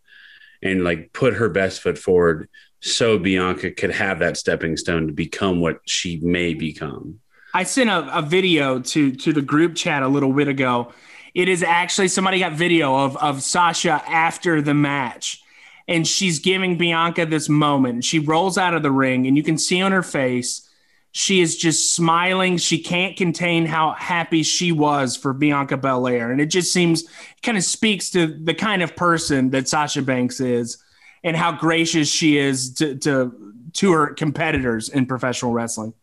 and 0.63 0.85
like 0.85 1.13
put 1.13 1.35
her 1.35 1.49
best 1.49 1.81
foot 1.81 1.99
forward 1.99 2.49
so 2.83 3.19
Bianca 3.19 3.71
could 3.71 3.91
have 3.91 4.19
that 4.19 4.37
stepping 4.37 4.77
stone 4.77 5.07
to 5.07 5.13
become 5.13 5.61
what 5.61 5.81
she 5.87 6.19
may 6.21 6.53
become. 6.53 7.21
I 7.55 7.65
sent 7.65 7.89
a, 7.91 8.19
a 8.19 8.23
video 8.23 8.81
to 8.81 9.13
to 9.13 9.33
the 9.33 9.43
group 9.43 9.75
chat 9.75 10.03
a 10.03 10.09
little 10.09 10.33
bit 10.33 10.49
ago. 10.49 10.93
It 11.35 11.49
is 11.49 11.63
actually 11.63 12.09
somebody 12.09 12.39
got 12.39 12.53
video 12.53 12.95
of 12.97 13.17
of 13.17 13.43
Sasha 13.43 14.03
after 14.07 14.61
the 14.61 14.75
match 14.75 15.43
and 15.89 16.07
she's 16.07 16.39
giving 16.39 16.77
Bianca 16.79 17.27
this 17.27 17.49
moment. 17.49 18.05
She 18.05 18.19
rolls 18.19 18.59
out 18.59 18.75
of 18.75 18.83
the 18.83 18.91
ring 18.91 19.27
and 19.27 19.37
you 19.37 19.43
can 19.43 19.59
see 19.59 19.81
on 19.81 19.93
her 19.93 20.03
face 20.03 20.69
she 21.13 21.43
is 21.43 21.59
just 21.59 21.95
smiling. 21.95 22.57
She 22.57 22.79
can't 22.79 23.17
contain 23.17 23.67
how 23.67 23.93
happy 23.93 24.43
she 24.43 24.73
was 24.73 25.15
for 25.15 25.35
Bianca 25.35 25.77
Belair. 25.77 26.33
And 26.33 26.41
it 26.41 26.47
just 26.47 26.73
seems, 26.73 27.05
kind 27.43 27.59
of 27.59 27.65
speaks 27.65 28.09
to 28.11 28.27
the 28.27 28.55
kind 28.55 28.83
of 28.83 28.97
person 28.97 29.51
that 29.51 29.69
Sasha 29.69 30.01
Banks 30.01 30.41
is 30.41 30.79
and 31.25 31.37
how 31.37 31.53
gracious 31.53 32.11
she 32.11 32.39
is 32.39 32.75
to, 32.75 32.97
to, 32.97 33.55
to 33.75 33.93
her 33.93 34.15
competitors 34.15 34.89
in 34.89 35.07
professional 35.07 35.53
wrestling. 35.53 35.95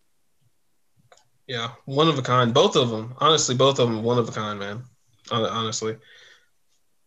Yeah, 1.47 1.71
one 1.85 2.07
of 2.07 2.19
a 2.19 2.21
kind. 2.21 2.53
Both 2.53 2.75
of 2.75 2.89
them, 2.89 3.15
honestly, 3.17 3.55
both 3.55 3.79
of 3.79 3.89
them, 3.89 4.03
one 4.03 4.19
of 4.19 4.29
a 4.29 4.31
kind, 4.31 4.59
man. 4.59 4.83
Honestly, 5.31 5.97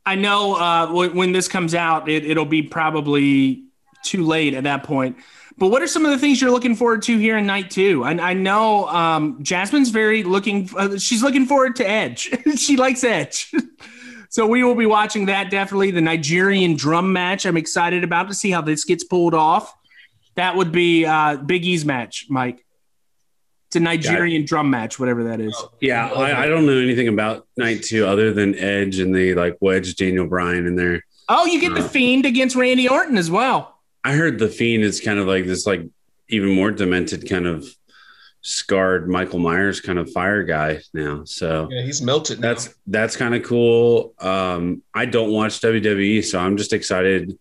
I 0.05 0.17
know 0.17 0.55
uh, 0.57 1.09
when 1.11 1.33
this 1.33 1.49
comes 1.49 1.75
out, 1.75 2.09
it, 2.09 2.25
it'll 2.25 2.45
be 2.45 2.63
probably 2.63 3.65
too 4.05 4.25
late 4.25 4.55
at 4.55 4.65
that 4.65 4.83
point. 4.83 5.17
But 5.59 5.69
what 5.69 5.83
are 5.83 5.87
some 5.87 6.05
of 6.05 6.11
the 6.11 6.19
things 6.19 6.41
you're 6.41 6.51
looking 6.51 6.75
forward 6.75 7.03
to 7.03 7.19
here 7.19 7.37
in 7.37 7.47
night 7.47 7.71
two? 7.71 8.03
I, 8.05 8.13
I 8.31 8.35
know 8.35 8.89
um, 8.89 9.43
Jasmine's 9.43 9.91
very 9.91 10.25
looking. 10.25 10.69
Uh, 10.77 10.99
she's 10.99 11.23
looking 11.23 11.47
forward 11.47 11.77
to 11.77 11.89
Edge. 11.89 12.31
she 12.57 12.77
likes 12.77 13.05
Edge. 13.05 13.53
so 14.33 14.47
we 14.47 14.65
will 14.65 14.75
be 14.75 14.87
watching 14.87 15.27
that 15.27 15.51
definitely. 15.51 15.91
The 15.91 16.01
Nigerian 16.01 16.75
drum 16.75 17.13
match. 17.13 17.45
I'm 17.45 17.59
excited 17.59 18.03
about 18.03 18.29
to 18.29 18.35
see 18.35 18.51
how 18.51 18.63
this 18.63 18.83
gets 18.85 19.05
pulled 19.05 19.35
off. 19.35 19.75
That 20.37 20.57
would 20.57 20.73
be 20.73 21.05
uh, 21.05 21.37
Big 21.37 21.67
E's 21.67 21.85
match, 21.85 22.25
Mike. 22.31 22.65
It's 23.67 23.77
a 23.77 23.81
Nigerian 23.81 24.41
yeah. 24.41 24.47
drum 24.47 24.71
match, 24.71 24.99
whatever 24.99 25.25
that 25.25 25.41
is. 25.41 25.55
Yeah, 25.83 26.07
I, 26.07 26.45
I, 26.45 26.47
don't 26.47 26.65
know 26.65 26.79
anything 26.79 27.09
about 27.09 27.47
night 27.59 27.83
two 27.83 28.07
other 28.07 28.33
than 28.33 28.59
Edge 28.59 29.01
and 29.01 29.15
they 29.15 29.35
like 29.35 29.59
wedge 29.61 29.97
Daniel 29.97 30.27
Bryan 30.27 30.67
in 30.67 30.77
there. 30.77 31.05
Oh, 31.29 31.45
you 31.45 31.61
get 31.61 31.73
uh, 31.73 31.83
the 31.83 31.89
Fiend 31.89 32.25
against 32.25 32.57
Randy 32.57 32.89
Orton 32.89 33.19
as 33.19 33.31
well. 33.31 33.81
I 34.03 34.15
heard 34.15 34.39
the 34.39 34.49
Fiend 34.49 34.83
is 34.83 34.99
kind 34.99 35.19
of 35.19 35.27
like 35.27 35.45
this, 35.45 35.67
like 35.67 35.83
even 36.29 36.55
more 36.55 36.71
demented 36.71 37.29
kind 37.29 37.47
of 37.47 37.67
scarred 38.43 39.09
Michael 39.09 39.39
Myers 39.39 39.81
kind 39.81 39.99
of 39.99 40.11
fire 40.11 40.43
guy 40.43 40.81
now. 40.93 41.25
So 41.25 41.69
yeah, 41.71 41.83
he's 41.83 42.03
melted. 42.03 42.41
Now. 42.41 42.49
That's 42.49 42.75
that's 42.87 43.17
kind 43.17 43.35
of 43.35 43.43
cool. 43.45 44.15
Um, 44.19 44.83
I 44.93 45.07
don't 45.07 45.31
watch 45.31 45.61
WWE, 45.61 46.25
so 46.25 46.39
I'm 46.39 46.57
just 46.57 46.73
excited 46.73 47.39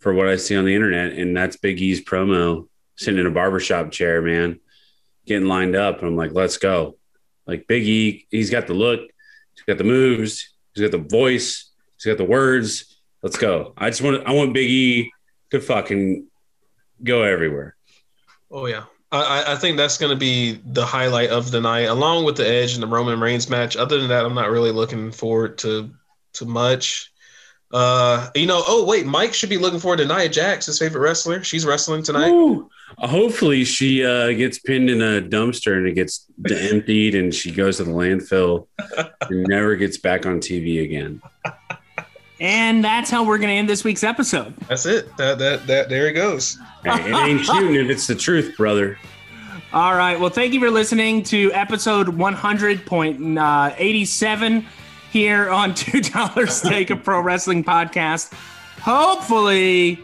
for 0.00 0.12
what 0.14 0.28
I 0.28 0.36
see 0.36 0.56
on 0.56 0.64
the 0.64 0.74
internet, 0.74 1.12
and 1.12 1.36
that's 1.36 1.56
Big 1.56 1.80
E's 1.80 2.02
promo 2.02 2.66
sitting 2.96 3.20
in 3.20 3.26
a 3.26 3.30
barbershop 3.30 3.90
chair, 3.90 4.20
man, 4.20 4.58
getting 5.26 5.46
lined 5.46 5.76
up, 5.76 5.98
and 5.98 6.08
I'm 6.08 6.16
like, 6.16 6.32
let's 6.32 6.56
go. 6.56 6.96
Like 7.46 7.66
Big 7.66 7.82
E, 7.82 8.26
he's 8.30 8.50
got 8.50 8.66
the 8.66 8.74
look, 8.74 9.00
he's 9.54 9.64
got 9.66 9.78
the 9.78 9.84
moves, 9.84 10.50
he's 10.74 10.82
got 10.82 10.90
the 10.90 11.08
voice, 11.08 11.70
he's 11.96 12.06
got 12.06 12.18
the 12.18 12.24
words. 12.24 12.96
Let's 13.22 13.36
go. 13.36 13.74
I 13.76 13.90
just 13.90 14.00
want 14.00 14.26
I 14.26 14.32
want 14.32 14.54
Big 14.54 14.70
E 14.70 15.12
to 15.50 15.60
fucking 15.60 16.26
go 17.02 17.22
everywhere. 17.22 17.76
Oh 18.50 18.66
yeah, 18.66 18.84
I, 19.12 19.52
I 19.52 19.56
think 19.56 19.76
that's 19.76 19.98
going 19.98 20.10
to 20.10 20.16
be 20.18 20.60
the 20.64 20.86
highlight 20.86 21.30
of 21.30 21.50
the 21.50 21.60
night, 21.60 21.88
along 21.88 22.24
with 22.24 22.36
the 22.36 22.48
Edge 22.48 22.74
and 22.74 22.82
the 22.82 22.86
Roman 22.86 23.18
Reigns 23.18 23.50
match. 23.50 23.76
Other 23.76 23.98
than 23.98 24.08
that, 24.08 24.24
I'm 24.24 24.34
not 24.34 24.50
really 24.50 24.70
looking 24.70 25.10
forward 25.10 25.58
to 25.58 25.90
to 26.34 26.44
much. 26.44 27.12
Uh, 27.72 28.30
you 28.34 28.46
know, 28.46 28.62
oh 28.66 28.84
wait, 28.84 29.06
Mike 29.06 29.34
should 29.34 29.50
be 29.50 29.58
looking 29.58 29.80
forward 29.80 29.98
to 29.98 30.06
Nia 30.06 30.28
Jax, 30.28 30.66
his 30.66 30.78
favorite 30.78 31.00
wrestler. 31.00 31.42
She's 31.42 31.64
wrestling 31.64 32.02
tonight. 32.02 32.30
Ooh. 32.30 32.68
Hopefully, 32.98 33.64
she 33.64 34.04
uh, 34.04 34.28
gets 34.32 34.58
pinned 34.58 34.90
in 34.90 35.00
a 35.00 35.20
dumpster 35.22 35.76
and 35.76 35.86
it 35.86 35.94
gets 35.94 36.26
emptied, 36.48 37.14
and 37.14 37.34
she 37.34 37.52
goes 37.52 37.76
to 37.76 37.84
the 37.84 37.92
landfill 37.92 38.66
and 39.28 39.46
never 39.48 39.76
gets 39.76 39.98
back 39.98 40.26
on 40.26 40.40
TV 40.40 40.84
again. 40.84 41.22
And 42.40 42.82
that's 42.82 43.10
how 43.10 43.22
we're 43.22 43.38
going 43.38 43.50
to 43.50 43.54
end 43.54 43.68
this 43.68 43.84
week's 43.84 44.02
episode. 44.02 44.54
That's 44.68 44.86
it. 44.86 45.14
That 45.18 45.38
that 45.38 45.66
that 45.66 45.90
there 45.90 46.08
it 46.08 46.14
goes. 46.14 46.58
It 46.84 47.14
ain't 47.14 47.44
shooting 47.44 47.74
if 47.74 47.90
it's 47.90 48.06
the 48.06 48.14
truth, 48.14 48.56
brother. 48.56 48.98
All 49.72 49.94
right. 49.94 50.18
Well, 50.18 50.30
thank 50.30 50.52
you 50.52 50.58
for 50.58 50.68
listening 50.70 51.22
to 51.24 51.52
episode 51.52 52.08
100.87 52.08 54.64
here 55.12 55.50
on 55.50 55.72
$2 55.74 56.50
Steak, 56.50 56.90
a 56.90 56.96
pro 56.96 57.20
wrestling 57.20 57.62
podcast. 57.62 58.32
Hopefully, 58.80 60.00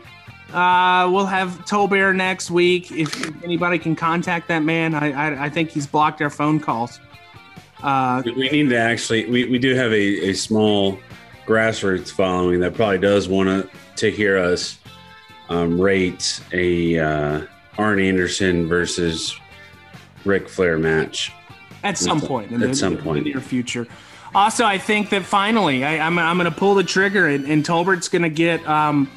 uh, 0.53 1.11
we'll 1.11 1.27
have 1.27 1.65
Tolbert 1.65 2.15
next 2.15 2.49
week. 2.51 2.93
If, 2.93 3.27
if, 3.27 3.43
anybody 3.43 3.81
can 3.81 3.97
contact 3.97 4.47
that 4.49 4.61
man, 4.61 4.95
I, 4.95 5.11
I, 5.11 5.47
I 5.47 5.51
think 5.51 5.71
he's 5.71 5.87
blocked 5.87 6.23
our 6.23 6.31
phone 6.31 6.61
calls. 6.61 7.01
Uh, 7.83 8.23
we 8.25 8.49
need 8.51 8.69
to 8.69 8.77
actually, 8.77 9.27
we, 9.27 9.47
we 9.47 9.59
do 9.59 9.75
have 9.75 9.91
a, 9.91 10.31
a 10.31 10.35
small 10.35 10.97
grassroots 11.47 12.11
following 12.11 12.61
that 12.61 12.75
probably 12.75 12.99
does 12.99 13.29
want 13.29 13.49
to 13.49 13.71
to 13.97 14.11
hear 14.11 14.37
us 14.37 14.79
um, 15.49 15.81
rate 15.81 16.43
a 16.53 16.99
uh, 16.99 17.47
Arn 17.79 18.01
Anderson 18.01 18.67
versus 18.67 19.39
Ric 20.25 20.49
Flair 20.49 20.79
match 20.79 21.33
at 21.85 21.97
some 21.97 22.21
point. 22.21 22.51
In 22.51 22.63
at 22.63 22.71
the, 22.71 22.75
some 22.75 22.97
point, 22.97 23.19
in 23.19 23.25
the 23.25 23.31
near 23.31 23.41
future. 23.41 23.87
Also, 24.35 24.65
I 24.65 24.77
think 24.77 25.11
that 25.11 25.25
finally, 25.25 25.85
I, 25.85 25.95
am 25.95 26.19
I'm, 26.19 26.27
I'm 26.27 26.37
going 26.37 26.51
to 26.51 26.57
pull 26.57 26.75
the 26.75 26.85
trigger, 26.85 27.27
and, 27.27 27.47
and 27.47 27.65
Tolbert's 27.65 28.09
going 28.09 28.23
to 28.23 28.29
get 28.29 28.67
um, 28.69 29.11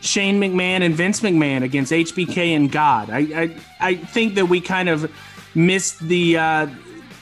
Shane 0.00 0.40
McMahon 0.40 0.82
and 0.82 0.94
Vince 0.94 1.20
McMahon 1.20 1.62
against 1.62 1.92
HBK 1.92 2.56
and 2.56 2.72
God. 2.72 3.10
I, 3.10 3.18
I 3.18 3.56
I 3.80 3.94
think 3.96 4.34
that 4.34 4.46
we 4.46 4.60
kind 4.60 4.88
of 4.88 5.10
missed 5.54 6.00
the 6.00 6.38
uh, 6.38 6.66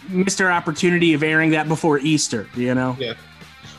missed 0.08 0.40
our 0.40 0.50
opportunity 0.50 1.14
of 1.14 1.22
airing 1.22 1.50
that 1.50 1.68
before 1.68 1.98
Easter. 1.98 2.48
You 2.54 2.74
know. 2.74 2.96
Yeah. 2.98 3.14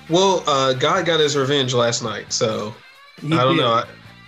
Well, 0.09 0.43
uh, 0.47 0.73
God 0.73 1.05
got 1.05 1.19
his 1.19 1.37
revenge 1.37 1.73
last 1.73 2.03
night, 2.03 2.31
so 2.33 2.73
he 3.21 3.33
I 3.33 3.43
don't 3.43 3.55
did. 3.55 3.61
know. 3.61 3.83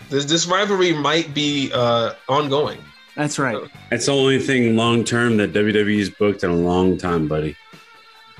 This, 0.09 0.25
this 0.25 0.45
rivalry 0.47 0.93
might 0.93 1.33
be 1.33 1.71
uh, 1.73 2.13
ongoing. 2.29 2.79
That's 3.15 3.39
right. 3.39 3.57
That's 3.89 4.05
the 4.07 4.11
only 4.13 4.39
thing 4.39 4.75
long 4.75 5.03
term 5.03 5.37
that 5.37 5.53
WWE's 5.53 6.09
booked 6.09 6.43
in 6.43 6.49
a 6.49 6.55
long 6.55 6.97
time, 6.97 7.27
buddy. 7.27 7.55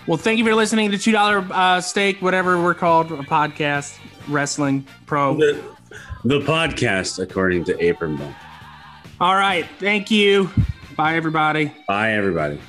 Well, 0.08 0.18
thank 0.18 0.38
you 0.38 0.46
for 0.46 0.54
listening 0.54 0.92
to 0.92 0.98
Two 0.98 1.12
Dollar 1.12 1.46
uh, 1.52 1.82
Steak, 1.82 2.22
whatever 2.22 2.62
we're 2.62 2.76
called, 2.76 3.12
a 3.12 3.18
podcast, 3.18 3.98
wrestling 4.28 4.86
pro. 5.06 5.36
The, 5.38 5.64
the 6.24 6.40
podcast, 6.42 7.22
according 7.22 7.64
to 7.66 7.84
Apron 7.84 8.20
All 9.20 9.36
right. 9.36 9.66
Thank 9.80 10.12
you. 10.12 10.52
Bye, 10.96 11.16
everybody. 11.16 11.74
Bye, 11.88 12.14
everybody. 12.14 12.60